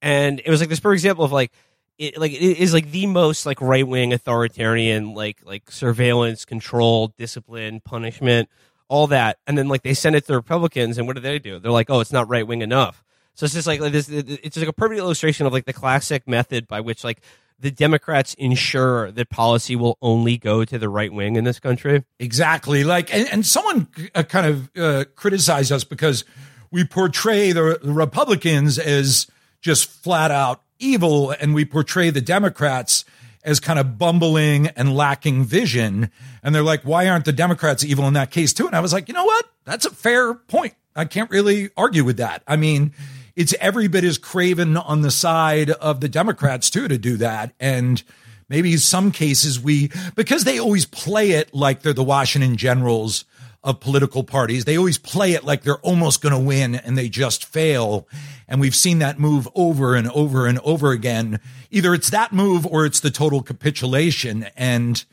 And 0.00 0.40
it 0.44 0.50
was 0.50 0.60
like 0.60 0.70
this, 0.70 0.78
for 0.78 0.92
example, 0.92 1.24
of 1.24 1.32
like, 1.32 1.52
it 1.98 2.16
like 2.16 2.30
it 2.30 2.58
is 2.58 2.72
like 2.72 2.92
the 2.92 3.06
most 3.06 3.44
like 3.44 3.60
right 3.60 3.86
wing 3.86 4.12
authoritarian 4.12 5.14
like 5.14 5.38
like 5.44 5.68
surveillance, 5.68 6.44
control, 6.44 7.08
discipline, 7.18 7.80
punishment, 7.80 8.48
all 8.86 9.08
that, 9.08 9.38
and 9.48 9.58
then 9.58 9.66
like 9.68 9.82
they 9.82 9.94
send 9.94 10.14
it 10.14 10.20
to 10.20 10.28
the 10.28 10.36
Republicans, 10.36 10.96
and 10.96 11.08
what 11.08 11.16
do 11.16 11.20
they 11.20 11.40
do? 11.40 11.58
They're 11.58 11.72
like, 11.72 11.90
oh, 11.90 11.98
it's 11.98 12.12
not 12.12 12.28
right 12.28 12.46
wing 12.46 12.62
enough. 12.62 13.02
So 13.34 13.44
it's 13.44 13.54
just 13.54 13.66
like 13.66 13.80
this. 13.80 14.08
It's 14.08 14.54
just 14.54 14.58
like 14.58 14.68
a 14.68 14.72
perfect 14.72 15.00
illustration 15.00 15.46
of 15.46 15.52
like 15.52 15.64
the 15.64 15.72
classic 15.72 16.28
method 16.28 16.68
by 16.68 16.80
which 16.80 17.02
like 17.02 17.20
the 17.60 17.70
Democrats 17.70 18.34
ensure 18.34 19.10
that 19.10 19.30
policy 19.30 19.74
will 19.74 19.98
only 20.00 20.36
go 20.36 20.64
to 20.64 20.78
the 20.78 20.88
right 20.88 21.12
wing 21.12 21.36
in 21.36 21.44
this 21.44 21.58
country. 21.58 22.04
Exactly. 22.18 22.84
Like, 22.84 23.12
and, 23.12 23.28
and 23.28 23.46
someone 23.46 23.88
uh, 24.14 24.22
kind 24.22 24.46
of 24.46 24.70
uh, 24.76 25.04
criticized 25.16 25.72
us 25.72 25.84
because 25.84 26.24
we 26.70 26.84
portray 26.84 27.52
the, 27.52 27.78
the 27.82 27.92
Republicans 27.92 28.78
as 28.78 29.26
just 29.60 29.90
flat 29.90 30.30
out 30.30 30.62
evil, 30.78 31.32
and 31.32 31.54
we 31.54 31.64
portray 31.64 32.10
the 32.10 32.20
Democrats 32.20 33.04
as 33.42 33.58
kind 33.58 33.78
of 33.78 33.98
bumbling 33.98 34.68
and 34.68 34.94
lacking 34.94 35.44
vision. 35.44 36.10
And 36.42 36.54
they're 36.54 36.62
like, 36.62 36.82
why 36.82 37.08
aren't 37.08 37.24
the 37.24 37.32
Democrats 37.32 37.84
evil 37.84 38.06
in 38.06 38.14
that 38.14 38.30
case 38.30 38.52
too? 38.52 38.66
And 38.66 38.76
I 38.76 38.80
was 38.80 38.92
like, 38.92 39.08
you 39.08 39.14
know 39.14 39.24
what? 39.24 39.46
That's 39.64 39.86
a 39.86 39.90
fair 39.90 40.34
point. 40.34 40.74
I 40.94 41.04
can't 41.04 41.30
really 41.30 41.70
argue 41.76 42.04
with 42.04 42.18
that. 42.18 42.42
I 42.46 42.56
mean, 42.56 42.92
it's 43.38 43.54
every 43.60 43.86
bit 43.86 44.02
as 44.02 44.18
craven 44.18 44.76
on 44.76 45.02
the 45.02 45.12
side 45.12 45.70
of 45.70 46.00
the 46.00 46.08
Democrats 46.08 46.70
too 46.70 46.88
to 46.88 46.98
do 46.98 47.16
that. 47.18 47.54
And 47.60 48.02
maybe 48.48 48.76
some 48.78 49.12
cases 49.12 49.60
we, 49.60 49.92
because 50.16 50.42
they 50.42 50.58
always 50.58 50.86
play 50.86 51.30
it 51.30 51.54
like 51.54 51.82
they're 51.82 51.92
the 51.92 52.02
Washington 52.02 52.56
Generals 52.56 53.24
of 53.62 53.78
political 53.78 54.24
parties. 54.24 54.64
They 54.64 54.76
always 54.76 54.98
play 54.98 55.34
it 55.34 55.44
like 55.44 55.62
they're 55.62 55.78
almost 55.78 56.20
going 56.20 56.32
to 56.32 56.38
win 56.38 56.74
and 56.74 56.98
they 56.98 57.08
just 57.08 57.44
fail. 57.44 58.08
And 58.48 58.60
we've 58.60 58.74
seen 58.74 58.98
that 58.98 59.20
move 59.20 59.48
over 59.54 59.94
and 59.94 60.10
over 60.10 60.48
and 60.48 60.58
over 60.64 60.90
again. 60.90 61.38
Either 61.70 61.94
it's 61.94 62.10
that 62.10 62.32
move 62.32 62.66
or 62.66 62.86
it's 62.86 62.98
the 62.98 63.10
total 63.10 63.40
capitulation. 63.42 64.48
And 64.56 65.04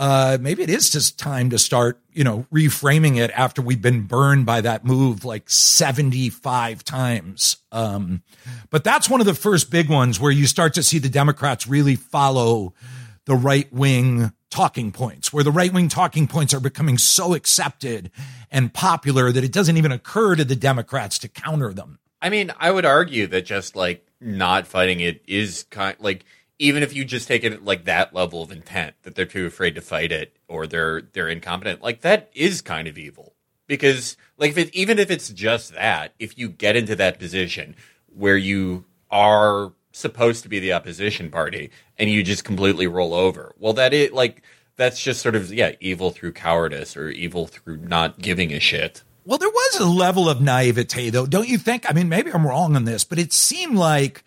uh, 0.00 0.38
maybe 0.40 0.62
it 0.62 0.70
is 0.70 0.88
just 0.88 1.18
time 1.18 1.50
to 1.50 1.58
start, 1.58 2.00
you 2.10 2.24
know, 2.24 2.46
reframing 2.50 3.18
it 3.18 3.30
after 3.32 3.60
we've 3.60 3.82
been 3.82 4.00
burned 4.04 4.46
by 4.46 4.62
that 4.62 4.82
move 4.82 5.26
like 5.26 5.50
75 5.50 6.82
times. 6.82 7.58
Um, 7.70 8.22
but 8.70 8.82
that's 8.82 9.10
one 9.10 9.20
of 9.20 9.26
the 9.26 9.34
first 9.34 9.70
big 9.70 9.90
ones 9.90 10.18
where 10.18 10.32
you 10.32 10.46
start 10.46 10.72
to 10.74 10.82
see 10.82 10.98
the 10.98 11.10
Democrats 11.10 11.66
really 11.66 11.96
follow 11.96 12.72
the 13.26 13.34
right 13.34 13.70
wing 13.70 14.32
talking 14.48 14.90
points, 14.90 15.34
where 15.34 15.44
the 15.44 15.52
right 15.52 15.70
wing 15.70 15.90
talking 15.90 16.26
points 16.26 16.54
are 16.54 16.60
becoming 16.60 16.96
so 16.96 17.34
accepted 17.34 18.10
and 18.50 18.72
popular 18.72 19.30
that 19.30 19.44
it 19.44 19.52
doesn't 19.52 19.76
even 19.76 19.92
occur 19.92 20.34
to 20.34 20.46
the 20.46 20.56
Democrats 20.56 21.18
to 21.18 21.28
counter 21.28 21.74
them. 21.74 21.98
I 22.22 22.30
mean, 22.30 22.54
I 22.58 22.70
would 22.70 22.86
argue 22.86 23.26
that 23.26 23.44
just 23.44 23.76
like 23.76 24.06
not 24.18 24.66
fighting 24.66 25.00
it 25.00 25.22
is 25.26 25.64
kind 25.64 25.96
like 26.00 26.24
even 26.60 26.82
if 26.82 26.94
you 26.94 27.06
just 27.06 27.26
take 27.26 27.42
it 27.42 27.54
at 27.54 27.64
like 27.64 27.84
that 27.84 28.14
level 28.14 28.42
of 28.42 28.52
intent 28.52 28.94
that 29.02 29.14
they're 29.14 29.24
too 29.24 29.46
afraid 29.46 29.74
to 29.74 29.80
fight 29.80 30.12
it 30.12 30.36
or 30.46 30.66
they're 30.66 31.00
they're 31.00 31.28
incompetent, 31.28 31.82
like 31.82 32.02
that 32.02 32.30
is 32.34 32.60
kind 32.60 32.86
of 32.86 32.98
evil. 32.98 33.32
Because 33.66 34.16
like 34.36 34.50
if 34.50 34.58
it, 34.58 34.74
even 34.74 34.98
if 34.98 35.10
it's 35.10 35.30
just 35.30 35.72
that, 35.74 36.12
if 36.18 36.38
you 36.38 36.50
get 36.50 36.76
into 36.76 36.94
that 36.96 37.18
position 37.18 37.74
where 38.14 38.36
you 38.36 38.84
are 39.10 39.72
supposed 39.92 40.42
to 40.42 40.48
be 40.48 40.60
the 40.60 40.72
opposition 40.72 41.30
party 41.30 41.70
and 41.98 42.10
you 42.10 42.22
just 42.22 42.44
completely 42.44 42.86
roll 42.86 43.14
over, 43.14 43.54
well 43.58 43.72
that 43.72 43.94
it 43.94 44.12
like 44.12 44.42
that's 44.76 45.02
just 45.02 45.22
sort 45.22 45.34
of 45.34 45.52
yeah, 45.52 45.72
evil 45.80 46.10
through 46.10 46.32
cowardice 46.32 46.94
or 46.94 47.08
evil 47.08 47.46
through 47.46 47.78
not 47.78 48.18
giving 48.18 48.52
a 48.52 48.60
shit. 48.60 49.02
Well, 49.24 49.38
there 49.38 49.48
was 49.48 49.80
a 49.80 49.86
level 49.86 50.28
of 50.28 50.40
naivete, 50.40 51.10
though, 51.10 51.26
don't 51.26 51.48
you 51.48 51.58
think? 51.58 51.88
I 51.88 51.92
mean, 51.92 52.08
maybe 52.08 52.32
I'm 52.32 52.46
wrong 52.46 52.74
on 52.74 52.84
this, 52.84 53.04
but 53.04 53.18
it 53.18 53.32
seemed 53.32 53.76
like 53.76 54.24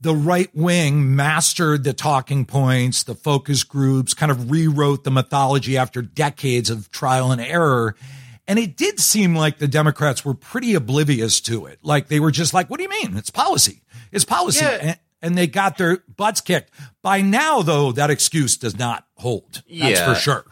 the 0.00 0.14
right 0.14 0.50
wing 0.54 1.16
mastered 1.16 1.84
the 1.84 1.92
talking 1.92 2.44
points, 2.44 3.02
the 3.02 3.14
focus 3.14 3.64
groups, 3.64 4.12
kind 4.14 4.30
of 4.30 4.50
rewrote 4.50 5.04
the 5.04 5.10
mythology 5.10 5.76
after 5.76 6.02
decades 6.02 6.68
of 6.70 6.90
trial 6.90 7.32
and 7.32 7.40
error. 7.40 7.94
And 8.46 8.58
it 8.58 8.76
did 8.76 9.00
seem 9.00 9.34
like 9.34 9.58
the 9.58 9.68
Democrats 9.68 10.24
were 10.24 10.34
pretty 10.34 10.74
oblivious 10.74 11.40
to 11.42 11.64
it. 11.66 11.78
Like 11.82 12.08
they 12.08 12.20
were 12.20 12.30
just 12.30 12.52
like, 12.52 12.68
what 12.68 12.76
do 12.76 12.82
you 12.82 12.90
mean? 12.90 13.16
It's 13.16 13.30
policy. 13.30 13.80
It's 14.12 14.24
policy. 14.26 14.64
Yeah. 14.64 14.78
And, 14.82 14.98
and 15.22 15.38
they 15.38 15.46
got 15.46 15.78
their 15.78 16.02
butts 16.14 16.42
kicked. 16.42 16.70
By 17.00 17.22
now, 17.22 17.62
though, 17.62 17.92
that 17.92 18.10
excuse 18.10 18.58
does 18.58 18.78
not 18.78 19.06
hold. 19.16 19.54
That's 19.54 19.64
Yeah. 19.70 20.12
for 20.12 20.20
sure. 20.20 20.44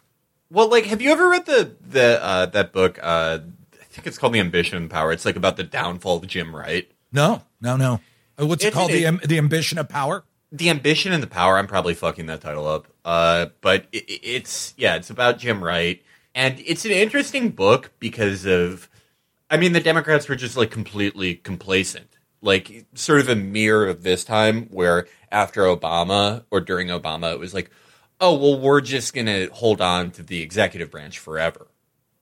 Well, 0.50 0.70
like, 0.70 0.86
have 0.86 1.02
you 1.02 1.10
ever 1.12 1.28
read 1.28 1.44
the 1.46 1.76
the 1.86 2.22
uh, 2.22 2.46
that 2.46 2.72
book? 2.72 2.98
Uh, 3.02 3.40
I 3.74 3.84
think 3.94 4.06
it's 4.06 4.16
called 4.16 4.32
The 4.32 4.40
Ambition 4.40 4.78
and 4.78 4.90
Power. 4.90 5.12
It's 5.12 5.24
like 5.26 5.36
about 5.36 5.56
the 5.58 5.62
downfall 5.64 6.16
of 6.16 6.26
Jim 6.26 6.54
Wright. 6.56 6.90
No, 7.12 7.42
no, 7.60 7.76
no. 7.76 8.00
Uh, 8.40 8.46
What's 8.46 8.64
it 8.64 8.68
It's- 8.68 8.74
called? 8.78 8.90
it- 8.92 9.20
the, 9.22 9.26
the 9.26 9.38
ambition 9.38 9.78
of 9.78 9.88
power? 9.88 10.24
The 10.54 10.68
Ambition 10.68 11.14
and 11.14 11.22
the 11.22 11.26
Power. 11.28 11.56
I'm 11.56 11.66
probably 11.66 11.94
fucking 11.94 12.26
that 12.26 12.42
title 12.42 12.66
up. 12.68 12.86
Uh, 13.06 13.46
but 13.62 13.86
it, 13.90 14.04
it's 14.06 14.74
yeah, 14.76 14.96
it's 14.96 15.08
about 15.08 15.38
Jim 15.38 15.64
Wright. 15.64 16.02
And 16.34 16.60
it's 16.66 16.84
an 16.84 16.90
interesting 16.90 17.48
book 17.50 17.90
because 17.98 18.44
of, 18.44 18.88
I 19.50 19.56
mean, 19.56 19.72
the 19.72 19.80
Democrats 19.80 20.28
were 20.28 20.36
just 20.36 20.56
like 20.58 20.70
completely 20.70 21.36
complacent. 21.36 22.18
Like, 22.42 22.84
sort 22.94 23.20
of 23.20 23.30
a 23.30 23.34
mirror 23.36 23.86
of 23.86 24.02
this 24.02 24.24
time 24.24 24.66
where 24.70 25.06
after 25.30 25.62
Obama 25.62 26.44
or 26.50 26.60
during 26.60 26.88
Obama, 26.88 27.32
it 27.32 27.38
was 27.38 27.54
like, 27.54 27.70
oh, 28.20 28.36
well, 28.36 28.58
we're 28.60 28.80
just 28.82 29.14
going 29.14 29.26
to 29.26 29.48
hold 29.54 29.80
on 29.80 30.10
to 30.12 30.22
the 30.22 30.42
executive 30.42 30.90
branch 30.90 31.18
forever. 31.18 31.66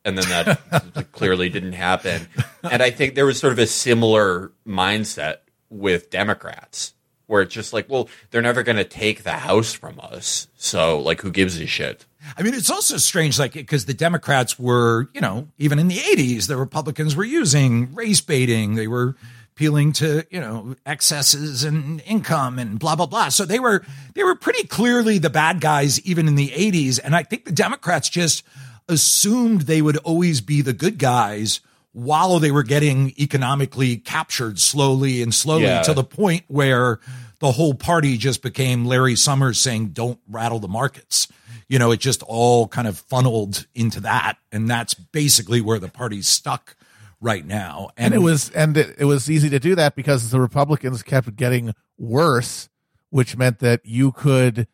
And 0.05 0.17
then 0.17 0.29
that 0.29 1.09
clearly 1.13 1.49
didn't 1.49 1.73
happen. 1.73 2.29
And 2.63 2.81
I 2.83 2.91
think 2.91 3.17
there 3.17 3.27
was 3.27 3.41
sort 3.41 3.53
of 3.53 3.59
a 3.59 3.67
similar 3.67 4.53
mindset 4.67 5.39
with 5.71 6.11
Democrats 6.11 6.95
where 7.31 7.43
it's 7.43 7.55
just 7.55 7.73
like, 7.73 7.89
well, 7.89 8.09
they're 8.31 8.43
never 8.43 8.65
going 8.65 8.77
to 8.77 8.85
take 8.85 9.23
the 9.23 9.31
House 9.31 9.73
from 9.73 10.01
us. 10.01 10.49
So, 10.57 10.99
like, 10.99 11.21
who 11.21 11.31
gives 11.31 11.61
a 11.61 11.67
shit? 11.67 12.05
I 12.37 12.43
mean, 12.43 12.55
it's 12.55 12.71
also 12.71 12.97
strange, 12.97 13.39
like, 13.39 13.53
because 13.53 13.85
the 13.85 13.95
Democrats 13.95 14.59
were, 14.59 15.09
you 15.15 15.21
know, 15.21 15.47
even 15.57 15.79
in 15.79 15.87
the 15.87 15.99
80s, 15.99 16.49
the 16.49 16.57
Republicans 16.57 17.15
were 17.15 17.25
using 17.25 17.95
race 17.95 18.21
baiting. 18.21 18.75
They 18.75 18.89
were 18.89 19.15
appealing 19.55 19.93
to, 19.93 20.27
you 20.29 20.41
know, 20.41 20.75
excesses 20.85 21.63
and 21.63 22.03
income 22.05 22.59
and 22.59 22.81
blah, 22.81 22.97
blah, 22.97 23.07
blah. 23.07 23.29
So 23.29 23.45
they 23.45 23.61
were, 23.61 23.85
they 24.15 24.25
were 24.25 24.35
pretty 24.35 24.67
clearly 24.67 25.19
the 25.19 25.31
bad 25.31 25.61
guys 25.61 26.01
even 26.01 26.27
in 26.27 26.35
the 26.35 26.49
80s. 26.49 26.99
And 27.03 27.15
I 27.15 27.23
think 27.23 27.45
the 27.45 27.53
Democrats 27.53 28.09
just 28.09 28.43
assumed 28.89 29.63
they 29.63 29.83
would 29.83 29.99
always 29.99 30.41
be 30.41 30.63
the 30.63 30.73
good 30.73 30.99
guys 30.99 31.61
while 31.93 32.39
they 32.39 32.51
were 32.51 32.63
getting 32.63 33.13
economically 33.19 33.97
captured 33.97 34.59
slowly 34.59 35.23
and 35.23 35.35
slowly 35.35 35.65
Yeah. 35.65 35.83
to 35.83 35.93
the 35.95 36.05
point 36.05 36.45
where 36.49 37.01
the 37.41 37.53
whole 37.53 37.75
party 37.75 38.17
just 38.17 38.43
became 38.43 38.85
Larry 38.85 39.17
Summers 39.17 39.59
saying, 39.61 39.89
don't 39.89 40.19
rattle 40.29 40.59
the 40.61 40.69
markets. 40.69 41.27
You 41.69 41.79
know, 41.79 41.91
it 41.91 42.01
just 42.01 42.23
all 42.25 42.69
kind 42.69 42.87
of 42.87 42.99
funneled 42.99 43.67
into 43.75 44.01
that. 44.01 44.37
And 44.53 44.69
that's 44.69 44.95
basically 44.95 45.61
where 45.61 45.79
the 45.79 45.89
party's 45.89 46.29
stuck 46.29 46.77
right 47.21 47.45
now. 47.47 47.91
and 47.97 48.15
it 48.15 48.19
was 48.19 48.51
and 48.51 48.77
it, 48.77 48.97
it 48.99 49.05
was 49.05 49.31
easy 49.31 49.49
to 49.51 49.59
do 49.59 49.75
that 49.75 49.95
because 49.95 50.31
the 50.31 50.41
Republicans 50.41 51.03
kept 51.03 51.35
getting 51.37 51.75
worse, 51.99 52.69
which 53.11 53.37
meant 53.37 53.59
that 53.61 53.81
you 53.85 54.11
could 54.13 54.67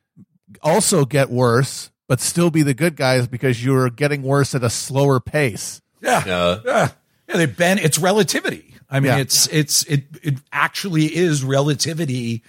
also 0.62 1.04
get 1.04 1.28
worse 1.30 1.90
but 2.08 2.20
still 2.20 2.50
be 2.50 2.62
the 2.62 2.72
good 2.74 2.94
guys 2.94 3.26
because 3.26 3.64
you 3.64 3.72
were 3.72 3.90
getting 3.90 4.22
worse 4.22 4.54
at 4.54 4.62
a 4.62 4.70
slower 4.70 5.18
pace. 5.18 5.82
yeah, 6.00 6.22
Yeah. 6.24 6.58
yeah, 6.64 6.88
yeah. 7.29 7.37
They 7.37 7.47
bend. 7.47 7.81
It's 7.81 7.99
relativity. 7.99 8.74
I 8.89 9.01
mean, 9.01 9.12
Yeah. 9.12 9.18
it's 9.18 9.47
it's 9.49 9.83
it 9.85 10.05
it 10.22 10.35
actually 10.53 11.14
is 11.14 11.43
relativity 11.45 12.43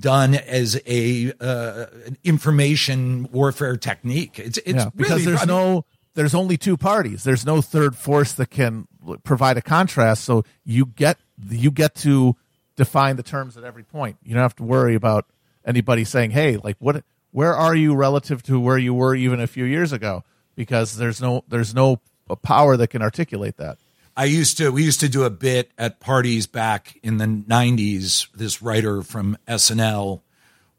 done 0.00 0.34
as 0.34 0.80
a 0.86 1.32
uh, 1.40 1.86
an 2.06 2.16
information 2.24 3.28
warfare 3.30 3.76
technique. 3.76 4.38
It's 4.38 4.58
it's 4.58 4.84
yeah, 4.84 4.90
because 4.94 5.10
really, 5.20 5.24
there's 5.26 5.42
I 5.42 5.46
mean, 5.46 5.56
no 5.56 5.84
there's 6.14 6.34
only 6.34 6.56
two 6.56 6.76
parties. 6.76 7.24
There's 7.24 7.46
no 7.46 7.60
third 7.62 7.96
force 7.96 8.32
that 8.34 8.50
can 8.50 8.86
provide 9.22 9.56
a 9.56 9.62
contrast. 9.62 10.24
So 10.24 10.44
you 10.64 10.86
get 10.86 11.18
you 11.50 11.70
get 11.70 11.94
to 11.96 12.36
define 12.76 13.16
the 13.16 13.22
terms 13.22 13.56
at 13.56 13.64
every 13.64 13.84
point. 13.84 14.16
You 14.22 14.34
don't 14.34 14.42
have 14.42 14.56
to 14.56 14.64
worry 14.64 14.94
about 14.94 15.26
anybody 15.64 16.04
saying, 16.04 16.30
"Hey, 16.30 16.56
like 16.56 16.76
what? 16.78 17.04
Where 17.30 17.54
are 17.54 17.74
you 17.74 17.94
relative 17.94 18.42
to 18.44 18.60
where 18.60 18.78
you 18.78 18.92
were 18.92 19.14
even 19.14 19.40
a 19.40 19.46
few 19.46 19.64
years 19.64 19.92
ago?" 19.92 20.24
Because 20.54 20.96
there's 20.96 21.20
no 21.20 21.44
there's 21.48 21.74
no 21.74 22.00
power 22.42 22.76
that 22.76 22.88
can 22.88 23.02
articulate 23.02 23.56
that. 23.58 23.78
I 24.16 24.24
used 24.24 24.58
to 24.58 24.70
we 24.70 24.84
used 24.84 25.00
to 25.00 25.08
do 25.08 25.24
a 25.24 25.30
bit 25.30 25.70
at 25.78 26.00
parties 26.00 26.46
back 26.46 26.98
in 27.02 27.16
the 27.16 27.26
90s 27.26 28.28
this 28.34 28.60
writer 28.60 29.02
from 29.02 29.38
SNL 29.48 30.20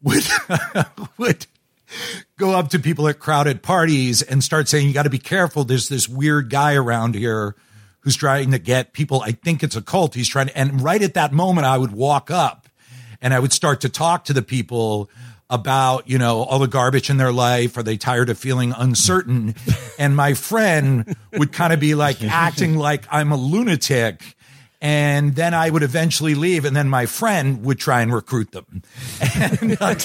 would 0.02 0.24
would 1.18 1.48
go 2.38 2.52
up 2.52 2.70
to 2.70 2.80
people 2.80 3.08
at 3.08 3.20
crowded 3.20 3.64
parties 3.64 4.22
and 4.22 4.44
start 4.44 4.68
saying 4.68 4.88
you 4.88 4.94
got 4.94 5.04
to 5.04 5.10
be 5.10 5.20
careful. 5.20 5.64
There's 5.64 5.90
this 5.90 6.08
weird 6.08 6.50
guy 6.50 6.76
around 6.76 7.16
here 7.16 7.56
who's 8.02 8.16
trying 8.16 8.52
to 8.52 8.60
get 8.60 8.94
people 8.94 9.22
I 9.22 9.32
think 9.32 9.64
it's 9.64 9.76
a 9.76 9.82
cult. 9.82 10.14
He's 10.14 10.30
trying 10.30 10.48
to 10.48 10.58
and 10.58 10.82
right 10.82 11.02
at 11.02 11.16
that 11.16 11.34
moment 11.34 11.66
I 11.66 11.78
would 11.78 11.92
walk 11.92 12.30
up 12.30 12.68
and 13.22 13.34
I 13.34 13.40
would 13.40 13.54
start 13.54 13.82
to 13.82 13.90
talk 13.90 14.26
to 14.26 14.34
the 14.34 14.44
people 14.44 15.10
about, 15.54 16.10
you 16.10 16.18
know, 16.18 16.42
all 16.42 16.58
the 16.58 16.68
garbage 16.68 17.12
in 17.12 17.18
their 17.18 17.32
life. 17.32 17.78
Are 17.78 17.84
they 17.84 17.96
tired 17.96 18.30
of 18.30 18.38
feeling 18.38 18.74
uncertain? 18.76 19.56
And 20.00 20.16
my 20.16 20.34
friend 20.34 21.16
would 21.34 21.54
kind 21.54 21.72
of 21.72 21.80
be 21.80 21.94
like 21.94 22.22
acting 22.24 22.76
like 22.76 23.06
I'm 23.12 23.32
a 23.32 23.38
lunatic. 23.38 24.36
And 24.82 25.34
then 25.34 25.54
I 25.54 25.70
would 25.70 25.82
eventually 25.82 26.36
leave, 26.36 26.66
and 26.66 26.76
then 26.76 26.90
my 26.90 27.06
friend 27.06 27.64
would 27.64 27.80
try 27.80 28.02
and 28.02 28.14
recruit 28.14 28.52
them. 28.52 28.82
And, 29.34 29.78
uh, 29.80 29.96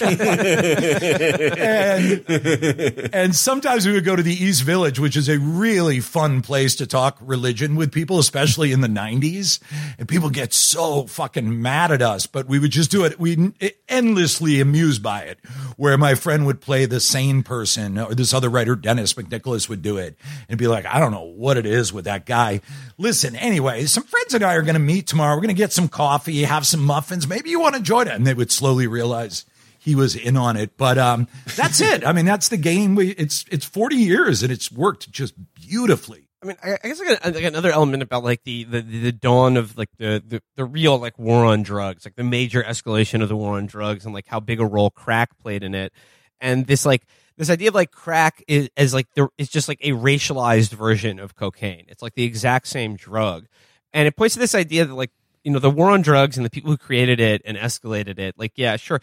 and, 1.58 3.10
and 3.12 3.34
sometimes 3.34 3.88
we 3.88 3.92
would 3.92 4.04
go 4.04 4.14
to 4.14 4.22
the 4.22 4.32
East 4.32 4.62
Village, 4.62 5.00
which 5.00 5.16
is 5.16 5.28
a 5.28 5.40
really 5.40 5.98
fun 5.98 6.42
place 6.42 6.76
to 6.76 6.86
talk 6.86 7.18
religion 7.20 7.74
with 7.74 7.90
people, 7.90 8.20
especially 8.20 8.70
in 8.70 8.80
the 8.80 8.88
90s. 8.88 9.58
And 9.98 10.06
people 10.06 10.30
get 10.30 10.54
so 10.54 11.08
fucking 11.08 11.60
mad 11.60 11.90
at 11.90 12.00
us, 12.00 12.26
but 12.26 12.46
we 12.46 12.60
would 12.60 12.70
just 12.70 12.92
do 12.92 13.04
it. 13.04 13.18
We 13.18 13.52
endlessly 13.98 14.60
amused 14.60 15.02
by 15.02 15.22
it, 15.22 15.38
where 15.76 15.98
my 15.98 16.14
friend 16.14 16.46
would 16.46 16.60
play 16.60 16.86
the 16.86 17.00
sane 17.00 17.42
person, 17.42 17.98
or 17.98 18.14
this 18.14 18.32
other 18.32 18.48
writer, 18.48 18.76
Dennis 18.76 19.14
McNicholas, 19.14 19.68
would 19.68 19.82
do 19.82 19.96
it 19.96 20.16
and 20.48 20.58
be 20.58 20.68
like, 20.68 20.86
I 20.86 21.00
don't 21.00 21.12
know 21.12 21.32
what 21.36 21.56
it 21.56 21.66
is 21.66 21.92
with 21.92 22.04
that 22.04 22.24
guy. 22.24 22.60
Listen, 22.96 23.36
anyway, 23.36 23.84
some 23.86 24.04
friends 24.04 24.34
and 24.34 24.44
I 24.44 24.54
are 24.54 24.62
going 24.62 24.74
to 24.74 24.80
meet 24.80 25.06
tomorrow. 25.06 25.34
We're 25.34 25.42
going 25.42 25.48
to 25.48 25.54
get 25.54 25.72
some 25.72 25.88
coffee, 25.88 26.44
have 26.44 26.66
some 26.66 26.82
muffins. 26.82 27.26
Maybe 27.26 27.50
you 27.50 27.60
want 27.60 27.74
to 27.74 27.82
join 27.82 28.06
it. 28.06 28.14
And 28.14 28.26
they 28.26 28.34
would 28.34 28.52
slowly 28.52 28.86
realize 28.86 29.44
he 29.78 29.94
was 29.94 30.14
in 30.14 30.36
on 30.36 30.56
it. 30.56 30.76
But 30.76 30.98
um, 30.98 31.28
that's 31.56 31.80
it. 31.80 32.06
I 32.06 32.12
mean, 32.12 32.24
that's 32.24 32.48
the 32.48 32.56
game. 32.56 32.94
We 32.94 33.10
it's 33.10 33.44
it's 33.50 33.64
40 33.64 33.96
years 33.96 34.42
and 34.42 34.52
it's 34.52 34.70
worked 34.70 35.10
just 35.10 35.34
beautifully. 35.54 36.27
I 36.42 36.46
mean, 36.46 36.56
I, 36.62 36.78
I 36.84 36.88
guess 36.88 37.00
another 37.00 37.72
element 37.72 38.02
about 38.02 38.22
like 38.22 38.44
the, 38.44 38.62
the 38.64 38.80
the 38.80 39.12
dawn 39.12 39.56
of 39.56 39.76
like 39.76 39.90
the, 39.98 40.22
the 40.24 40.40
the 40.54 40.64
real 40.64 40.96
like 40.98 41.18
war 41.18 41.44
on 41.44 41.62
drugs, 41.62 42.04
like 42.04 42.14
the 42.14 42.22
major 42.22 42.62
escalation 42.62 43.22
of 43.22 43.28
the 43.28 43.36
war 43.36 43.56
on 43.56 43.66
drugs, 43.66 44.04
and 44.04 44.14
like 44.14 44.28
how 44.28 44.38
big 44.38 44.60
a 44.60 44.66
role 44.66 44.90
crack 44.90 45.36
played 45.38 45.64
in 45.64 45.74
it, 45.74 45.92
and 46.40 46.66
this 46.66 46.86
like 46.86 47.02
this 47.36 47.50
idea 47.50 47.68
of 47.68 47.74
like 47.74 47.90
crack 47.90 48.44
is 48.46 48.70
as 48.76 48.94
like 48.94 49.08
there 49.14 49.28
is 49.36 49.48
just 49.48 49.66
like 49.66 49.80
a 49.82 49.90
racialized 49.90 50.70
version 50.70 51.18
of 51.18 51.34
cocaine. 51.34 51.86
It's 51.88 52.02
like 52.02 52.14
the 52.14 52.24
exact 52.24 52.68
same 52.68 52.94
drug, 52.94 53.46
and 53.92 54.06
it 54.06 54.14
points 54.14 54.34
to 54.34 54.40
this 54.40 54.54
idea 54.54 54.84
that 54.84 54.94
like 54.94 55.10
you 55.42 55.50
know 55.50 55.58
the 55.58 55.70
war 55.70 55.90
on 55.90 56.02
drugs 56.02 56.36
and 56.36 56.46
the 56.46 56.50
people 56.50 56.70
who 56.70 56.76
created 56.76 57.18
it 57.18 57.42
and 57.44 57.56
escalated 57.56 58.20
it. 58.20 58.36
Like, 58.38 58.52
yeah, 58.54 58.76
sure, 58.76 59.00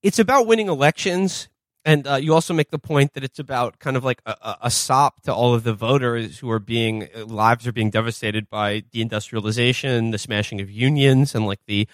it's 0.00 0.20
about 0.20 0.46
winning 0.46 0.68
elections 0.68 1.48
and 1.88 2.06
uh, 2.06 2.16
you 2.16 2.34
also 2.34 2.52
make 2.52 2.70
the 2.70 2.78
point 2.78 3.14
that 3.14 3.24
it's 3.24 3.38
about 3.38 3.78
kind 3.78 3.96
of 3.96 4.04
like 4.04 4.20
a, 4.26 4.56
a, 4.64 4.70
sop 4.70 5.22
to 5.22 5.32
all 5.32 5.54
of 5.54 5.64
the 5.64 5.72
voters 5.72 6.38
who 6.38 6.50
are 6.50 6.58
being 6.58 7.08
uh, 7.16 7.24
lives 7.24 7.66
are 7.66 7.72
being 7.72 7.88
devastated 7.88 8.50
by 8.50 8.82
deindustrialization, 8.82 10.12
the 10.12 10.18
smashing 10.18 10.60
of 10.60 10.70
unions, 10.70 11.34
and 11.34 11.46
like 11.46 11.60
the 11.66 11.88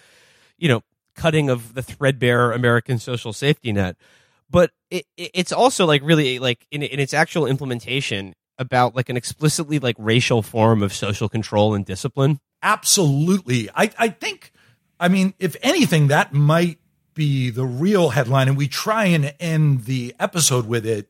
you 0.58 0.68
know 0.68 0.82
cutting 1.14 1.48
of 1.48 1.74
the 1.74 1.82
threadbare 1.82 2.50
American 2.50 2.98
social 2.98 3.32
safety 3.32 3.72
net. 3.72 3.96
But 4.50 4.72
it, 4.90 5.06
it's 5.16 5.52
also 5.52 5.86
like 5.86 6.02
really 6.02 6.40
like 6.40 6.66
in, 6.72 6.82
in 6.82 6.98
its 6.98 7.14
actual 7.14 7.46
implementation 7.46 8.34
about 8.58 8.96
like 8.96 9.08
an 9.08 9.16
explicitly 9.16 9.78
like 9.78 9.94
racial 9.96 10.42
form 10.42 10.82
of 10.82 10.92
social 10.92 11.28
control 11.28 11.72
and 11.72 11.86
discipline. 11.86 12.40
Absolutely. 12.64 13.70
I, 13.76 13.92
I 13.96 14.08
think, 14.08 14.50
I 14.98 15.06
mean, 15.06 15.34
if 15.38 15.54
anything, 15.62 16.08
that 16.08 16.32
might 16.32 16.78
be 17.14 17.50
the 17.50 17.64
real 17.64 18.10
headline, 18.10 18.48
and 18.48 18.56
we 18.56 18.68
try 18.68 19.06
and 19.06 19.34
end 19.40 19.84
the 19.84 20.14
episode 20.18 20.66
with 20.66 20.86
it. 20.86 21.08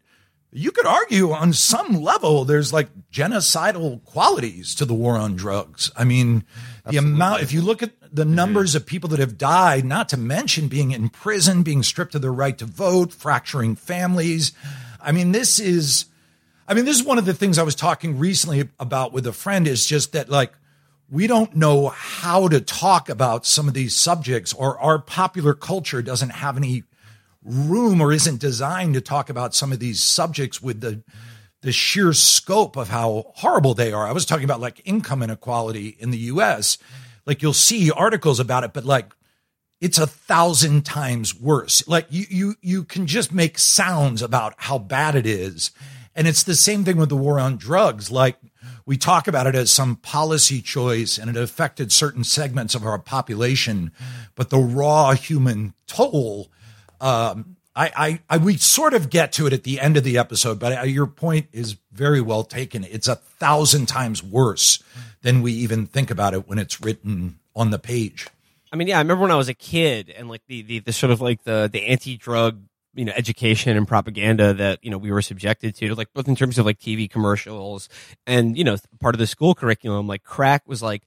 You 0.52 0.70
could 0.70 0.86
argue 0.86 1.32
on 1.32 1.52
some 1.52 2.00
level 2.00 2.44
there's 2.44 2.72
like 2.72 2.88
genocidal 3.11 4.05
qualities 4.05 4.74
to 4.76 4.84
the 4.84 4.94
war 4.94 5.16
on 5.16 5.34
drugs. 5.34 5.90
I 5.96 6.05
mean, 6.05 6.44
the 6.86 6.98
amount, 6.98 7.42
if 7.42 7.52
you 7.52 7.61
look 7.61 7.82
at 7.82 7.90
the 8.12 8.24
numbers 8.24 8.76
of 8.76 8.86
people 8.86 9.09
that 9.09 9.18
have 9.18 9.36
died, 9.36 9.84
not 9.84 10.09
to 10.11 10.16
mention 10.16 10.68
being 10.68 10.92
in 10.92 11.09
prison, 11.09 11.64
being 11.64 11.82
stripped 11.82 12.14
of 12.14 12.22
their 12.22 12.32
right 12.32 12.57
to 12.59 12.66
vote, 12.66 13.12
fracturing 13.12 13.74
families. 13.74 14.52
I 15.00 15.11
mean, 15.11 15.32
this 15.32 15.59
is, 15.59 16.05
I 16.68 16.74
mean, 16.74 16.84
this 16.84 17.00
is 17.00 17.05
one 17.05 17.18
of 17.18 17.24
the 17.24 17.34
things 17.34 17.59
I 17.59 17.64
was 17.64 17.74
talking 17.74 18.16
recently 18.18 18.68
about 18.78 19.12
with 19.12 19.26
a 19.26 19.32
friend 19.32 19.66
is 19.66 19.84
just 19.86 20.12
that 20.12 20.28
like, 20.28 20.52
we 21.14 21.28
don't 21.28 21.54
know 21.54 21.90
how 21.90 22.48
to 22.48 22.60
talk 22.60 23.08
about 23.08 23.46
some 23.46 23.68
of 23.68 23.74
these 23.74 23.94
subjects 23.94 24.52
or 24.52 24.76
our 24.80 24.98
popular 24.98 25.54
culture 25.54 26.02
doesn't 26.02 26.30
have 26.30 26.56
any 26.56 26.82
room 27.44 28.00
or 28.00 28.12
isn't 28.12 28.40
designed 28.40 28.94
to 28.94 29.00
talk 29.00 29.30
about 29.30 29.54
some 29.54 29.70
of 29.70 29.78
these 29.78 30.02
subjects 30.02 30.60
with 30.60 30.80
the 30.80 31.04
the 31.62 31.70
sheer 31.70 32.12
scope 32.12 32.76
of 32.76 32.88
how 32.88 33.32
horrible 33.36 33.74
they 33.74 33.92
are. 33.92 34.06
I 34.06 34.12
was 34.12 34.26
talking 34.26 34.44
about 34.44 34.60
like 34.60 34.82
income 34.84 35.22
inequality 35.22 35.96
in 36.00 36.10
the 36.10 36.18
US. 36.18 36.78
Like 37.24 37.42
you'll 37.42 37.52
see 37.52 37.92
articles 37.92 38.40
about 38.40 38.64
it, 38.64 38.72
but 38.72 38.84
like 38.84 39.14
it's 39.80 39.98
a 39.98 40.08
thousand 40.08 40.84
times 40.84 41.32
worse. 41.32 41.86
Like 41.86 42.06
you 42.10 42.24
you 42.28 42.54
you 42.60 42.82
can 42.82 43.06
just 43.06 43.32
make 43.32 43.60
sounds 43.60 44.20
about 44.20 44.54
how 44.56 44.78
bad 44.78 45.14
it 45.14 45.26
is. 45.26 45.70
And 46.16 46.28
it's 46.28 46.42
the 46.42 46.54
same 46.54 46.84
thing 46.84 46.96
with 46.96 47.08
the 47.08 47.16
war 47.16 47.40
on 47.40 47.56
drugs. 47.56 48.10
Like 48.10 48.36
we 48.86 48.96
talk 48.96 49.26
about 49.26 49.46
it 49.46 49.54
as 49.54 49.70
some 49.70 49.96
policy 49.96 50.62
choice 50.62 51.18
and 51.18 51.28
it 51.28 51.36
affected 51.36 51.90
certain 51.92 52.24
segments 52.24 52.74
of 52.74 52.84
our 52.84 52.98
population, 52.98 53.90
but 54.34 54.50
the 54.50 54.58
raw 54.58 55.12
human 55.12 55.74
toll 55.86 56.50
um, 57.00 57.56
I, 57.76 57.90
I, 57.96 58.20
I, 58.30 58.36
we 58.38 58.56
sort 58.56 58.94
of 58.94 59.10
get 59.10 59.32
to 59.32 59.46
it 59.46 59.52
at 59.52 59.64
the 59.64 59.80
end 59.80 59.96
of 59.96 60.04
the 60.04 60.16
episode, 60.16 60.60
but 60.60 60.88
your 60.88 61.06
point 61.06 61.48
is 61.52 61.76
very 61.92 62.20
well 62.20 62.44
taken. 62.44 62.84
It's 62.84 63.08
a 63.08 63.16
thousand 63.16 63.86
times 63.86 64.22
worse 64.22 64.82
than 65.22 65.42
we 65.42 65.52
even 65.52 65.86
think 65.86 66.10
about 66.10 66.34
it 66.34 66.48
when 66.48 66.58
it's 66.58 66.80
written 66.80 67.40
on 67.56 67.70
the 67.70 67.78
page. 67.78 68.28
I 68.72 68.76
mean, 68.76 68.88
yeah, 68.88 68.98
I 68.98 69.00
remember 69.00 69.22
when 69.22 69.30
I 69.30 69.36
was 69.36 69.48
a 69.48 69.54
kid 69.54 70.08
and 70.16 70.28
like 70.28 70.42
the, 70.46 70.62
the, 70.62 70.78
the 70.80 70.92
sort 70.92 71.10
of 71.10 71.20
like 71.20 71.42
the, 71.44 71.68
the 71.70 71.86
anti-drug, 71.86 72.60
you 72.95 73.05
know, 73.05 73.12
education 73.16 73.76
and 73.76 73.86
propaganda 73.86 74.55
that, 74.55 74.78
you 74.82 74.90
know, 74.90 74.99
we 74.99 75.11
were 75.11 75.22
subjected 75.22 75.74
to, 75.76 75.95
like 75.95 76.12
both 76.12 76.28
in 76.28 76.36
terms 76.36 76.59
of 76.59 76.66
like 76.66 76.78
TV 76.78 77.11
commercials 77.11 77.88
and, 78.26 78.57
you 78.57 78.64
know, 78.64 78.76
part 79.01 79.14
of 79.14 79.18
the 79.18 79.26
school 79.26 79.55
curriculum, 79.55 80.07
like 80.07 80.22
crack 80.22 80.62
was 80.66 80.82
like 80.82 81.03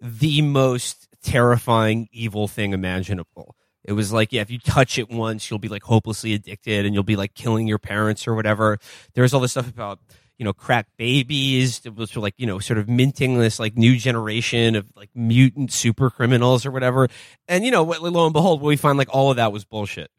the 0.00 0.42
most 0.42 1.08
terrifying, 1.22 2.08
evil 2.12 2.48
thing 2.48 2.72
imaginable. 2.72 3.56
It 3.84 3.92
was 3.92 4.12
like, 4.12 4.32
yeah, 4.32 4.42
if 4.42 4.50
you 4.50 4.58
touch 4.58 4.98
it 4.98 5.08
once, 5.08 5.48
you'll 5.50 5.58
be 5.58 5.68
like 5.68 5.82
hopelessly 5.82 6.34
addicted 6.34 6.84
and 6.84 6.94
you'll 6.94 7.04
be 7.04 7.16
like 7.16 7.34
killing 7.34 7.66
your 7.66 7.78
parents 7.78 8.28
or 8.28 8.34
whatever. 8.34 8.78
There 9.14 9.22
was 9.22 9.32
all 9.32 9.40
this 9.40 9.52
stuff 9.52 9.68
about, 9.68 9.98
you 10.36 10.44
know, 10.44 10.52
crack 10.52 10.86
babies. 10.96 11.80
It 11.84 11.96
was 11.96 12.16
like, 12.16 12.34
you 12.36 12.46
know, 12.46 12.58
sort 12.58 12.78
of 12.78 12.88
minting 12.88 13.38
this 13.38 13.58
like 13.58 13.76
new 13.76 13.96
generation 13.96 14.76
of 14.76 14.90
like 14.94 15.10
mutant 15.14 15.72
super 15.72 16.10
criminals 16.10 16.66
or 16.66 16.70
whatever. 16.70 17.08
And, 17.48 17.64
you 17.64 17.70
know, 17.70 17.82
lo 17.82 18.24
and 18.24 18.32
behold, 18.32 18.60
we 18.60 18.76
find 18.76 18.98
like 18.98 19.08
all 19.10 19.30
of 19.30 19.36
that 19.36 19.52
was 19.52 19.64
bullshit. 19.64 20.10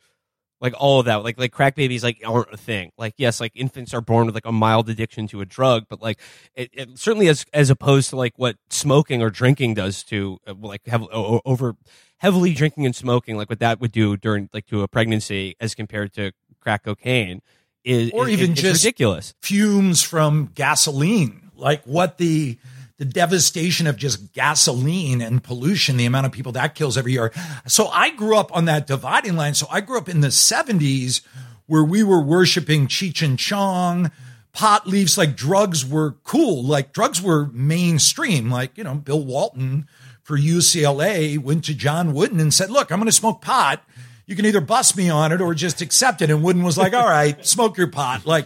Like 0.61 0.73
all 0.77 0.99
of 0.99 1.05
that, 1.05 1.23
like 1.23 1.39
like 1.39 1.53
crack 1.53 1.75
babies, 1.75 2.03
like 2.03 2.21
aren't 2.25 2.53
a 2.53 2.57
thing. 2.57 2.91
Like 2.97 3.13
yes, 3.17 3.39
like 3.39 3.53
infants 3.55 3.93
are 3.93 4.01
born 4.01 4.25
with 4.25 4.35
like 4.35 4.45
a 4.45 4.51
mild 4.51 4.89
addiction 4.89 5.25
to 5.29 5.39
a 5.39 5.45
drug, 5.45 5.85
but 5.89 6.01
like 6.01 6.19
it, 6.53 6.69
it 6.73 6.99
certainly 6.99 7.29
as 7.29 7.45
as 7.53 7.69
opposed 7.69 8.09
to 8.09 8.17
like 8.17 8.33
what 8.37 8.57
smoking 8.69 9.21
or 9.21 9.29
drinking 9.29 9.75
does 9.75 10.03
to 10.05 10.37
uh, 10.45 10.53
like 10.59 10.85
have 10.87 11.07
over 11.11 11.75
heavily 12.17 12.53
drinking 12.53 12.85
and 12.85 12.95
smoking, 12.95 13.37
like 13.37 13.49
what 13.49 13.59
that 13.59 13.79
would 13.79 13.93
do 13.93 14.17
during 14.17 14.49
like 14.53 14.65
to 14.65 14.81
a 14.83 14.87
pregnancy 14.87 15.55
as 15.61 15.73
compared 15.73 16.13
to 16.13 16.31
crack 16.59 16.83
cocaine, 16.83 17.41
is 17.83 18.11
or 18.11 18.27
is, 18.27 18.33
even 18.33 18.51
is 18.51 18.61
just 18.61 18.83
ridiculous. 18.83 19.33
Fumes 19.41 20.03
from 20.03 20.51
gasoline, 20.55 21.51
like 21.55 21.83
what 21.85 22.17
the 22.17 22.57
the 22.99 23.05
devastation 23.05 23.87
of 23.87 23.95
just 23.95 24.33
gasoline 24.33 25.21
and 25.21 25.41
pollution, 25.41 25.97
the 25.97 26.05
amount 26.05 26.25
of 26.25 26.33
people 26.33 26.51
that 26.51 26.75
kills 26.75 26.97
every 26.97 27.13
year. 27.13 27.31
So 27.65 27.87
I 27.87 28.11
grew 28.11 28.37
up 28.37 28.55
on 28.55 28.65
that 28.65 28.85
dividing 28.85 29.37
line. 29.37 29.53
So 29.55 29.65
I 29.71 29.79
grew 29.79 29.97
up 29.97 30.09
in 30.09 30.19
the 30.19 30.27
70s 30.27 31.21
where 31.65 31.83
we 31.83 32.03
were 32.03 32.21
worshiping 32.21 32.87
Cheech 32.87 33.25
and 33.25 33.39
Chong, 33.39 34.11
pot 34.51 34.85
leaves, 34.85 35.17
like 35.17 35.37
drugs 35.37 35.85
were 35.85 36.17
cool. 36.25 36.61
Like 36.63 36.91
drugs 36.91 37.21
were 37.21 37.47
mainstream. 37.53 38.51
Like, 38.51 38.77
you 38.77 38.83
know, 38.83 38.95
Bill 38.95 39.23
Walton 39.23 39.87
for 40.21 40.37
UCLA 40.37 41.39
went 41.39 41.63
to 41.65 41.73
John 41.73 42.13
Wooden 42.13 42.39
and 42.39 42.53
said, 42.53 42.69
look, 42.69 42.91
I'm 42.91 42.99
going 42.99 43.05
to 43.05 43.13
smoke 43.13 43.41
pot. 43.41 43.81
You 44.25 44.35
can 44.35 44.45
either 44.45 44.61
bust 44.61 44.97
me 44.97 45.09
on 45.09 45.31
it 45.31 45.39
or 45.39 45.53
just 45.53 45.81
accept 45.81 46.21
it. 46.21 46.29
And 46.29 46.43
Wooden 46.43 46.63
was 46.63 46.77
like, 46.77 46.93
all 46.93 47.07
right, 47.07 47.43
smoke 47.45 47.77
your 47.77 47.87
pot. 47.87 48.25
Like, 48.25 48.45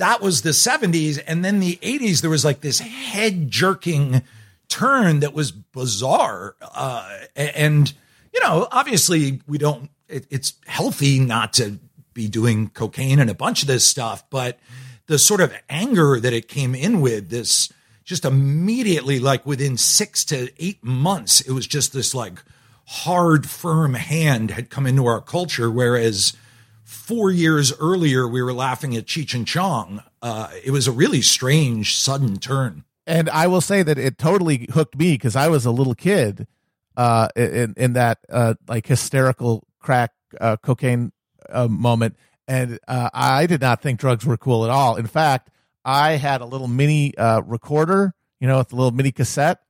that 0.00 0.22
was 0.22 0.40
the 0.40 0.50
70s. 0.50 1.22
And 1.26 1.44
then 1.44 1.60
the 1.60 1.76
80s, 1.82 2.22
there 2.22 2.30
was 2.30 2.44
like 2.44 2.62
this 2.62 2.78
head 2.78 3.50
jerking 3.50 4.22
turn 4.68 5.20
that 5.20 5.34
was 5.34 5.52
bizarre. 5.52 6.56
Uh, 6.62 7.18
and, 7.36 7.92
you 8.32 8.40
know, 8.40 8.66
obviously 8.72 9.42
we 9.46 9.58
don't, 9.58 9.90
it, 10.08 10.26
it's 10.30 10.54
healthy 10.66 11.20
not 11.20 11.52
to 11.54 11.78
be 12.14 12.28
doing 12.28 12.70
cocaine 12.70 13.18
and 13.18 13.28
a 13.28 13.34
bunch 13.34 13.60
of 13.60 13.68
this 13.68 13.86
stuff, 13.86 14.24
but 14.30 14.58
the 15.06 15.18
sort 15.18 15.42
of 15.42 15.52
anger 15.68 16.18
that 16.18 16.32
it 16.32 16.48
came 16.48 16.74
in 16.74 17.02
with, 17.02 17.28
this 17.28 17.70
just 18.02 18.24
immediately, 18.24 19.18
like 19.18 19.44
within 19.44 19.76
six 19.76 20.24
to 20.24 20.50
eight 20.58 20.82
months, 20.82 21.42
it 21.42 21.52
was 21.52 21.66
just 21.66 21.92
this 21.92 22.14
like 22.14 22.42
hard, 22.86 23.46
firm 23.48 23.92
hand 23.92 24.50
had 24.50 24.70
come 24.70 24.86
into 24.86 25.04
our 25.04 25.20
culture. 25.20 25.70
Whereas, 25.70 26.32
four 26.90 27.30
years 27.30 27.72
earlier, 27.78 28.26
we 28.26 28.42
were 28.42 28.52
laughing 28.52 28.96
at 28.96 29.06
Cheech 29.06 29.32
and 29.32 29.46
Chong. 29.46 30.02
Uh, 30.20 30.48
it 30.64 30.72
was 30.72 30.88
a 30.88 30.92
really 30.92 31.22
strange, 31.22 31.96
sudden 31.96 32.38
turn. 32.38 32.84
And 33.06 33.30
I 33.30 33.46
will 33.46 33.60
say 33.60 33.82
that 33.82 33.96
it 33.96 34.18
totally 34.18 34.66
hooked 34.72 34.98
me 34.98 35.14
because 35.14 35.36
I 35.36 35.48
was 35.48 35.64
a 35.64 35.70
little 35.70 35.94
kid 35.94 36.46
uh, 36.96 37.28
in 37.36 37.74
in 37.76 37.92
that 37.94 38.18
uh, 38.28 38.54
like 38.68 38.86
hysterical 38.86 39.66
crack 39.78 40.12
uh, 40.40 40.56
cocaine 40.56 41.12
uh, 41.48 41.68
moment, 41.68 42.16
and 42.46 42.78
uh, 42.88 43.08
I 43.14 43.46
did 43.46 43.60
not 43.60 43.82
think 43.82 44.00
drugs 44.00 44.26
were 44.26 44.36
cool 44.36 44.64
at 44.64 44.70
all. 44.70 44.96
In 44.96 45.06
fact, 45.06 45.50
I 45.84 46.12
had 46.12 46.40
a 46.40 46.44
little 46.44 46.68
mini 46.68 47.14
recorder, 47.18 48.14
you 48.40 48.48
know, 48.48 48.58
with 48.58 48.72
a 48.72 48.76
little 48.76 48.92
mini 48.92 49.12
cassette, 49.12 49.60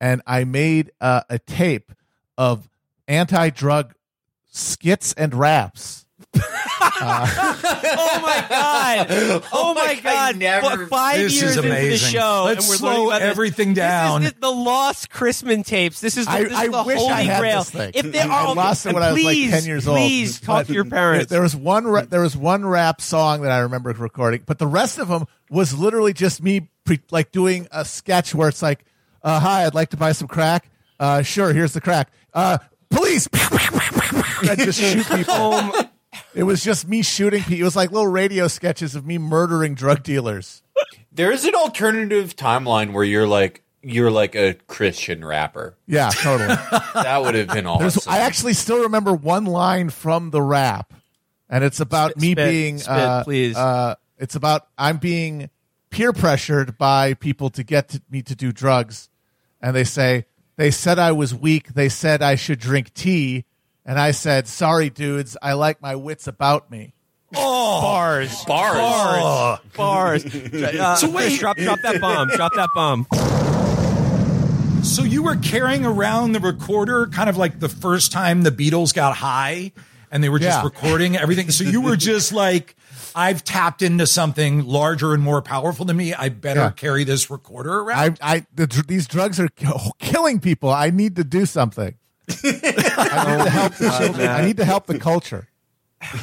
and 0.00 0.22
I 0.26 0.44
made 0.44 0.90
a 1.00 1.38
tape 1.46 1.92
of 2.36 2.68
anti-drug 3.06 3.94
skits 4.50 5.12
and 5.14 5.34
raps 5.34 6.04
oh 7.02 8.20
my 8.22 8.46
god! 8.48 9.42
Oh 9.52 9.74
my 9.74 9.94
god! 10.02 10.36
never- 10.36 10.86
five 10.86 11.18
years 11.30 11.56
into 11.56 11.62
the 11.68 11.96
show, 11.96 12.42
Let's 12.46 12.64
and 12.64 12.70
we're 12.70 12.76
slow 12.76 12.88
learning 12.90 13.06
about 13.08 13.18
this. 13.20 13.30
everything 13.30 13.70
is 13.70 13.76
down. 13.76 14.22
the, 14.40 14.50
lost 14.50 15.10
Christman 15.10 15.64
tapes. 15.64 16.00
This 16.00 16.16
is 16.16 16.26
the, 16.26 16.32
I- 16.32 16.42
this 16.44 16.52
is 16.60 16.70
the 16.70 16.82
wish 16.84 16.98
holy 16.98 17.12
I 17.12 17.22
had 17.22 17.40
grail. 17.40 17.58
this 17.60 17.70
thing. 17.70 17.92
If 17.94 18.12
there 18.12 18.28
I 18.30 18.46
are, 18.46 18.54
lost 18.54 18.86
it 18.86 18.94
when 18.94 19.02
I 19.02 19.12
was 19.12 19.22
like 19.22 19.34
please, 19.34 19.50
10 19.50 19.64
years 19.64 19.86
old. 19.88 19.96
Please 19.98 20.40
talk 20.40 20.66
to 20.66 20.72
your 20.72 20.84
parents. 20.84 21.30
There 21.30 21.42
was 21.42 21.54
one 21.56 21.86
ra- 21.86 22.02
there 22.08 22.20
was 22.22 22.36
one 22.36 22.64
rap 22.66 23.00
song 23.00 23.42
that 23.42 23.50
I 23.52 23.58
remember 23.60 23.90
recording, 23.90 24.42
but 24.46 24.58
the 24.58 24.66
rest 24.66 24.98
of 24.98 25.08
them 25.08 25.26
was 25.50 25.76
literally 25.78 26.12
just 26.12 26.42
me 26.42 26.68
pre- 26.84 27.00
like 27.10 27.32
doing 27.32 27.68
a 27.70 27.84
sketch 27.84 28.34
where 28.34 28.48
it's 28.48 28.62
like, 28.62 28.84
uh, 29.22 29.38
"Hi, 29.40 29.64
I'd 29.66 29.74
like 29.74 29.90
to 29.90 29.96
buy 29.96 30.12
some 30.12 30.28
crack. 30.28 30.68
Uh, 30.98 31.22
sure, 31.22 31.52
here's 31.52 31.72
the 31.72 31.80
crack. 31.80 32.10
Uh, 32.34 32.58
police!" 32.90 33.28
I 33.32 34.54
just 34.58 34.80
shoot 34.80 35.06
people. 35.06 35.72
It 36.34 36.44
was 36.44 36.62
just 36.62 36.88
me 36.88 37.02
shooting 37.02 37.42
people. 37.42 37.60
It 37.60 37.64
was 37.64 37.76
like 37.76 37.90
little 37.90 38.08
radio 38.08 38.48
sketches 38.48 38.94
of 38.94 39.06
me 39.06 39.18
murdering 39.18 39.74
drug 39.74 40.02
dealers. 40.02 40.62
There's 41.10 41.44
an 41.44 41.54
alternative 41.54 42.36
timeline 42.36 42.92
where 42.92 43.04
you're 43.04 43.26
like 43.26 43.62
you're 43.82 44.10
like 44.10 44.34
a 44.34 44.54
Christian 44.66 45.24
rapper. 45.24 45.76
Yeah, 45.86 46.10
totally. 46.10 46.54
That 46.94 47.22
would 47.22 47.34
have 47.34 47.48
been 47.48 47.64
There's, 47.64 47.96
awesome. 47.96 48.12
I 48.12 48.18
actually 48.18 48.52
still 48.52 48.82
remember 48.82 49.12
one 49.12 49.44
line 49.44 49.90
from 49.90 50.30
the 50.30 50.40
rap, 50.40 50.92
and 51.50 51.64
it's 51.64 51.80
about 51.80 52.12
Spit, 52.12 52.22
me 52.22 52.32
spit, 52.32 52.48
being. 52.48 52.78
spit, 52.78 52.94
uh, 52.94 53.24
please. 53.24 53.56
Uh, 53.56 53.96
it's 54.18 54.36
about 54.36 54.68
I'm 54.78 54.98
being 54.98 55.50
peer 55.90 56.12
pressured 56.12 56.78
by 56.78 57.14
people 57.14 57.50
to 57.50 57.62
get 57.64 57.88
to, 57.90 58.02
me 58.10 58.22
to 58.22 58.34
do 58.36 58.52
drugs, 58.52 59.08
and 59.60 59.74
they 59.74 59.84
say 59.84 60.26
they 60.56 60.70
said 60.70 60.98
I 60.98 61.12
was 61.12 61.34
weak. 61.34 61.74
They 61.74 61.88
said 61.88 62.22
I 62.22 62.36
should 62.36 62.58
drink 62.60 62.94
tea, 62.94 63.44
and 63.84 63.98
I 63.98 64.10
said, 64.12 64.46
"Sorry, 64.48 64.90
dudes, 64.90 65.36
I 65.42 65.52
like 65.54 65.80
my 65.82 65.96
wits 65.96 66.26
about 66.26 66.70
me." 66.70 66.94
bars, 67.32 68.44
Bars. 68.44 68.76
bars, 68.76 69.58
bars. 69.76 70.24
Uh, 70.26 70.96
So 70.96 71.08
wait. 71.10 71.28
Chris, 71.28 71.38
drop, 71.38 71.56
drop 71.56 71.78
that 71.82 71.98
bomb. 72.00 72.28
Drop 72.28 72.52
that 72.54 72.68
bomb. 72.74 73.06
So 74.84 75.02
you 75.04 75.22
were 75.22 75.36
carrying 75.36 75.86
around 75.86 76.32
the 76.32 76.40
recorder 76.40 77.06
kind 77.06 77.30
of 77.30 77.36
like 77.36 77.60
the 77.60 77.68
first 77.70 78.12
time 78.12 78.42
the 78.42 78.50
Beatles 78.50 78.92
got 78.92 79.16
high 79.16 79.72
and 80.10 80.22
they 80.22 80.28
were 80.28 80.40
just 80.40 80.58
Yeah. 80.58 80.64
recording 80.64 81.16
everything. 81.16 81.50
So 81.52 81.64
you 81.64 81.80
were 81.80 81.96
just 81.96 82.32
like, 82.32 82.74
I've 83.14 83.44
tapped 83.44 83.80
into 83.80 84.06
something 84.06 84.66
larger 84.66 85.14
and 85.14 85.22
more 85.22 85.40
powerful 85.40 85.86
than 85.86 85.96
me. 85.96 86.12
I 86.12 86.28
better 86.30 86.60
Yeah. 86.60 86.70
carry 86.70 87.04
this 87.04 87.30
recorder 87.30 87.78
around. 87.80 88.18
I, 88.20 88.34
I, 88.34 88.46
the, 88.54 88.66
these 88.86 89.06
drugs 89.06 89.38
are 89.40 89.48
killing 90.00 90.40
people. 90.40 90.68
I 90.68 90.90
need 90.90 91.16
to 91.16 91.24
do 91.24 91.46
something. 91.46 91.94
I 92.28 93.36
need 93.36 93.44
to 93.44 93.50
help 93.50 93.74
the 93.74 93.90
children. 93.98 94.28
I 94.28 94.44
need 94.44 94.56
to 94.58 94.64
help 94.64 94.86
the 94.86 94.98
culture. 94.98 95.48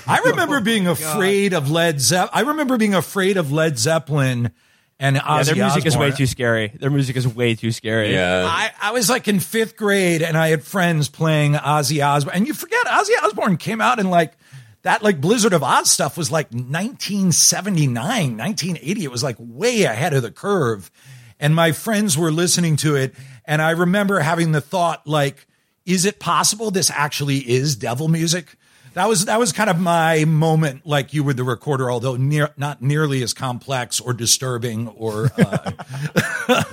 I 0.06 0.20
remember 0.26 0.60
being 0.60 0.88
afraid 0.88 1.54
of 1.54 1.72
Led 1.72 2.02
Zeppelin. 2.02 2.32
I 2.34 2.41
remember 2.50 2.78
being 2.78 2.93
afraid 2.95 3.38
of 3.38 3.52
Led 3.52 3.80
Zeppelin 3.80 4.52
and 5.00 5.16
Ozzy 5.16 5.38
Yeah, 5.38 5.43
their 5.43 5.56
music 5.66 5.86
is 5.86 5.95
way 5.97 6.12
too 6.12 6.26
scary. 6.28 6.68
Their 6.68 6.89
music 6.89 7.16
is 7.16 7.26
way 7.28 7.56
too 7.56 7.72
scary. 7.72 8.12
yeah. 8.14 8.45
I, 8.45 8.72
I 8.82 8.91
was 8.91 9.10
like 9.10 9.30
in 9.30 9.39
fifth 9.39 9.78
grade 9.78 10.22
and 10.22 10.38
I 10.38 10.50
had 10.50 10.64
friends 10.64 11.08
playing 11.08 11.54
Ozzy 11.54 12.06
Osbourne. 12.06 12.36
And 12.36 12.47
you 12.47 12.54
forget 12.54 12.86
Ozzy 12.88 13.12
Osbourne 13.24 13.56
came 13.56 13.80
out 13.80 14.00
in 14.00 14.10
like 14.10 14.34
that 14.82 15.02
like 15.02 15.22
Blizzard 15.22 15.54
of 15.54 15.62
Ozz 15.62 15.86
stuff 15.88 16.18
was 16.18 16.30
like 16.30 16.52
1979, 16.52 18.38
1980. 18.38 19.04
It 19.04 19.12
was 19.12 19.24
like 19.24 19.38
way 19.39 19.84
ahead 19.84 20.14
of 20.14 20.22
the 20.24 20.32
curve. 20.32 20.91
And 21.39 21.56
my 21.56 21.72
friends 21.72 22.18
were 22.18 22.32
listening 22.32 22.76
to 22.78 22.95
it. 22.95 23.16
And 23.45 23.62
I 23.62 23.72
remember 23.72 24.20
having 24.20 24.52
the 24.52 24.62
thought 24.62 25.08
like, 25.08 25.47
is 25.89 26.05
it 26.05 26.19
possible 26.19 26.69
this 26.69 26.91
actually 26.91 27.37
is 27.37 27.75
devil 27.75 28.07
music? 28.07 28.55
That 28.93 29.09
was 29.09 29.25
that 29.25 29.39
was 29.39 29.51
kind 29.51 29.71
of 29.71 29.79
my 29.79 30.25
moment, 30.25 30.85
like 30.85 31.13
you 31.13 31.23
were 31.23 31.33
the 31.33 31.43
recorder, 31.43 31.91
although 31.91 32.15
near, 32.15 32.51
not 32.57 32.81
nearly 32.81 33.23
as 33.23 33.33
complex 33.33 33.99
or 33.99 34.13
disturbing 34.13 34.87
or 34.89 35.31
uh, 35.37 35.71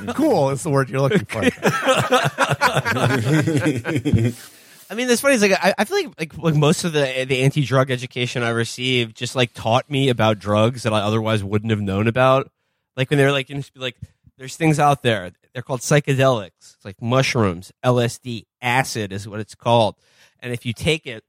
Cool 0.14 0.50
is 0.50 0.62
the 0.62 0.70
word 0.70 0.90
you're 0.90 1.00
looking 1.00 1.24
for. 1.24 1.40
I 4.88 4.94
mean, 4.94 5.08
that's 5.08 5.20
funny. 5.20 5.34
It's 5.34 5.42
like 5.42 5.52
I, 5.52 5.74
I 5.78 5.84
feel 5.84 5.96
like, 5.96 6.08
like 6.18 6.38
like 6.38 6.54
most 6.54 6.84
of 6.84 6.92
the 6.92 7.24
the 7.26 7.42
anti 7.42 7.64
drug 7.64 7.90
education 7.90 8.42
I 8.42 8.50
received 8.50 9.16
just 9.16 9.34
like 9.34 9.54
taught 9.54 9.90
me 9.90 10.10
about 10.10 10.38
drugs 10.38 10.82
that 10.82 10.92
I 10.92 11.00
otherwise 11.00 11.42
wouldn't 11.42 11.70
have 11.70 11.80
known 11.80 12.06
about. 12.06 12.50
Like 12.96 13.10
when 13.10 13.18
they're 13.18 13.32
like, 13.32 13.48
you 13.48 13.54
know, 13.54 13.60
just 13.60 13.74
be 13.74 13.80
like, 13.80 13.96
there's 14.36 14.56
things 14.56 14.78
out 14.78 15.02
there. 15.02 15.32
They're 15.56 15.62
called 15.62 15.80
psychedelics. 15.80 16.74
It's 16.74 16.84
like 16.84 17.00
mushrooms, 17.00 17.72
LSD, 17.82 18.44
acid 18.60 19.10
is 19.10 19.26
what 19.26 19.40
it's 19.40 19.54
called. 19.54 19.94
And 20.40 20.52
if 20.52 20.66
you 20.66 20.74
take 20.74 21.06
it, 21.06 21.24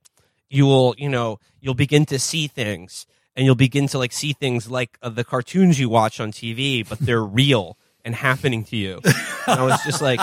you 0.49 0.65
will, 0.65 0.95
you 0.97 1.07
know, 1.07 1.39
you'll 1.61 1.75
begin 1.75 2.05
to 2.07 2.19
see 2.19 2.47
things 2.47 3.07
and 3.37 3.45
you'll 3.45 3.55
begin 3.55 3.87
to 3.87 3.97
like 3.97 4.11
see 4.11 4.33
things 4.33 4.69
like 4.69 4.97
uh, 5.01 5.07
the 5.07 5.23
cartoons 5.23 5.79
you 5.79 5.87
watch 5.87 6.19
on 6.19 6.33
TV, 6.33 6.85
but 6.85 6.99
they're 6.99 7.23
real 7.23 7.77
and 8.03 8.15
happening 8.15 8.65
to 8.65 8.75
you. 8.75 8.99
And 9.47 9.61
I 9.61 9.63
was 9.63 9.81
just 9.85 10.01
like, 10.01 10.19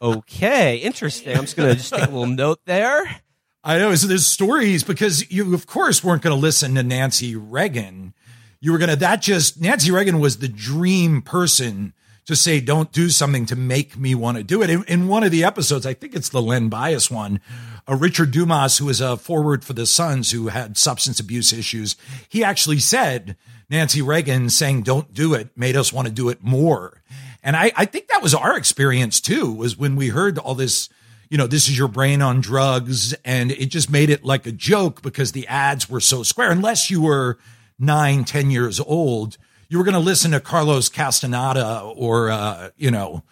okay, 0.00 0.76
interesting. 0.76 1.36
I'm 1.36 1.42
just 1.42 1.56
going 1.56 1.68
to 1.68 1.74
just 1.74 1.92
take 1.92 2.04
a 2.04 2.12
little 2.12 2.26
note 2.26 2.60
there. 2.64 3.22
I 3.64 3.76
know. 3.78 3.92
So 3.96 4.06
there's 4.06 4.24
stories 4.24 4.84
because 4.84 5.28
you, 5.32 5.52
of 5.52 5.66
course, 5.66 6.04
weren't 6.04 6.22
going 6.22 6.36
to 6.36 6.40
listen 6.40 6.76
to 6.76 6.84
Nancy 6.84 7.34
Reagan. 7.34 8.14
You 8.60 8.70
were 8.70 8.78
going 8.78 8.90
to, 8.90 8.96
that 8.96 9.20
just, 9.20 9.60
Nancy 9.60 9.90
Reagan 9.90 10.20
was 10.20 10.38
the 10.38 10.46
dream 10.46 11.22
person 11.22 11.92
to 12.26 12.36
say, 12.36 12.60
don't 12.60 12.92
do 12.92 13.08
something 13.08 13.46
to 13.46 13.56
make 13.56 13.96
me 13.96 14.14
want 14.14 14.36
to 14.36 14.44
do 14.44 14.62
it. 14.62 14.70
In, 14.70 14.84
in 14.84 15.08
one 15.08 15.24
of 15.24 15.30
the 15.30 15.44
episodes, 15.44 15.84
I 15.84 15.94
think 15.94 16.14
it's 16.14 16.28
the 16.28 16.42
Len 16.42 16.68
Bias 16.68 17.10
one, 17.10 17.40
uh, 17.88 17.96
Richard 17.96 18.30
Dumas, 18.30 18.78
who 18.78 18.86
was 18.86 19.00
a 19.00 19.16
forward 19.16 19.64
for 19.64 19.72
the 19.72 19.86
Suns 19.86 20.30
who 20.30 20.48
had 20.48 20.76
substance 20.76 21.18
abuse 21.18 21.52
issues, 21.52 21.96
he 22.28 22.44
actually 22.44 22.78
said, 22.78 23.36
Nancy 23.68 24.02
Reagan 24.02 24.50
saying, 24.50 24.82
don't 24.82 25.12
do 25.12 25.34
it, 25.34 25.48
made 25.56 25.76
us 25.76 25.92
want 25.92 26.06
to 26.06 26.14
do 26.14 26.28
it 26.28 26.44
more. 26.44 27.02
And 27.42 27.56
I, 27.56 27.72
I 27.74 27.86
think 27.86 28.08
that 28.08 28.22
was 28.22 28.34
our 28.34 28.56
experience 28.56 29.20
too, 29.20 29.50
was 29.52 29.76
when 29.76 29.96
we 29.96 30.08
heard 30.08 30.38
all 30.38 30.54
this, 30.54 30.88
you 31.28 31.38
know, 31.38 31.48
this 31.48 31.68
is 31.68 31.76
your 31.76 31.88
brain 31.88 32.22
on 32.22 32.40
drugs. 32.40 33.14
And 33.24 33.50
it 33.50 33.66
just 33.66 33.90
made 33.90 34.10
it 34.10 34.24
like 34.24 34.46
a 34.46 34.52
joke 34.52 35.02
because 35.02 35.32
the 35.32 35.48
ads 35.48 35.90
were 35.90 36.00
so 36.00 36.22
square. 36.22 36.52
Unless 36.52 36.88
you 36.88 37.02
were 37.02 37.38
nine, 37.78 38.24
ten 38.24 38.50
years 38.50 38.78
old, 38.78 39.38
you 39.72 39.78
were 39.78 39.84
going 39.84 39.94
to 39.94 40.00
listen 40.00 40.32
to 40.32 40.38
Carlos 40.38 40.90
Castaneda 40.90 41.80
or, 41.80 42.30
uh, 42.30 42.68
you 42.76 42.90
know, 42.90 43.22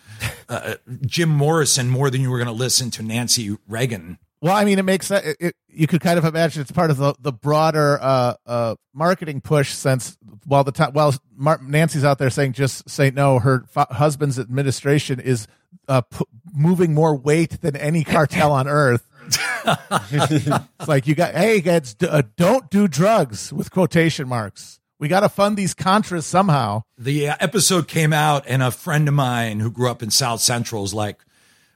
uh, 0.49 0.76
Jim 1.05 1.28
Morrison 1.28 1.91
more 1.91 2.09
than 2.09 2.22
you 2.22 2.30
were 2.30 2.38
going 2.38 2.47
to 2.49 2.53
listen 2.55 2.91
to 2.93 3.03
Nancy 3.03 3.59
Reagan. 3.68 4.16
Well, 4.41 4.57
I 4.57 4.64
mean, 4.64 4.78
it 4.78 4.86
makes 4.86 5.11
it, 5.11 5.36
it, 5.38 5.57
you 5.68 5.86
could 5.86 6.01
kind 6.01 6.18
of 6.18 6.24
imagine 6.24 6.62
it's 6.62 6.72
part 6.72 6.91
of 6.91 6.97
the, 6.97 7.14
the 7.20 7.30
broader 7.30 7.99
uh, 8.01 8.34
uh, 8.47 8.74
marketing 8.95 9.43
push. 9.43 9.74
Since 9.74 10.16
while 10.47 10.64
the 10.64 10.72
time 10.72 10.95
while 10.95 11.14
Mar- 11.36 11.61
Nancy's 11.62 12.05
out 12.05 12.16
there 12.16 12.30
saying 12.30 12.55
just 12.55 12.88
say 12.88 13.11
no, 13.11 13.38
her 13.38 13.66
f- 13.76 13.91
husband's 13.91 14.38
administration 14.38 15.20
is 15.20 15.47
uh, 15.88 16.01
p- 16.01 16.24
moving 16.55 16.95
more 16.95 17.14
weight 17.14 17.61
than 17.61 17.76
any 17.76 18.03
cartel 18.03 18.51
on 18.51 18.66
earth. 18.66 19.07
it's 20.11 20.88
like 20.88 21.07
you 21.07 21.14
got 21.14 21.34
hey 21.34 21.61
guys, 21.61 21.93
d- 21.93 22.09
uh, 22.09 22.22
don't 22.38 22.70
do 22.70 22.88
drugs 22.88 23.53
with 23.53 23.70
quotation 23.70 24.26
marks. 24.26 24.80
We 25.01 25.09
got 25.09 25.20
to 25.20 25.30
fund 25.30 25.57
these 25.57 25.74
contras 25.74 26.24
somehow. 26.24 26.82
The 26.98 27.30
uh, 27.30 27.36
episode 27.40 27.88
came 27.88 28.12
out, 28.12 28.44
and 28.46 28.62
a 28.62 28.70
friend 28.70 29.09
of 29.09 29.14
mine 29.14 29.59
who 29.61 29.70
grew 29.70 29.90
up 29.90 30.03
in 30.03 30.11
South 30.11 30.42
Central 30.42 30.84
is 30.84 30.92
like, 30.92 31.24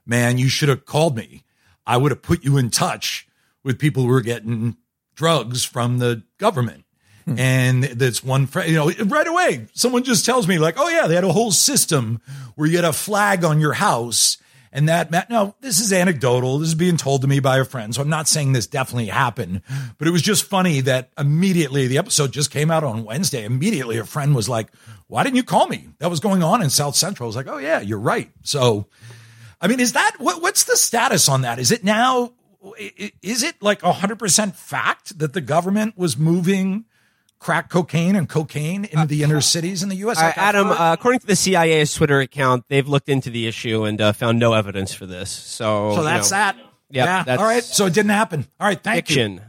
"Man, 0.05 0.37
you 0.37 0.47
should 0.47 0.69
have 0.69 0.85
called 0.85 1.17
me. 1.17 1.43
I 1.87 1.97
would 1.97 2.11
have 2.11 2.21
put 2.21 2.45
you 2.45 2.57
in 2.57 2.69
touch 2.69 3.27
with 3.63 3.79
people 3.79 4.03
who 4.03 4.09
were 4.09 4.21
getting 4.21 4.77
drugs 5.15 5.65
from 5.65 5.97
the 5.97 6.23
government." 6.37 6.85
And 7.27 7.83
that's 7.85 8.23
one 8.23 8.45
friend, 8.45 8.69
you 8.69 8.75
know, 8.75 8.91
right 9.05 9.25
away, 9.25 9.65
someone 9.73 10.03
just 10.03 10.25
tells 10.25 10.47
me, 10.47 10.59
like, 10.59 10.75
oh, 10.77 10.89
yeah, 10.89 11.07
they 11.07 11.15
had 11.15 11.23
a 11.23 11.33
whole 11.33 11.51
system 11.51 12.21
where 12.53 12.69
you 12.69 12.75
had 12.75 12.85
a 12.85 12.93
flag 12.93 13.43
on 13.43 13.59
your 13.59 13.73
house. 13.73 14.37
And 14.75 14.89
that, 14.89 15.29
no, 15.29 15.55
this 15.61 15.79
is 15.79 15.93
anecdotal. 15.93 16.59
This 16.59 16.67
is 16.67 16.75
being 16.75 16.97
told 16.97 17.21
to 17.21 17.27
me 17.29 17.39
by 17.39 17.59
a 17.59 17.63
friend. 17.63 17.95
So 17.95 18.01
I'm 18.01 18.09
not 18.09 18.27
saying 18.27 18.51
this 18.51 18.67
definitely 18.67 19.05
happened, 19.05 19.61
but 19.97 20.05
it 20.05 20.11
was 20.11 20.21
just 20.21 20.43
funny 20.43 20.81
that 20.81 21.11
immediately 21.17 21.87
the 21.87 21.97
episode 21.97 22.33
just 22.33 22.51
came 22.51 22.69
out 22.69 22.83
on 22.83 23.05
Wednesday. 23.05 23.45
Immediately 23.45 23.97
a 23.99 24.03
friend 24.03 24.35
was 24.35 24.49
like, 24.49 24.67
why 25.07 25.23
didn't 25.23 25.37
you 25.37 25.45
call 25.45 25.67
me? 25.67 25.87
That 25.99 26.09
was 26.09 26.19
going 26.19 26.43
on 26.43 26.61
in 26.61 26.69
South 26.69 26.97
Central. 26.97 27.25
I 27.25 27.29
was 27.29 27.37
like, 27.37 27.47
oh, 27.47 27.57
yeah, 27.57 27.79
you're 27.79 27.97
right. 27.97 28.29
So, 28.43 28.87
I 29.61 29.67
mean, 29.67 29.79
is 29.79 29.93
that 29.93 30.17
what, 30.17 30.41
what's 30.41 30.65
the 30.65 30.75
status 30.75 31.29
on 31.29 31.43
that? 31.43 31.57
Is 31.57 31.71
it 31.71 31.85
now, 31.85 32.33
is 33.21 33.43
it 33.43 33.55
like 33.61 33.79
100% 33.79 34.55
fact 34.55 35.17
that 35.19 35.31
the 35.31 35.39
government 35.39 35.97
was 35.97 36.17
moving 36.17 36.83
crack 37.45 37.69
cocaine 37.69 38.15
and 38.15 38.27
cocaine 38.27 38.85
into 38.85 39.05
the 39.05 39.21
inner 39.21 39.39
cities 39.39 39.83
in 39.83 39.89
the 39.89 39.95
U.S.? 39.97 40.17
Uh, 40.17 40.33
Adam, 40.35 40.67
uh, 40.67 40.93
according 40.93 41.19
to 41.19 41.27
the 41.27 41.35
CIA's 41.35 41.93
Twitter 41.93 42.19
account, 42.19 42.65
they've 42.69 42.87
looked 42.87 43.07
into 43.07 43.29
the 43.29 43.45
issue 43.45 43.83
and 43.83 44.01
uh, 44.01 44.13
found 44.13 44.39
no 44.39 44.53
evidence 44.53 44.95
for 44.95 45.05
this. 45.05 45.29
So, 45.29 45.93
so 45.93 46.03
that's 46.03 46.31
you 46.31 46.37
know, 46.37 46.39
that. 46.39 46.55
Yep, 46.57 47.05
yeah. 47.05 47.23
that's 47.23 47.39
All 47.39 47.47
right. 47.47 47.63
So 47.63 47.85
it 47.85 47.93
didn't 47.93 48.09
happen. 48.09 48.47
All 48.59 48.67
right. 48.67 48.81
Thank 48.81 49.05
fiction. 49.05 49.33
you. 49.35 49.41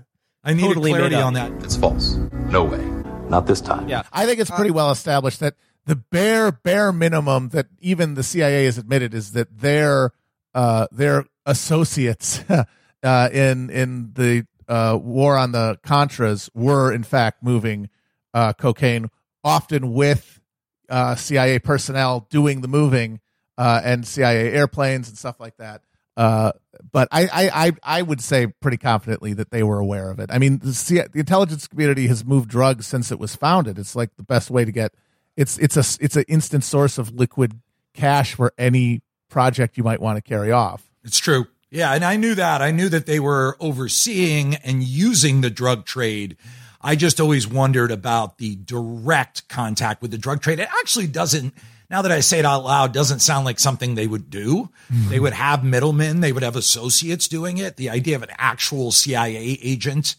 I 0.45 0.53
needed 0.53 0.69
Totally 0.69 0.91
clarity 0.91 1.17
on 1.17 1.33
that. 1.35 1.51
It's 1.65 1.75
false. 1.75 2.17
No 2.51 2.65
way. 2.65 2.85
Not 3.31 3.47
this 3.47 3.63
time. 3.63 3.89
Yeah. 3.89 4.03
I 4.13 4.27
think 4.27 4.41
it's 4.41 4.51
pretty 4.51 4.71
well 4.71 4.91
established 4.91 5.41
that 5.41 5.55
the 5.87 5.97
bare 5.97 6.53
bare 6.53 6.93
minimum 6.93 7.49
that 7.51 7.69
even 7.81 8.13
the 8.13 8.23
CIA 8.23 8.67
has 8.67 8.77
admitted 8.77 9.15
is 9.15 9.33
that 9.33 9.59
their 9.59 10.13
uh, 10.55 10.87
their 10.93 11.25
associates 11.47 12.45
uh, 13.03 13.29
in 13.33 13.71
in 13.71 14.13
the 14.13 14.47
uh, 14.69 14.99
war 15.01 15.37
on 15.37 15.53
the 15.53 15.79
Contras 15.85 16.49
were 16.55 16.93
in 16.93 17.03
fact 17.03 17.43
moving 17.43 17.89
uh, 18.35 18.53
cocaine, 18.53 19.09
often 19.45 19.93
with 19.93 20.41
uh, 20.89 21.15
CIA 21.15 21.59
personnel 21.59 22.27
doing 22.31 22.61
the 22.61 22.69
moving 22.69 23.21
uh, 23.59 23.81
and 23.85 24.07
CIA 24.07 24.53
airplanes 24.53 25.09
and 25.09 25.17
stuff 25.17 25.41
like 25.41 25.57
that. 25.57 25.83
Uh, 26.17 26.53
but 26.93 27.09
I, 27.13 27.25
I, 27.25 27.67
I, 27.67 27.73
I 27.83 28.03
would 28.03 28.21
say 28.21 28.47
pretty 28.47 28.79
confidently 28.79 29.35
that 29.35 29.51
they 29.51 29.63
were 29.63 29.79
aware 29.79 30.11
of 30.11 30.19
it. 30.19 30.31
I 30.33 30.39
mean, 30.39 30.59
the, 30.59 31.09
the 31.13 31.21
intelligence 31.21 31.67
community 31.67 32.07
has 32.07 32.25
moved 32.25 32.49
drugs 32.49 32.87
since 32.87 33.13
it 33.13 33.19
was 33.19 33.37
founded. 33.37 33.79
It's 33.79 33.95
like 33.95 34.17
the 34.17 34.23
best 34.23 34.51
way 34.51 34.65
to 34.65 34.73
get. 34.73 34.95
It's 35.37 35.59
it's 35.59 35.77
a 35.77 36.03
it's 36.03 36.17
an 36.17 36.25
instant 36.29 36.65
source 36.65 36.97
of 36.97 37.13
liquid 37.13 37.61
cash 37.93 38.35
for 38.35 38.55
any 38.57 39.03
project 39.29 39.77
you 39.77 39.85
might 39.85 40.01
want 40.01 40.17
to 40.17 40.23
carry 40.23 40.51
off. 40.51 40.91
It's 41.05 41.19
true. 41.19 41.47
Yeah, 41.71 41.93
and 41.93 42.05
I 42.05 42.17
knew 42.17 42.35
that. 42.35 42.63
I 42.63 42.71
knew 42.71 42.89
that 42.89 43.07
they 43.07 43.21
were 43.21 43.57
overseeing 43.61 44.55
and 44.57 44.83
using 44.83 45.41
the 45.41 45.51
drug 45.51 45.85
trade. 45.85 46.37
I 46.81 46.95
just 46.95 47.21
always 47.21 47.49
wondered 47.49 47.91
about 47.91 48.39
the 48.39 48.55
direct 48.57 49.49
contact 49.49 50.01
with 50.01 50.13
the 50.13 50.19
drug 50.19 50.41
trade. 50.41 50.61
It 50.61 50.69
actually 50.81 51.09
doesn't, 51.09 51.55
now 51.91 52.03
that 52.03 52.13
I 52.13 52.21
say 52.21 52.39
it 52.39 52.45
out 52.45 52.65
loud, 52.65 52.93
doesn't 52.93 53.19
sound 53.19 53.45
like 53.45 53.59
something 53.59 53.95
they 53.95 54.07
would 54.07 54.31
do. 54.31 54.71
Mm-hmm. 54.93 55.11
They 55.11 55.19
would 55.19 55.33
have 55.33 55.65
middlemen, 55.65 56.21
they 56.21 56.33
would 56.33 56.45
have 56.45 56.55
associates 56.55 57.27
doing 57.27 57.59
it. 57.59 57.77
The 57.77 57.91
idea 57.91 58.15
of 58.15 58.23
an 58.23 58.31
actual 58.39 58.93
CIA 58.93 59.59
agent 59.63 60.15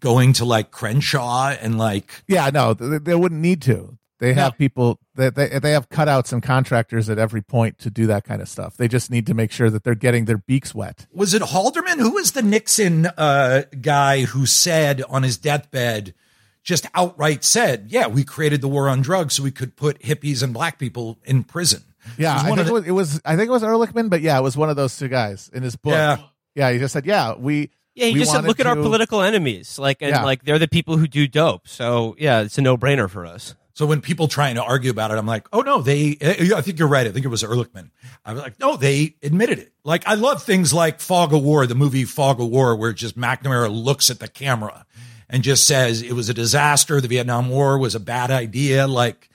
going 0.00 0.32
to 0.34 0.44
like 0.46 0.70
Crenshaw 0.70 1.50
and 1.50 1.76
like, 1.76 2.22
Yeah, 2.26 2.48
no, 2.50 2.72
they, 2.72 2.98
they 2.98 3.14
wouldn't 3.14 3.40
need 3.40 3.60
to. 3.62 3.98
They 4.18 4.32
have 4.34 4.52
No. 4.52 4.56
people 4.56 4.98
that 5.16 5.34
they 5.34 5.58
they 5.58 5.72
have 5.72 5.88
cutouts 5.90 6.32
and 6.32 6.42
contractors 6.42 7.10
at 7.10 7.18
every 7.18 7.42
point 7.42 7.78
to 7.80 7.90
do 7.90 8.06
that 8.06 8.24
kind 8.24 8.40
of 8.40 8.48
stuff. 8.48 8.76
They 8.76 8.88
just 8.88 9.10
need 9.10 9.26
to 9.26 9.34
make 9.34 9.52
sure 9.52 9.68
that 9.70 9.84
they're 9.84 9.94
getting 9.94 10.24
their 10.24 10.38
beaks 10.38 10.74
wet. 10.74 11.06
was 11.12 11.34
it 11.34 11.42
Haldeman? 11.42 11.98
Who 11.98 12.12
was 12.12 12.32
the 12.32 12.42
Nixon 12.42 13.06
uh, 13.18 13.62
guy 13.80 14.22
who 14.22 14.46
said 14.46 15.02
on 15.08 15.22
his 15.22 15.36
deathbed, 15.36 16.14
just 16.62 16.86
outright 16.94 17.44
said, 17.44 17.86
yeah, 17.90 18.06
we 18.06 18.24
created 18.24 18.60
the 18.62 18.68
war 18.68 18.88
on 18.88 19.02
drugs 19.02 19.34
so 19.34 19.42
we 19.42 19.50
could 19.50 19.76
put 19.76 20.00
hippies 20.00 20.42
and 20.42 20.52
black 20.54 20.78
people 20.78 21.18
in 21.24 21.44
prison. 21.44 21.82
Yeah, 22.18 22.32
It 22.32 22.34
was 22.34 22.42
I 22.42 22.46
think 22.46 22.58
of 22.60 22.66
it, 22.68 22.72
was, 22.72 22.84
it 22.86 22.90
was 22.92 23.20
I 23.24 23.36
think 23.36 23.48
it 23.48 23.52
was 23.52 23.62
Ehrlichman, 23.62 24.08
but 24.10 24.20
yeah, 24.22 24.38
it 24.38 24.42
was 24.42 24.56
one 24.56 24.70
of 24.70 24.76
those 24.76 24.96
two 24.96 25.08
guys 25.08 25.50
in 25.52 25.62
his 25.62 25.76
book. 25.76 25.92
Yeah. 25.92 26.16
yeah, 26.54 26.72
he 26.72 26.78
just 26.78 26.92
said, 26.92 27.04
yeah, 27.04 27.34
we 27.34 27.70
Yeah, 27.94 28.06
he 28.06 28.12
we 28.14 28.18
just 28.20 28.30
said, 28.30 28.38
wanted 28.38 28.48
look 28.48 28.60
at 28.60 28.66
our 28.66 28.76
political 28.76 29.20
enemies. 29.22 29.78
Like, 29.78 30.00
and 30.02 30.10
Yeah. 30.10 30.22
like, 30.24 30.44
they're 30.44 30.58
the 30.58 30.68
people 30.68 30.96
who 30.96 31.06
do 31.06 31.26
dope. 31.28 31.68
So, 31.68 32.14
yeah, 32.18 32.40
it's 32.42 32.56
a 32.58 32.62
no 32.62 32.76
brainer 32.78 33.10
for 33.10 33.26
us. 33.26 33.54
So 33.76 33.84
when 33.84 34.00
people 34.00 34.26
trying 34.26 34.54
to 34.54 34.62
argue 34.62 34.90
about 34.90 35.10
it, 35.10 35.18
I'm 35.18 35.26
like, 35.26 35.48
oh 35.52 35.60
no, 35.60 35.82
they, 35.82 36.16
eh, 36.22 36.36
eh, 36.38 36.56
I 36.56 36.62
think 36.62 36.78
you're 36.78 36.88
right. 36.88 37.06
I 37.06 37.10
think 37.10 37.26
it 37.26 37.28
was 37.28 37.42
Ehrlichman. 37.42 37.90
I 38.24 38.32
was 38.32 38.42
like, 38.42 38.58
no, 38.58 38.74
they 38.78 39.16
admitted 39.22 39.58
it. 39.58 39.74
Like 39.84 40.08
I 40.08 40.14
love 40.14 40.42
things 40.42 40.72
like 40.72 40.98
Fog 40.98 41.34
of 41.34 41.42
War, 41.42 41.66
the 41.66 41.74
movie 41.74 42.06
Fog 42.06 42.40
of 42.40 42.48
War, 42.48 42.74
where 42.74 42.94
just 42.94 43.18
McNamara 43.18 43.68
looks 43.70 44.08
at 44.08 44.18
the 44.18 44.28
camera 44.28 44.86
and 45.28 45.42
just 45.42 45.66
says 45.66 46.00
it 46.00 46.14
was 46.14 46.30
a 46.30 46.34
disaster. 46.34 47.02
The 47.02 47.08
Vietnam 47.08 47.50
War 47.50 47.76
was 47.76 47.94
a 47.94 48.00
bad 48.00 48.30
idea. 48.30 48.86
Like 48.86 49.28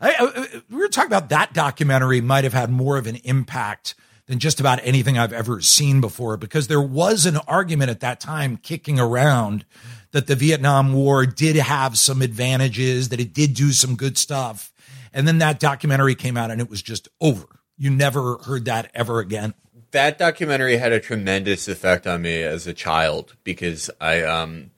I, 0.00 0.14
I, 0.16 0.60
we 0.70 0.76
were 0.76 0.86
talking 0.86 1.10
about 1.10 1.30
that 1.30 1.52
documentary 1.52 2.20
might 2.20 2.44
have 2.44 2.52
had 2.52 2.70
more 2.70 2.98
of 2.98 3.08
an 3.08 3.16
impact 3.24 3.96
than 4.26 4.38
just 4.38 4.60
about 4.60 4.78
anything 4.84 5.18
I've 5.18 5.32
ever 5.32 5.60
seen 5.60 6.00
before 6.00 6.36
because 6.36 6.68
there 6.68 6.80
was 6.80 7.26
an 7.26 7.38
argument 7.48 7.90
at 7.90 7.98
that 8.00 8.20
time 8.20 8.58
kicking 8.58 9.00
around 9.00 9.64
that 10.12 10.26
the 10.26 10.34
Vietnam 10.36 10.92
War 10.92 11.26
did 11.26 11.56
have 11.56 11.98
some 11.98 12.22
advantages, 12.22 13.10
that 13.10 13.20
it 13.20 13.32
did 13.34 13.54
do 13.54 13.72
some 13.72 13.94
good 13.96 14.16
stuff. 14.16 14.72
And 15.12 15.26
then 15.26 15.38
that 15.38 15.60
documentary 15.60 16.14
came 16.14 16.36
out 16.36 16.50
and 16.50 16.60
it 16.60 16.70
was 16.70 16.82
just 16.82 17.08
over. 17.20 17.46
You 17.76 17.90
never 17.90 18.38
heard 18.38 18.64
that 18.66 18.90
ever 18.94 19.20
again. 19.20 19.54
that 19.92 20.18
documentary 20.18 20.76
had 20.76 20.92
a 20.92 21.00
tremendous 21.00 21.66
effect 21.68 22.06
on 22.06 22.20
me 22.22 22.42
as 22.42 22.66
a 22.66 22.74
child 22.74 23.34
because 23.44 23.88
I 24.00 24.22
um 24.22 24.70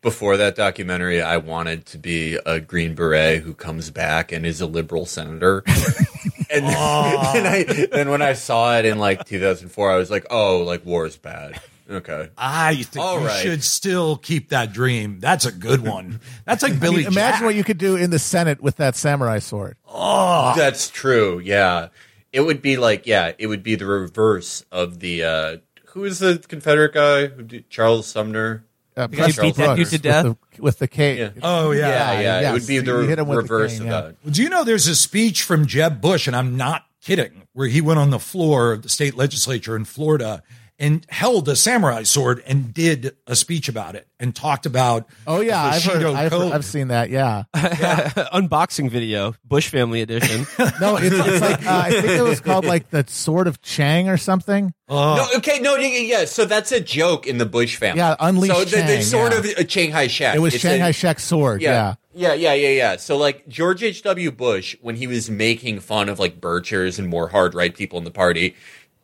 before 0.00 0.36
that 0.36 0.56
documentary 0.56 1.20
I 1.22 1.36
wanted 1.36 1.86
to 1.86 1.98
be 1.98 2.38
a 2.46 2.58
green 2.60 2.94
beret 2.94 3.42
who 3.42 3.54
comes 3.54 3.90
back 3.90 4.32
and 4.32 4.44
is 4.46 4.60
a 4.60 4.66
liberal 4.66 5.06
senator. 5.06 5.62
and 6.50 6.64
then, 6.64 6.72
I 6.74 7.86
then 7.92 8.08
when 8.10 8.22
I 8.22 8.32
saw 8.32 8.76
it 8.78 8.84
in 8.84 8.98
like 8.98 9.24
2004 9.24 9.92
I 9.92 9.96
was 9.96 10.10
like, 10.10 10.26
"Oh, 10.30 10.58
like 10.64 10.84
war 10.84 11.06
is 11.06 11.16
bad." 11.16 11.60
Okay. 11.90 12.28
I 12.36 12.82
think 12.82 13.04
All 13.04 13.20
you 13.20 13.26
right. 13.26 13.42
should 13.42 13.64
still 13.64 14.16
keep 14.16 14.50
that 14.50 14.72
dream. 14.72 15.20
That's 15.20 15.46
a 15.46 15.52
good 15.52 15.80
one. 15.86 16.20
That's 16.44 16.62
like 16.62 16.72
I 16.72 16.76
Billy. 16.76 16.98
mean, 16.98 17.06
imagine 17.06 17.46
what 17.46 17.54
you 17.54 17.64
could 17.64 17.78
do 17.78 17.96
in 17.96 18.10
the 18.10 18.18
Senate 18.18 18.60
with 18.60 18.76
that 18.76 18.94
samurai 18.94 19.38
sword. 19.38 19.76
Oh, 19.86 20.52
that's 20.56 20.90
true. 20.90 21.38
Yeah. 21.38 21.88
It 22.32 22.42
would 22.42 22.60
be 22.60 22.76
like 22.76 23.06
yeah, 23.06 23.32
it 23.38 23.46
would 23.46 23.62
be 23.62 23.74
the 23.74 23.86
reverse 23.86 24.64
of 24.70 25.00
the 25.00 25.24
uh 25.24 25.56
who 25.86 26.04
is 26.04 26.18
the 26.18 26.44
Confederate 26.46 26.92
guy 26.92 27.26
who 27.28 27.42
did 27.42 27.70
Charles 27.70 28.06
Sumner? 28.06 28.64
uh, 28.98 29.06
guy 29.06 29.16
who 29.16 29.22
Preston 29.22 29.44
beat 29.44 29.54
that 29.56 29.76
dude 29.76 29.86
to 29.88 29.98
death? 29.98 30.24
With 30.24 30.36
the, 30.50 30.62
with 30.62 30.78
the 30.78 30.88
cane. 30.88 31.18
Yeah. 31.18 31.30
Oh 31.42 31.70
yeah. 31.70 31.88
yeah, 31.88 32.12
yeah. 32.12 32.40
yes, 32.40 32.50
it 32.50 32.52
would 32.52 32.66
be 32.66 32.74
you 32.74 32.82
the 32.82 33.06
hit 33.06 33.18
him 33.18 33.28
with 33.28 33.36
the 33.36 33.42
reverse 33.42 33.72
cane, 33.72 33.82
of 33.82 33.86
yeah. 33.86 34.00
that. 34.00 34.16
Well, 34.24 34.32
do 34.32 34.42
you 34.42 34.48
know 34.48 34.64
there's 34.64 34.86
a 34.86 34.96
speech 34.96 35.42
from 35.42 35.66
Jeb 35.66 36.00
Bush, 36.00 36.26
and 36.26 36.34
I'm 36.34 36.56
not 36.56 36.86
kidding, 37.00 37.42
where 37.52 37.68
he 37.68 37.80
went 37.80 37.98
on 37.98 38.10
the 38.10 38.18
floor 38.18 38.72
of 38.72 38.82
the 38.82 38.88
state 38.88 39.16
legislature 39.16 39.76
in 39.76 39.84
Florida 39.84 40.42
and 40.80 41.04
held 41.08 41.48
a 41.48 41.56
samurai 41.56 42.04
sword 42.04 42.42
and 42.46 42.72
did 42.72 43.16
a 43.26 43.34
speech 43.34 43.68
about 43.68 43.96
it 43.96 44.06
and 44.20 44.34
talked 44.34 44.64
about 44.66 45.08
Oh 45.26 45.40
yeah, 45.40 45.70
the 45.70 45.76
I've 45.76 45.84
heard, 45.84 45.92
Bushido 45.94 46.14
I've, 46.14 46.32
heard- 46.32 46.52
I've 46.52 46.64
seen 46.64 46.88
that. 46.88 47.10
Yeah, 47.10 47.44
Unboxing 47.54 48.90
video, 48.90 49.34
Bush 49.44 49.68
family 49.68 50.02
edition. 50.02 50.46
no, 50.80 50.96
it's, 50.96 51.14
it's 51.14 51.40
like 51.40 51.66
uh, 51.66 51.82
I 51.86 51.90
think 51.90 52.06
it 52.06 52.22
was 52.22 52.40
called 52.40 52.64
like 52.64 52.90
the 52.90 53.04
Sword 53.08 53.46
of 53.46 53.60
Chiang 53.62 54.08
or 54.08 54.16
something. 54.16 54.72
No, 54.88 55.26
okay, 55.36 55.58
no, 55.60 55.76
yeah, 55.76 55.98
yeah. 55.98 56.24
So 56.24 56.44
that's 56.46 56.72
a 56.72 56.80
joke 56.80 57.26
in 57.26 57.38
the 57.38 57.46
Bush 57.46 57.76
family. 57.76 57.98
Yeah, 57.98 58.16
Unleash 58.20 58.50
So 58.52 58.64
the, 58.64 58.76
the 58.76 58.82
Chiang, 58.86 59.02
sort 59.02 59.32
yeah. 59.32 59.38
of 59.38 59.44
a 59.58 59.64
Chiang 59.64 59.90
Kai-shek. 59.92 60.34
It 60.34 60.38
was 60.38 60.54
It's 60.54 60.64
a- 60.64 60.68
Chiang 60.68 60.80
Kai-shek's 60.80 61.24
sword. 61.24 61.60
Yeah. 61.62 61.96
Yeah, 62.14 62.32
yeah, 62.34 62.54
yeah, 62.54 62.68
yeah. 62.70 62.96
So 62.96 63.16
like 63.16 63.46
George 63.48 63.82
H. 63.82 64.02
W. 64.02 64.30
Bush, 64.32 64.76
when 64.80 64.96
he 64.96 65.06
was 65.06 65.28
making 65.30 65.80
fun 65.80 66.08
of 66.08 66.18
like 66.18 66.40
Birchers 66.40 66.98
and 66.98 67.08
more 67.08 67.28
hard 67.28 67.54
right 67.54 67.74
people 67.74 67.98
in 67.98 68.04
the 68.04 68.10
party, 68.10 68.56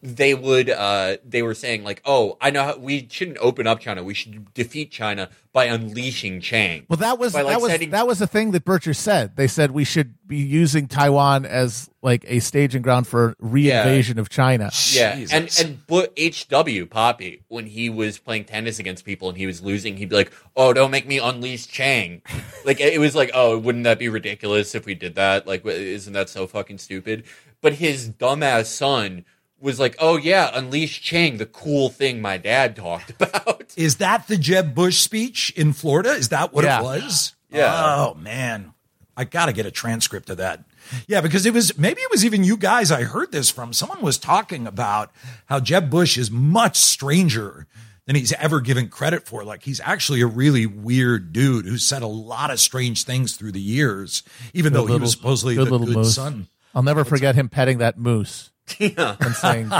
they 0.04 0.34
would 0.34 0.68
uh 0.68 1.16
they 1.24 1.42
were 1.42 1.54
saying 1.54 1.82
like, 1.82 2.02
oh, 2.04 2.36
I 2.38 2.50
know 2.50 2.62
how, 2.62 2.76
we 2.76 3.08
shouldn't 3.10 3.38
open 3.38 3.66
up 3.66 3.80
China. 3.80 4.04
We 4.04 4.12
should 4.12 4.52
defeat 4.52 4.90
China 4.90 5.30
by 5.54 5.64
unleashing 5.64 6.40
Chiang. 6.42 6.84
Well, 6.90 6.98
that 6.98 7.18
was 7.18 7.32
By, 7.32 7.40
like, 7.40 7.54
that 7.54 7.60
was 7.62 7.70
setting- 7.70 7.90
that 7.90 8.06
was 8.06 8.18
the 8.18 8.26
thing 8.26 8.50
that 8.50 8.64
Bircher 8.66 8.94
said. 8.94 9.36
They 9.36 9.46
said 9.46 9.70
we 9.70 9.84
should 9.84 10.14
be 10.26 10.36
using 10.36 10.88
Taiwan 10.88 11.46
as 11.46 11.88
like 12.02 12.24
a 12.28 12.40
staging 12.40 12.82
ground 12.82 13.06
for 13.06 13.34
reinvasion 13.42 14.18
of 14.18 14.28
China. 14.28 14.70
Yeah, 14.90 15.16
Jesus. 15.16 15.32
and 15.32 15.66
and 15.66 15.86
but 15.86 16.12
H.W. 16.18 16.84
Poppy 16.86 17.42
when 17.48 17.64
he 17.66 17.88
was 17.88 18.18
playing 18.18 18.44
tennis 18.44 18.78
against 18.78 19.06
people 19.06 19.30
and 19.30 19.38
he 19.38 19.46
was 19.46 19.62
losing, 19.62 19.96
he'd 19.96 20.10
be 20.10 20.16
like, 20.16 20.32
"Oh, 20.54 20.74
don't 20.74 20.90
make 20.90 21.06
me 21.06 21.18
unleash 21.18 21.66
Chiang." 21.66 22.20
like 22.66 22.78
it 22.78 23.00
was 23.00 23.14
like, 23.14 23.30
"Oh, 23.32 23.56
wouldn't 23.58 23.84
that 23.84 23.98
be 23.98 24.10
ridiculous 24.10 24.74
if 24.74 24.84
we 24.84 24.94
did 24.94 25.14
that? 25.14 25.46
Like, 25.46 25.64
isn't 25.64 26.12
that 26.12 26.28
so 26.28 26.46
fucking 26.46 26.76
stupid?" 26.76 27.24
But 27.62 27.74
his 27.74 28.10
dumbass 28.10 28.66
son 28.66 29.24
was 29.64 29.80
like, 29.80 29.96
"Oh 29.98 30.16
yeah, 30.16 30.50
unleash 30.54 31.00
Chiang, 31.02 31.38
the 31.38 31.46
cool 31.46 31.88
thing 31.88 32.20
my 32.22 32.36
dad 32.38 32.76
talked 32.76 33.10
about." 33.20 33.72
Is 33.76 33.96
that 33.96 34.28
the 34.28 34.36
Jeb 34.36 34.74
Bush 34.74 34.98
speech 34.98 35.52
in 35.56 35.72
Florida? 35.72 36.10
Is 36.10 36.28
that 36.28 36.52
what 36.52 36.64
Yeah. 36.64 36.80
it 36.80 36.82
was? 36.84 37.32
Yeah. 37.50 37.72
Oh 38.08 38.14
man, 38.14 38.74
I 39.16 39.22
got 39.24 39.46
to 39.46 39.52
get 39.52 39.64
a 39.64 39.70
transcript 39.70 40.28
of 40.28 40.38
that. 40.38 40.64
Yeah, 41.06 41.20
because 41.20 41.46
it 41.46 41.54
was 41.54 41.78
maybe 41.78 42.00
it 42.00 42.10
was 42.10 42.24
even 42.24 42.42
you 42.42 42.56
guys 42.56 42.90
I 42.90 43.04
heard 43.04 43.30
this 43.30 43.48
from. 43.48 43.72
Someone 43.72 44.00
was 44.02 44.18
talking 44.18 44.66
about 44.66 45.12
how 45.46 45.60
Jeb 45.60 45.88
Bush 45.88 46.18
is 46.18 46.32
much 46.32 46.76
stranger 46.76 47.68
than 48.06 48.16
he's 48.16 48.32
ever 48.32 48.60
given 48.60 48.88
credit 48.88 49.24
for. 49.24 49.44
Like 49.44 49.62
he's 49.62 49.78
actually 49.84 50.20
a 50.20 50.26
really 50.26 50.66
weird 50.66 51.32
dude 51.32 51.64
who 51.64 51.78
said 51.78 52.02
a 52.02 52.08
lot 52.08 52.50
of 52.50 52.58
strange 52.58 53.04
things 53.04 53.36
through 53.36 53.52
the 53.52 53.60
years, 53.60 54.24
even 54.52 54.72
though 54.72 54.86
he 54.86 54.96
was 54.98 55.12
supposedly 55.12 55.54
good 55.54 55.68
the 55.68 55.70
little 55.70 55.86
good 55.86 55.96
moose. 55.98 56.16
son. 56.16 56.48
I'll 56.74 56.82
never 56.82 57.04
forget 57.04 57.36
him 57.36 57.48
petting 57.48 57.78
that 57.78 57.96
moose 58.00 58.50
yeah. 58.78 59.16
and 59.20 59.34
saying, 59.34 59.70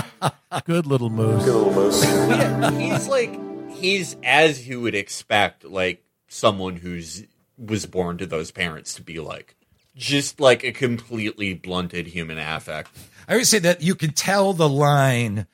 "Good 0.65 0.85
little 0.85 1.09
moose." 1.09 1.43
Good 1.43 1.53
little 1.55 2.29
yeah, 2.29 2.71
he's 2.71 3.07
like 3.07 3.39
he's 3.71 4.15
as 4.23 4.67
you 4.67 4.81
would 4.81 4.95
expect 4.95 5.63
like 5.65 6.03
someone 6.27 6.77
who's 6.77 7.23
was 7.57 7.85
born 7.85 8.17
to 8.17 8.25
those 8.25 8.51
parents 8.51 8.93
to 8.95 9.01
be 9.01 9.19
like 9.19 9.55
just 9.95 10.39
like 10.39 10.63
a 10.63 10.71
completely 10.71 11.53
blunted 11.53 12.07
human 12.07 12.37
affect 12.37 12.91
I 13.27 13.33
always 13.33 13.49
say 13.49 13.59
that 13.59 13.81
you 13.81 13.95
can 13.95 14.11
tell 14.11 14.53
the 14.53 14.69
line 14.69 15.47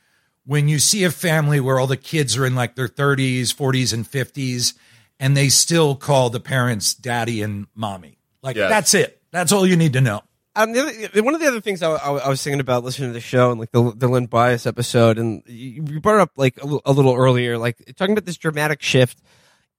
when 0.46 0.68
you 0.68 0.80
see 0.80 1.04
a 1.04 1.12
family 1.12 1.60
where 1.60 1.80
all 1.80 1.88
the 1.88 1.98
kids 1.98 2.36
are 2.38 2.46
in 2.46 2.56
like 2.56 2.76
their 2.76 2.88
30s, 2.88 3.54
40s, 3.56 3.94
and 3.94 4.06
50s, 4.06 4.74
and 5.20 5.38
they 5.38 5.50
still 5.50 5.96
call 5.96 6.30
the 6.30 6.40
parents 6.40 6.94
daddy 6.94 7.42
and 7.42 7.68
mommy. 7.76 8.18
Like, 8.42 8.56
Yes. 8.56 8.70
that's 8.70 8.94
it. 8.94 9.22
That's 9.32 9.52
all 9.52 9.66
you 9.66 9.78
need 9.78 9.94
to 9.94 10.02
know. 10.02 10.22
Um, 10.56 10.74
the 10.74 11.10
other, 11.12 11.24
one 11.24 11.34
of 11.34 11.40
the 11.40 11.48
other 11.48 11.62
things 11.62 11.82
I, 11.82 11.92
I, 11.92 12.18
I 12.18 12.30
was 12.30 12.44
thinking 12.44 12.60
about 12.60 12.84
listening 12.84 13.10
to 13.10 13.14
the 13.14 13.22
show 13.22 13.52
and 13.52 13.60
like 13.60 13.72
the 13.72 13.94
the 13.96 14.08
Len 14.10 14.26
Bias 14.26 14.66
episode, 14.66 15.18
and 15.18 15.44
you 15.46 15.86
you 15.90 16.02
brought 16.02 16.20
up 16.20 16.32
like 16.36 16.62
a, 16.62 16.66
little- 16.66 16.82
a 16.86 16.92
little 16.92 17.16
earlier, 17.16 17.58
like 17.58 17.78
talking 17.96 18.12
about 18.12 18.26
this 18.26 18.38
dramatic 18.38 18.82
shift 18.82 19.22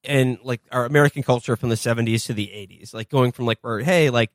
in 0.03 0.39
like 0.43 0.63
our 0.73 0.87
American 0.87 1.23
culture 1.23 1.57
from 1.57 1.69
the 1.69 1.75
'70s 1.75 2.25
to 2.27 2.33
the 2.33 2.47
'80s, 2.47 2.95
like 2.95 3.11
going 3.11 3.33
from 3.33 3.45
like 3.45 3.59
where 3.61 3.81
hey, 3.81 4.09
like 4.09 4.31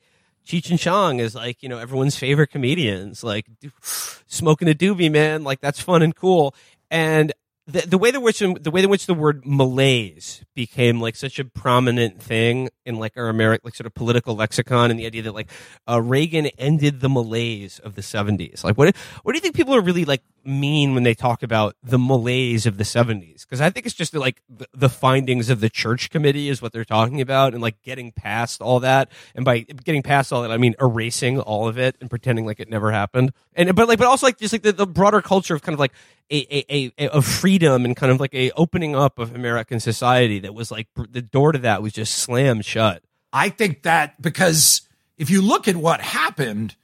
Cheech 0.45 0.69
and 0.69 0.79
Chong 0.79 1.19
is 1.19 1.33
like 1.33 1.63
you 1.63 1.69
know 1.69 1.79
everyone's 1.79 2.15
favorite 2.15 2.51
comedians, 2.51 3.23
like 3.23 3.47
smoking 3.81 4.69
a 4.69 4.73
doobie, 4.75 5.11
man, 5.11 5.43
like 5.43 5.59
that's 5.59 5.81
fun 5.81 6.03
and 6.03 6.15
cool, 6.15 6.53
and 6.91 7.33
the, 7.67 7.81
the 7.81 7.97
way 7.97 8.09
in 8.09 8.21
which 8.21 8.39
the 8.39 8.71
way 8.71 8.81
in 8.81 8.89
which 8.89 9.05
the 9.07 9.13
word 9.13 9.45
malaise 9.45 10.43
became 10.55 11.01
like 11.01 11.15
such 11.17 11.37
a 11.37 11.45
prominent 11.45 12.21
thing 12.21 12.69
in 12.85 12.95
like 12.95 13.17
our 13.17 13.27
American 13.27 13.61
like 13.65 13.75
sort 13.75 13.85
of 13.85 13.93
political 13.93 14.35
lexicon 14.35 14.89
and 14.89 14.99
the 14.99 15.05
idea 15.05 15.21
that 15.21 15.33
like 15.33 15.49
uh, 15.87 16.01
Reagan 16.01 16.47
ended 16.57 17.01
the 17.01 17.09
malaise 17.09 17.79
of 17.79 17.95
the 17.95 18.01
70s 18.01 18.63
like 18.63 18.77
what 18.77 18.95
what 19.23 19.33
do 19.33 19.37
you 19.37 19.41
think 19.41 19.53
people 19.53 19.75
are 19.75 19.81
really 19.81 20.05
like 20.05 20.23
mean 20.45 20.93
when 20.93 21.03
they 21.03 21.13
talk 21.13 21.43
about 21.43 21.75
the 21.83 21.99
malaise 21.99 22.65
of 22.65 22.77
the 22.77 22.85
70s 22.85 23.41
because 23.41 23.59
I 23.59 23.69
think 23.69 23.85
it's 23.85 23.95
just 23.95 24.13
like 24.15 24.41
the, 24.47 24.65
the 24.73 24.89
findings 24.89 25.49
of 25.49 25.59
the 25.59 25.69
church 25.69 26.09
committee 26.09 26.47
is 26.47 26.61
what 26.61 26.71
they're 26.71 26.85
talking 26.85 27.19
about 27.19 27.53
and 27.53 27.61
like 27.61 27.81
getting 27.81 28.13
past 28.13 28.61
all 28.61 28.79
that. 28.79 29.11
And 29.35 29.43
by 29.43 29.59
getting 29.59 30.03
past 30.03 30.31
all 30.31 30.41
that 30.43 30.51
I 30.51 30.57
mean 30.57 30.75
erasing 30.79 31.39
all 31.39 31.67
of 31.67 31.77
it 31.77 31.97
and 31.99 32.09
pretending 32.09 32.45
like 32.45 32.61
it 32.61 32.69
never 32.69 32.91
happened. 32.91 33.33
And 33.55 33.75
but 33.75 33.89
like 33.89 33.99
but 33.99 34.07
also 34.07 34.25
like 34.25 34.37
just 34.37 34.53
like 34.53 34.63
the, 34.63 34.71
the 34.71 34.87
broader 34.87 35.21
culture 35.21 35.53
of 35.53 35.61
kind 35.61 35.73
of 35.73 35.79
like 35.81 35.91
a, 36.29 36.73
a, 36.73 36.91
a, 36.97 37.07
of 37.09 37.25
freedom 37.25 37.85
and 37.85 37.95
kind 37.95 38.11
of 38.11 38.19
like 38.19 38.33
a 38.33 38.51
opening 38.51 38.95
up 38.95 39.19
of 39.19 39.33
American 39.33 39.79
society 39.79 40.39
that 40.39 40.53
was 40.53 40.71
like 40.71 40.87
the 40.95 41.21
door 41.21 41.51
to 41.51 41.59
that 41.59 41.81
was 41.81 41.93
just 41.93 42.15
slammed 42.15 42.65
shut. 42.65 43.03
I 43.31 43.49
think 43.49 43.83
that 43.83 44.21
because 44.21 44.81
if 45.17 45.29
you 45.29 45.41
look 45.41 45.67
at 45.67 45.75
what 45.75 46.01
happened, 46.01 46.75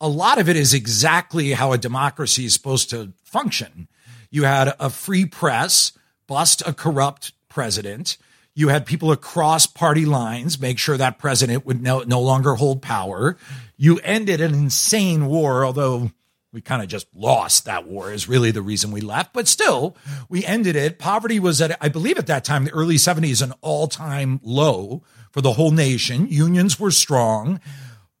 a 0.00 0.08
lot 0.08 0.38
of 0.38 0.48
it 0.48 0.56
is 0.56 0.74
exactly 0.74 1.52
how 1.52 1.72
a 1.72 1.78
democracy 1.78 2.44
is 2.44 2.54
supposed 2.54 2.90
to 2.90 3.12
function. 3.24 3.88
You 4.30 4.44
had 4.44 4.74
a 4.78 4.90
free 4.90 5.26
press, 5.26 5.92
bust 6.26 6.62
a 6.66 6.72
corrupt 6.72 7.32
president. 7.48 8.16
You 8.54 8.68
had 8.68 8.86
people 8.86 9.12
across 9.12 9.66
party 9.66 10.04
lines 10.04 10.60
make 10.60 10.78
sure 10.78 10.96
that 10.96 11.18
president 11.18 11.64
would 11.64 11.80
no, 11.80 12.00
no 12.00 12.20
longer 12.20 12.54
hold 12.54 12.82
power. 12.82 13.36
You 13.76 14.00
ended 14.02 14.40
an 14.40 14.54
insane 14.54 15.26
war, 15.26 15.64
although 15.64 16.10
we 16.52 16.60
kind 16.60 16.82
of 16.82 16.88
just 16.88 17.06
lost 17.14 17.66
that 17.66 17.86
war 17.86 18.12
is 18.12 18.28
really 18.28 18.50
the 18.50 18.62
reason 18.62 18.90
we 18.90 19.00
left. 19.00 19.32
But 19.32 19.48
still, 19.48 19.96
we 20.28 20.44
ended 20.44 20.76
it. 20.76 20.98
Poverty 20.98 21.38
was 21.38 21.60
at, 21.60 21.76
I 21.80 21.88
believe 21.88 22.18
at 22.18 22.26
that 22.26 22.44
time, 22.44 22.64
the 22.64 22.72
early 22.72 22.96
70s, 22.96 23.42
an 23.42 23.52
all 23.60 23.86
time 23.86 24.40
low 24.42 25.02
for 25.30 25.42
the 25.42 25.52
whole 25.52 25.70
nation. 25.70 26.26
Unions 26.28 26.80
were 26.80 26.90
strong. 26.90 27.60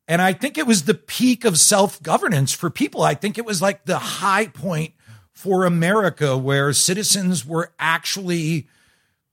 And 0.06 0.20
I 0.22 0.32
think 0.32 0.56
it 0.58 0.66
was 0.66 0.84
the 0.84 0.94
peak 0.94 1.44
of 1.44 1.58
self 1.58 2.02
governance 2.02 2.52
for 2.52 2.70
people. 2.70 3.02
I 3.02 3.14
think 3.14 3.38
it 3.38 3.44
was 3.46 3.62
like 3.62 3.84
the 3.84 3.98
high 3.98 4.46
point 4.46 4.94
for 5.32 5.64
America 5.64 6.36
where 6.36 6.72
citizens 6.72 7.46
were 7.46 7.72
actually 7.78 8.68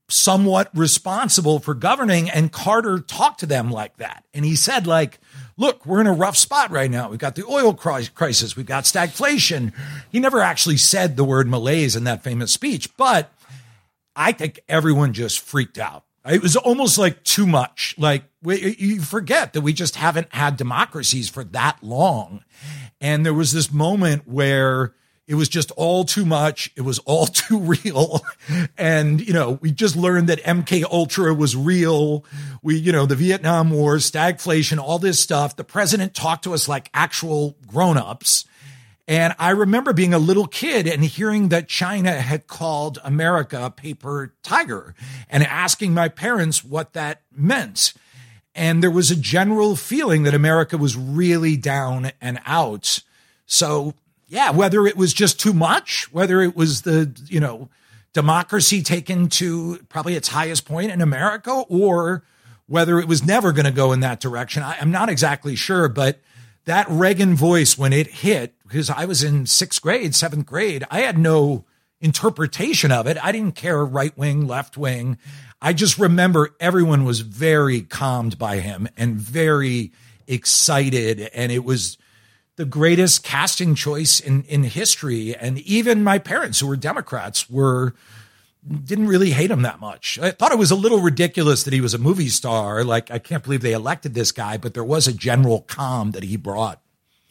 somewhat 0.08 0.70
responsible 0.72 1.58
for 1.58 1.74
governing 1.74 2.30
and 2.30 2.52
Carter 2.52 3.00
talked 3.00 3.40
to 3.40 3.46
them 3.46 3.70
like 3.70 3.96
that. 3.96 4.24
And 4.32 4.44
he 4.44 4.54
said 4.54 4.86
like, 4.86 5.18
look, 5.56 5.84
we're 5.86 6.00
in 6.00 6.06
a 6.06 6.12
rough 6.12 6.36
spot 6.36 6.70
right 6.70 6.90
now. 6.90 7.10
We've 7.10 7.18
got 7.18 7.34
the 7.34 7.46
oil 7.46 7.74
crisis. 7.74 8.56
We've 8.56 8.66
got 8.66 8.84
stagflation. 8.84 9.72
He 10.10 10.20
never 10.20 10.40
actually 10.40 10.76
said 10.76 11.16
the 11.16 11.24
word 11.24 11.48
malaise 11.48 11.96
in 11.96 12.04
that 12.04 12.22
famous 12.22 12.52
speech, 12.52 12.94
but 12.96 13.32
I 14.14 14.32
think 14.32 14.60
everyone 14.68 15.12
just 15.12 15.40
freaked 15.40 15.78
out. 15.78 16.04
It 16.24 16.42
was 16.42 16.56
almost 16.56 16.98
like 16.98 17.22
too 17.22 17.46
much. 17.46 17.94
Like 17.98 18.24
we, 18.42 18.76
you 18.78 19.00
forget 19.00 19.52
that 19.52 19.60
we 19.60 19.72
just 19.72 19.96
haven't 19.96 20.32
had 20.32 20.56
democracies 20.56 21.28
for 21.28 21.44
that 21.44 21.78
long. 21.82 22.42
And 23.00 23.24
there 23.24 23.34
was 23.34 23.52
this 23.52 23.72
moment 23.72 24.26
where 24.26 24.94
it 25.26 25.34
was 25.34 25.48
just 25.48 25.70
all 25.72 26.04
too 26.04 26.24
much. 26.24 26.70
It 26.76 26.82
was 26.82 26.98
all 27.00 27.26
too 27.26 27.58
real. 27.58 28.24
And, 28.78 29.20
you 29.26 29.32
know, 29.32 29.58
we 29.60 29.72
just 29.72 29.96
learned 29.96 30.28
that 30.28 30.42
MK 30.42 30.84
Ultra 30.84 31.34
was 31.34 31.56
real. 31.56 32.24
We, 32.62 32.76
you 32.76 32.92
know, 32.92 33.06
the 33.06 33.16
Vietnam 33.16 33.70
War, 33.70 33.96
stagflation, 33.96 34.78
all 34.78 34.98
this 34.98 35.18
stuff. 35.18 35.56
The 35.56 35.64
president 35.64 36.14
talked 36.14 36.44
to 36.44 36.54
us 36.54 36.68
like 36.68 36.90
actual 36.94 37.56
grown-ups. 37.66 38.44
And 39.08 39.34
I 39.38 39.50
remember 39.50 39.92
being 39.92 40.14
a 40.14 40.18
little 40.18 40.48
kid 40.48 40.88
and 40.88 41.04
hearing 41.04 41.48
that 41.50 41.68
China 41.68 42.12
had 42.12 42.48
called 42.48 42.98
America 43.04 43.66
a 43.66 43.70
paper 43.70 44.34
tiger 44.42 44.96
and 45.28 45.44
asking 45.44 45.94
my 45.94 46.08
parents 46.08 46.64
what 46.64 46.92
that 46.94 47.22
meant. 47.30 47.94
And 48.52 48.82
there 48.82 48.90
was 48.90 49.10
a 49.10 49.16
general 49.16 49.76
feeling 49.76 50.24
that 50.24 50.34
America 50.34 50.76
was 50.76 50.96
really 50.96 51.56
down 51.56 52.10
and 52.20 52.40
out. 52.46 52.98
So, 53.44 53.94
yeah, 54.28 54.50
whether 54.50 54.86
it 54.86 54.96
was 54.96 55.14
just 55.14 55.40
too 55.40 55.52
much, 55.52 56.12
whether 56.12 56.42
it 56.42 56.56
was 56.56 56.82
the, 56.82 57.10
you 57.26 57.40
know, 57.40 57.68
democracy 58.12 58.82
taken 58.82 59.28
to 59.28 59.78
probably 59.88 60.14
its 60.14 60.28
highest 60.28 60.64
point 60.64 60.90
in 60.90 61.00
America, 61.00 61.64
or 61.68 62.24
whether 62.66 62.98
it 62.98 63.06
was 63.06 63.24
never 63.24 63.52
going 63.52 63.66
to 63.66 63.70
go 63.70 63.92
in 63.92 64.00
that 64.00 64.20
direction, 64.20 64.62
I, 64.62 64.78
I'm 64.80 64.90
not 64.90 65.08
exactly 65.08 65.54
sure. 65.54 65.88
But 65.88 66.18
that 66.64 66.86
Reagan 66.88 67.36
voice, 67.36 67.78
when 67.78 67.92
it 67.92 68.08
hit, 68.08 68.54
because 68.66 68.90
I 68.90 69.04
was 69.04 69.22
in 69.22 69.46
sixth 69.46 69.80
grade, 69.80 70.14
seventh 70.14 70.46
grade, 70.46 70.84
I 70.90 71.00
had 71.00 71.16
no 71.16 71.64
interpretation 72.00 72.90
of 72.90 73.06
it. 73.06 73.16
I 73.22 73.32
didn't 73.32 73.54
care 73.54 73.84
right 73.84 74.16
wing, 74.18 74.46
left 74.46 74.76
wing. 74.76 75.18
I 75.62 75.72
just 75.72 75.98
remember 75.98 76.54
everyone 76.58 77.04
was 77.04 77.20
very 77.20 77.82
calmed 77.82 78.38
by 78.38 78.58
him 78.58 78.88
and 78.96 79.16
very 79.16 79.92
excited. 80.26 81.20
And 81.32 81.52
it 81.52 81.64
was 81.64 81.96
the 82.56 82.64
greatest 82.64 83.22
casting 83.22 83.74
choice 83.74 84.18
in, 84.18 84.42
in 84.44 84.64
history. 84.64 85.36
And 85.36 85.58
even 85.60 86.02
my 86.02 86.18
parents, 86.18 86.60
who 86.60 86.66
were 86.66 86.76
Democrats, 86.76 87.48
were 87.48 87.94
didn't 88.84 89.06
really 89.06 89.30
hate 89.30 89.50
him 89.50 89.62
that 89.62 89.78
much. 89.78 90.18
I 90.20 90.32
thought 90.32 90.50
it 90.50 90.58
was 90.58 90.72
a 90.72 90.76
little 90.76 91.00
ridiculous 91.00 91.62
that 91.62 91.72
he 91.72 91.80
was 91.80 91.94
a 91.94 91.98
movie 91.98 92.28
star. 92.28 92.82
Like, 92.82 93.10
I 93.12 93.20
can't 93.20 93.44
believe 93.44 93.60
they 93.60 93.72
elected 93.72 94.14
this 94.14 94.32
guy, 94.32 94.56
but 94.56 94.74
there 94.74 94.82
was 94.82 95.06
a 95.06 95.12
general 95.12 95.60
calm 95.60 96.10
that 96.12 96.24
he 96.24 96.36
brought. 96.36 96.80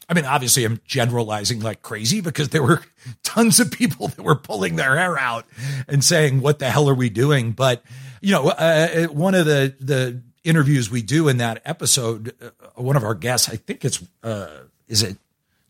I 0.07 0.13
mean, 0.13 0.25
obviously, 0.25 0.63
I'm 0.63 0.79
generalizing 0.85 1.61
like 1.61 1.81
crazy 1.81 2.21
because 2.21 2.49
there 2.49 2.63
were 2.63 2.83
tons 3.23 3.59
of 3.59 3.71
people 3.71 4.09
that 4.09 4.21
were 4.21 4.35
pulling 4.35 4.75
their 4.75 4.95
hair 4.95 5.17
out 5.17 5.45
and 5.87 6.03
saying, 6.03 6.41
"What 6.41 6.59
the 6.59 6.69
hell 6.69 6.87
are 6.87 6.93
we 6.93 7.09
doing?" 7.09 7.53
But 7.53 7.83
you 8.21 8.31
know, 8.31 8.49
uh, 8.49 9.05
one 9.07 9.33
of 9.33 9.47
the 9.47 9.75
the 9.79 10.21
interviews 10.43 10.91
we 10.91 11.01
do 11.01 11.27
in 11.27 11.37
that 11.37 11.61
episode, 11.65 12.35
uh, 12.39 12.49
one 12.75 12.95
of 12.95 13.03
our 13.03 13.15
guests, 13.15 13.49
I 13.49 13.55
think 13.55 13.83
it's 13.83 14.03
uh, 14.23 14.65
is 14.87 15.03
it 15.03 15.17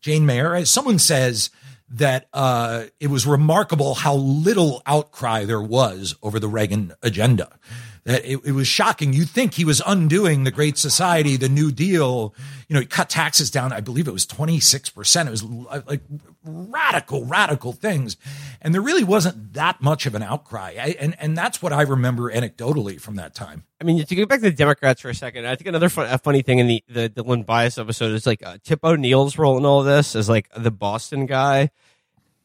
Jane 0.00 0.26
Mayer? 0.26 0.64
Someone 0.64 0.98
says 0.98 1.50
that 1.88 2.28
uh, 2.32 2.84
it 3.00 3.08
was 3.08 3.26
remarkable 3.26 3.94
how 3.94 4.14
little 4.14 4.82
outcry 4.86 5.44
there 5.44 5.62
was 5.62 6.16
over 6.22 6.40
the 6.40 6.48
Reagan 6.48 6.92
agenda. 7.02 7.58
That 8.04 8.24
it, 8.24 8.40
it, 8.44 8.52
was 8.52 8.68
shocking. 8.68 9.12
You 9.12 9.24
think 9.24 9.54
he 9.54 9.64
was 9.64 9.82
undoing 9.84 10.44
the 10.44 10.52
Great 10.52 10.78
Society, 10.78 11.36
the 11.36 11.48
New 11.48 11.72
Deal. 11.72 12.34
You 12.68 12.74
know, 12.74 12.80
he 12.80 12.86
cut 12.86 13.08
taxes 13.08 13.50
down. 13.50 13.72
I 13.72 13.80
believe 13.80 14.06
it 14.06 14.12
was 14.12 14.26
twenty 14.26 14.60
six 14.60 14.90
percent. 14.90 15.28
It 15.28 15.32
was 15.32 15.42
like 15.42 16.02
radical, 16.46 17.24
radical 17.24 17.72
things, 17.72 18.16
and 18.60 18.74
there 18.74 18.80
really 18.80 19.04
wasn't 19.04 19.52
that 19.54 19.80
much 19.80 20.06
of 20.06 20.14
an 20.14 20.22
outcry. 20.22 20.76
I, 20.80 20.96
and 20.98 21.16
and 21.20 21.36
that's 21.36 21.60
what 21.60 21.72
I 21.72 21.82
remember 21.82 22.30
anecdotally 22.30 23.00
from 23.00 23.16
that 23.16 23.34
time. 23.34 23.64
I 23.80 23.84
mean, 23.84 24.04
to 24.04 24.14
go 24.14 24.26
back 24.26 24.40
to 24.40 24.50
the 24.50 24.56
Democrats 24.56 25.02
for 25.02 25.08
a 25.08 25.14
second, 25.14 25.46
I 25.46 25.56
think 25.56 25.68
another 25.68 25.88
fun, 25.88 26.16
funny 26.18 26.42
thing 26.42 26.58
in 26.58 26.66
the 26.66 26.84
the 26.88 27.08
Dylan 27.08 27.44
Bias 27.44 27.78
episode 27.78 28.12
is 28.12 28.26
like 28.26 28.44
uh, 28.44 28.58
Tip 28.62 28.84
O'Neill's 28.84 29.38
role 29.38 29.58
in 29.58 29.64
all 29.64 29.82
this 29.82 30.16
as 30.16 30.28
like 30.28 30.48
the 30.56 30.70
Boston 30.70 31.26
guy, 31.26 31.70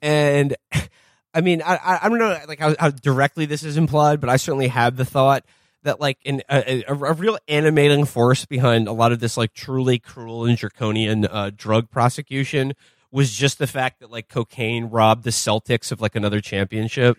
and 0.01 0.55
I 1.33 1.41
mean, 1.41 1.61
I 1.61 1.99
I 2.03 2.09
don't 2.09 2.19
know 2.19 2.37
like 2.47 2.59
how, 2.59 2.75
how 2.79 2.89
directly 2.89 3.45
this 3.45 3.63
is 3.63 3.77
implied, 3.77 4.19
but 4.19 4.29
I 4.29 4.37
certainly 4.37 4.67
have 4.67 4.97
the 4.97 5.05
thought 5.05 5.45
that 5.83 5.99
like 5.99 6.17
in 6.23 6.43
a, 6.49 6.83
a, 6.91 6.93
a, 6.93 7.13
real 7.13 7.37
animating 7.47 8.05
force 8.05 8.45
behind 8.45 8.87
a 8.87 8.91
lot 8.91 9.11
of 9.11 9.19
this 9.19 9.37
like 9.37 9.53
truly 9.53 9.99
cruel 9.99 10.45
and 10.45 10.57
draconian 10.57 11.25
uh, 11.25 11.51
drug 11.55 11.89
prosecution 11.89 12.73
was 13.11 13.31
just 13.31 13.57
the 13.57 13.67
fact 13.67 13.99
that 13.99 14.09
like 14.09 14.29
cocaine 14.29 14.85
robbed 14.85 15.23
the 15.23 15.31
Celtics 15.31 15.91
of 15.91 16.01
like 16.01 16.15
another 16.15 16.41
championship. 16.41 17.17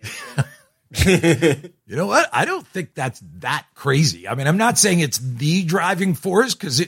you 1.07 1.97
know 1.97 2.07
what? 2.07 2.29
I 2.33 2.45
don't 2.45 2.67
think 2.67 2.95
that's 2.95 3.23
that 3.39 3.67
crazy. 3.75 4.29
I 4.29 4.35
mean, 4.35 4.47
I'm 4.47 4.57
not 4.57 4.79
saying 4.79 5.01
it's 5.01 5.19
the 5.19 5.65
driving 5.65 6.15
force 6.15 6.55
because 6.55 6.85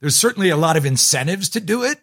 there's 0.00 0.16
certainly 0.16 0.50
a 0.50 0.56
lot 0.56 0.76
of 0.76 0.86
incentives 0.86 1.50
to 1.50 1.60
do 1.60 1.84
it. 1.84 2.00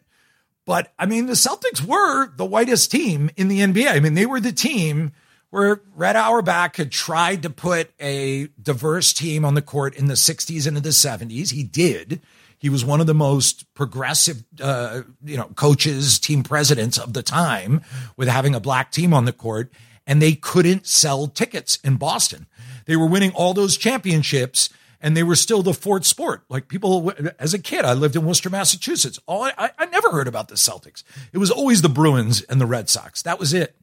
But 0.66 0.92
I 0.98 1.06
mean, 1.06 1.28
the 1.28 1.34
Celtics 1.34 1.82
were 1.86 2.28
the 2.36 2.46
whitest 2.46 2.92
team 2.92 3.30
in 3.38 3.48
the 3.48 3.60
NBA. 3.60 3.88
I 3.88 4.00
mean, 4.00 4.16
they 4.16 4.26
were 4.26 4.40
the 4.40 4.52
team 4.52 5.14
where 5.52 5.82
Red 5.96 6.16
Auerbach 6.16 6.76
had 6.76 6.92
tried 6.92 7.44
to 7.44 7.50
put 7.50 7.92
a 8.00 8.48
diverse 8.62 9.14
team 9.14 9.46
on 9.46 9.54
the 9.54 9.62
court 9.62 9.96
in 9.96 10.08
the 10.08 10.16
60s 10.16 10.68
and 10.68 10.76
in 10.76 10.84
the 10.84 10.90
70s. 10.90 11.52
He 11.52 11.64
did. 11.64 12.22
He 12.58 12.70
was 12.70 12.84
one 12.86 13.02
of 13.02 13.08
the 13.08 13.14
most 13.14 13.72
progressive, 13.74 14.44
uh, 14.62 15.02
you 15.24 15.38
know, 15.38 15.50
coaches, 15.56 16.20
team 16.20 16.44
presidents 16.44 16.98
of 16.98 17.14
the 17.14 17.24
time 17.24 17.82
with 18.18 18.28
having 18.28 18.56
a 18.56 18.60
black 18.60 18.92
team 18.92 19.14
on 19.14 19.26
the 19.26 19.34
court. 19.34 19.72
And 20.08 20.22
they 20.22 20.34
couldn't 20.34 20.86
sell 20.86 21.28
tickets 21.28 21.78
in 21.84 21.96
Boston. 21.98 22.46
They 22.86 22.96
were 22.96 23.08
winning 23.08 23.32
all 23.32 23.54
those 23.54 23.76
championships 23.76 24.70
and 25.02 25.16
they 25.16 25.24
were 25.24 25.36
still 25.36 25.62
the 25.62 25.74
fourth 25.74 26.06
sport. 26.06 26.44
Like 26.50 26.68
people, 26.68 27.12
as 27.38 27.54
a 27.54 27.60
kid, 27.60 27.86
I 27.86 27.94
lived 27.94 28.16
in 28.16 28.26
Worcester, 28.26 28.50
Massachusetts. 28.50 29.20
All 29.28 29.44
I, 29.44 29.70
I 29.78 29.86
never 29.86 30.12
heard 30.12 30.28
about 30.28 30.48
the 30.48 30.56
Celtics. 30.56 31.04
It 31.32 31.38
was 31.38 31.52
always 31.52 31.82
the 31.82 31.90
Bruins 31.90 32.42
and 32.44 32.60
the 32.60 32.66
Red 32.66 32.90
Sox. 32.90 33.22
That 33.22 33.40
was 33.40 33.54
it. 33.54 33.76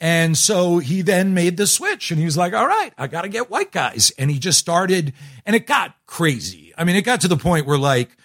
And 0.00 0.36
so 0.36 0.78
he 0.78 1.02
then 1.02 1.32
made 1.32 1.56
the 1.56 1.66
switch 1.66 2.10
and 2.10 2.18
he 2.18 2.26
was 2.26 2.36
like, 2.36 2.52
all 2.52 2.66
right, 2.66 2.92
I 2.98 3.06
got 3.06 3.22
to 3.22 3.28
get 3.28 3.50
white 3.50 3.72
guys. 3.72 4.12
And 4.18 4.30
he 4.30 4.38
just 4.38 4.58
started, 4.58 5.14
and 5.46 5.56
it 5.56 5.66
got 5.66 5.94
crazy. 6.06 6.74
I 6.76 6.84
mean, 6.84 6.96
it 6.96 7.02
got 7.02 7.22
to 7.22 7.28
the 7.28 7.36
point 7.36 7.66
where, 7.66 7.78
like, 7.78 8.16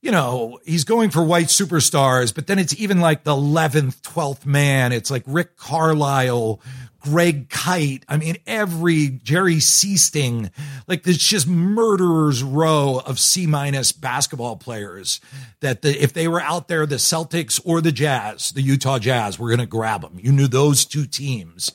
you 0.00 0.10
know, 0.10 0.58
he's 0.64 0.84
going 0.84 1.10
for 1.10 1.22
white 1.22 1.48
superstars, 1.48 2.34
but 2.34 2.46
then 2.46 2.58
it's 2.58 2.78
even 2.80 3.00
like 3.00 3.24
the 3.24 3.34
11th, 3.34 4.00
12th 4.02 4.46
man. 4.46 4.92
It's 4.92 5.10
like 5.10 5.24
Rick 5.26 5.56
Carlisle 5.56 6.60
Greg 7.00 7.48
Kite. 7.48 8.04
I 8.08 8.16
mean, 8.16 8.36
every 8.46 9.08
Jerry 9.22 9.56
Sichting, 9.56 10.50
like 10.86 11.04
there's 11.04 11.18
just 11.18 11.46
murderers 11.46 12.42
row 12.42 13.00
of 13.04 13.18
C 13.18 13.46
minus 13.46 13.92
basketball 13.92 14.56
players 14.56 15.20
that 15.60 15.82
the, 15.82 16.02
if 16.02 16.12
they 16.12 16.28
were 16.28 16.40
out 16.40 16.68
there, 16.68 16.86
the 16.86 16.96
Celtics 16.96 17.60
or 17.64 17.80
the 17.80 17.92
Jazz, 17.92 18.50
the 18.50 18.62
Utah 18.62 18.98
Jazz, 18.98 19.38
were 19.38 19.48
going 19.48 19.60
to 19.60 19.66
grab 19.66 20.02
them. 20.02 20.18
You 20.20 20.32
knew 20.32 20.48
those 20.48 20.84
two 20.84 21.06
teams. 21.06 21.72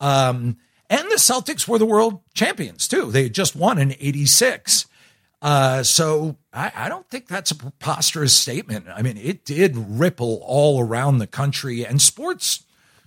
Um, 0.00 0.56
and 0.90 1.10
the 1.10 1.16
Celtics 1.16 1.66
were 1.66 1.78
the 1.78 1.86
world 1.86 2.20
champions 2.34 2.88
too. 2.88 3.10
They 3.10 3.28
just 3.28 3.56
won 3.56 3.78
in 3.78 3.92
86. 3.92 4.86
Uh, 5.42 5.82
so 5.82 6.36
I, 6.52 6.72
I, 6.74 6.88
don't 6.88 7.08
think 7.08 7.28
that's 7.28 7.50
a 7.50 7.54
preposterous 7.54 8.34
statement. 8.34 8.86
I 8.88 9.02
mean, 9.02 9.18
it 9.18 9.44
did 9.44 9.76
ripple 9.76 10.40
all 10.42 10.80
around 10.80 11.18
the 11.18 11.26
country 11.26 11.84
and 11.84 12.00
sports 12.00 12.64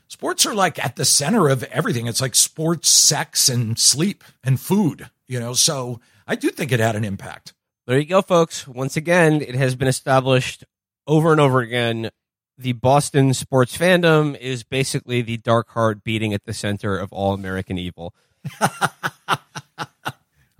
sports 0.09 0.45
are 0.45 0.53
like 0.53 0.83
at 0.83 0.97
the 0.97 1.05
center 1.05 1.47
of 1.47 1.63
everything. 1.63 2.07
It's 2.07 2.19
like 2.19 2.35
sports, 2.35 2.89
sex, 2.89 3.47
and 3.47 3.79
sleep 3.79 4.23
and 4.43 4.59
food, 4.59 5.09
you 5.27 5.39
know. 5.39 5.53
So 5.53 6.01
I 6.27 6.35
do 6.35 6.49
think 6.49 6.73
it 6.73 6.81
had 6.81 6.97
an 6.97 7.05
impact. 7.05 7.53
There 7.87 7.97
you 7.97 8.05
go, 8.05 8.21
folks. 8.21 8.67
Once 8.67 8.97
again, 8.97 9.41
it 9.41 9.55
has 9.55 9.75
been 9.75 9.87
established 9.87 10.65
over 11.07 11.31
and 11.31 11.39
over 11.39 11.61
again. 11.61 12.09
The 12.57 12.73
Boston 12.73 13.33
sports 13.33 13.77
fandom 13.77 14.37
is 14.37 14.63
basically 14.63 15.21
the 15.21 15.37
dark 15.37 15.69
heart 15.69 16.03
beating 16.03 16.33
at 16.33 16.43
the 16.43 16.53
center 16.53 16.97
of 16.97 17.13
all 17.13 17.33
American 17.33 17.77
evil. 17.77 18.13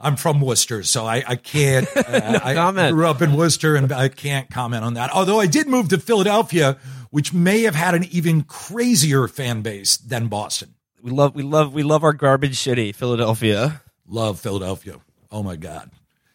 I'm 0.02 0.16
from 0.16 0.40
Worcester, 0.40 0.82
so 0.84 1.06
I, 1.06 1.24
I 1.28 1.36
can't. 1.36 1.88
Uh, 2.10 2.40
I 2.44 2.92
grew 2.92 3.06
up 3.06 3.22
in 3.22 3.36
Worcester, 3.36 3.76
and 3.76 3.92
I 3.92 4.08
can't 4.10 4.50
comment 4.50 4.84
on 4.84 4.96
that. 4.96 5.12
Although 5.12 5.40
I 5.40 5.46
did 5.46 5.68
move 5.68 5.90
to 5.90 6.00
Philadelphia, 6.00 6.78
which 7.10 7.34
may 7.34 7.64
have 7.64 7.76
had 7.76 7.96
an 7.96 8.04
even 8.06 8.44
crazier 8.44 9.28
fan 9.28 9.62
base 9.62 9.98
than 9.98 10.28
Boston. 10.28 10.76
We 11.02 11.12
love, 11.12 11.36
we 11.36 11.44
love, 11.44 11.74
we 11.74 11.84
love 11.84 12.04
our 12.04 12.14
garbage 12.14 12.60
city, 12.60 12.92
Philadelphia. 12.92 13.82
Love 14.08 14.40
Philadelphia. 14.40 14.98
Oh 15.32 15.44
my 15.44 15.56
god, 15.56 15.92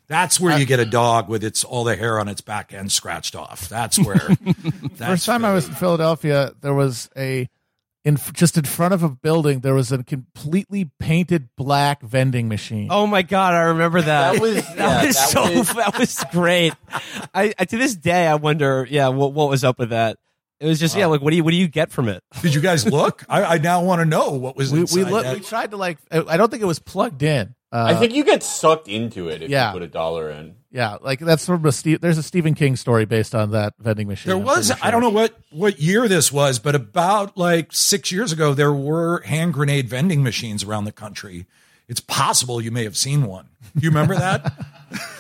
that's 0.06 0.38
where 0.38 0.58
you 0.58 0.64
get 0.64 0.80
a 0.80 0.84
dog 0.84 1.28
with 1.28 1.42
its 1.44 1.64
all 1.64 1.84
the 1.84 1.96
hair 1.96 2.20
on 2.20 2.28
its 2.28 2.40
back 2.40 2.72
end 2.72 2.92
scratched 2.92 3.34
off. 3.34 3.68
That's 3.68 3.98
where. 3.98 4.16
that's 4.44 4.98
First 4.98 5.26
time 5.26 5.40
Philly. 5.40 5.50
I 5.50 5.54
was 5.54 5.68
in 5.68 5.74
Philadelphia, 5.74 6.52
there 6.60 6.74
was 6.74 7.10
a 7.16 7.48
in 8.04 8.18
just 8.34 8.58
in 8.58 8.64
front 8.64 8.92
of 8.92 9.02
a 9.02 9.08
building 9.08 9.60
there 9.60 9.74
was 9.74 9.90
a 9.90 10.02
completely 10.04 10.90
painted 10.98 11.48
black 11.56 12.02
vending 12.02 12.48
machine. 12.48 12.88
Oh 12.90 13.06
my 13.06 13.22
god, 13.22 13.54
I 13.54 13.62
remember 13.62 14.02
that. 14.02 14.34
That 14.34 14.40
was 14.40 14.54
that 14.76 14.76
yeah, 14.76 15.06
was 15.06 15.16
that 15.16 15.28
so 15.28 15.58
was... 15.58 15.72
that 15.74 15.98
was 15.98 16.24
great. 16.30 16.74
I, 17.34 17.54
I, 17.58 17.64
to 17.64 17.76
this 17.76 17.94
day 17.94 18.26
I 18.26 18.34
wonder, 18.34 18.86
yeah, 18.88 19.08
what 19.08 19.32
what 19.32 19.48
was 19.48 19.64
up 19.64 19.78
with 19.78 19.90
that? 19.90 20.18
It 20.61 20.66
was 20.66 20.78
just 20.78 20.96
yeah, 20.96 21.07
like 21.07 21.20
what 21.20 21.30
do 21.30 21.36
you 21.36 21.44
what 21.44 21.50
do 21.50 21.57
you 21.57 21.68
get 21.68 21.90
from 21.90 22.09
it? 22.09 22.22
Did 22.40 22.55
you 22.55 22.61
guys 22.61 22.86
look? 22.86 23.24
I, 23.28 23.44
I 23.44 23.59
now 23.59 23.82
want 23.82 24.00
to 24.00 24.07
know 24.07 24.30
what 24.30 24.57
was 24.57 24.72
we 24.72 24.84
we, 24.84 25.05
look, 25.05 25.26
we 25.34 25.40
tried 25.40 25.72
to 25.72 25.76
like 25.76 25.98
I 26.11 26.36
don't 26.36 26.50
think 26.50 26.62
it 26.62 26.66
was 26.66 26.78
plugged 26.78 27.22
in. 27.22 27.55
Uh, 27.72 27.86
I 27.88 27.94
think 27.96 28.14
you 28.14 28.22
get 28.22 28.44
sucked 28.44 28.86
into 28.86 29.28
it 29.28 29.42
if 29.42 29.50
yeah. 29.50 29.66
you 29.66 29.72
put 29.72 29.82
a 29.82 29.88
dollar 29.88 30.30
in. 30.30 30.55
Yeah, 30.70 30.98
like 31.00 31.18
that's 31.18 31.44
from 31.44 31.66
a 31.66 31.72
Steve, 31.72 32.00
there's 32.00 32.18
a 32.18 32.22
Stephen 32.22 32.55
King 32.55 32.76
story 32.76 33.05
based 33.05 33.34
on 33.34 33.50
that 33.50 33.74
vending 33.80 34.07
machine. 34.07 34.30
There 34.30 34.38
was 34.38 34.68
sure. 34.68 34.76
I 34.80 34.92
don't 34.92 35.00
know 35.00 35.11
what 35.11 35.36
what 35.50 35.80
year 35.80 36.07
this 36.07 36.30
was, 36.30 36.61
but 36.61 36.76
about 36.76 37.36
like 37.36 37.72
6 37.72 38.12
years 38.12 38.30
ago 38.30 38.55
there 38.55 38.72
were 38.72 39.22
hand 39.22 39.55
grenade 39.55 39.88
vending 39.88 40.22
machines 40.22 40.62
around 40.62 40.84
the 40.84 40.92
country. 40.92 41.46
It's 41.88 42.00
possible 42.00 42.61
you 42.61 42.70
may 42.70 42.84
have 42.84 42.96
seen 42.96 43.26
one. 43.26 43.48
You 43.74 43.88
remember 43.90 44.14
that? 44.14 44.52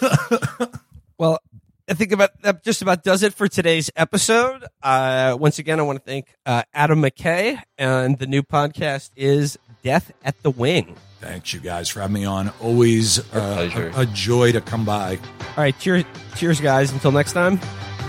well, 1.18 1.40
I 1.88 1.94
think 1.94 2.12
about 2.12 2.30
that 2.42 2.64
just 2.64 2.80
about 2.82 3.02
does 3.02 3.22
it 3.22 3.34
for 3.34 3.46
today's 3.46 3.90
episode. 3.94 4.64
Uh, 4.82 5.36
once 5.38 5.58
again, 5.58 5.78
I 5.78 5.82
want 5.82 5.98
to 5.98 6.04
thank 6.04 6.34
uh, 6.46 6.62
Adam 6.72 7.02
McKay, 7.02 7.60
and 7.76 8.18
the 8.18 8.26
new 8.26 8.42
podcast 8.42 9.10
is 9.16 9.58
Death 9.82 10.10
at 10.24 10.42
the 10.42 10.50
Wing. 10.50 10.96
Thanks, 11.20 11.52
you 11.52 11.60
guys, 11.60 11.88
for 11.88 12.00
having 12.00 12.14
me 12.14 12.24
on. 12.24 12.52
Always 12.60 13.18
uh, 13.34 13.92
a, 13.96 14.02
a 14.02 14.06
joy 14.06 14.52
to 14.52 14.60
come 14.60 14.84
by. 14.84 15.18
All 15.40 15.46
right, 15.58 15.78
cheers, 15.78 16.04
cheers, 16.36 16.60
guys. 16.60 16.90
Until 16.92 17.12
next 17.12 17.32
time, 17.32 17.58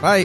bye. 0.01 0.23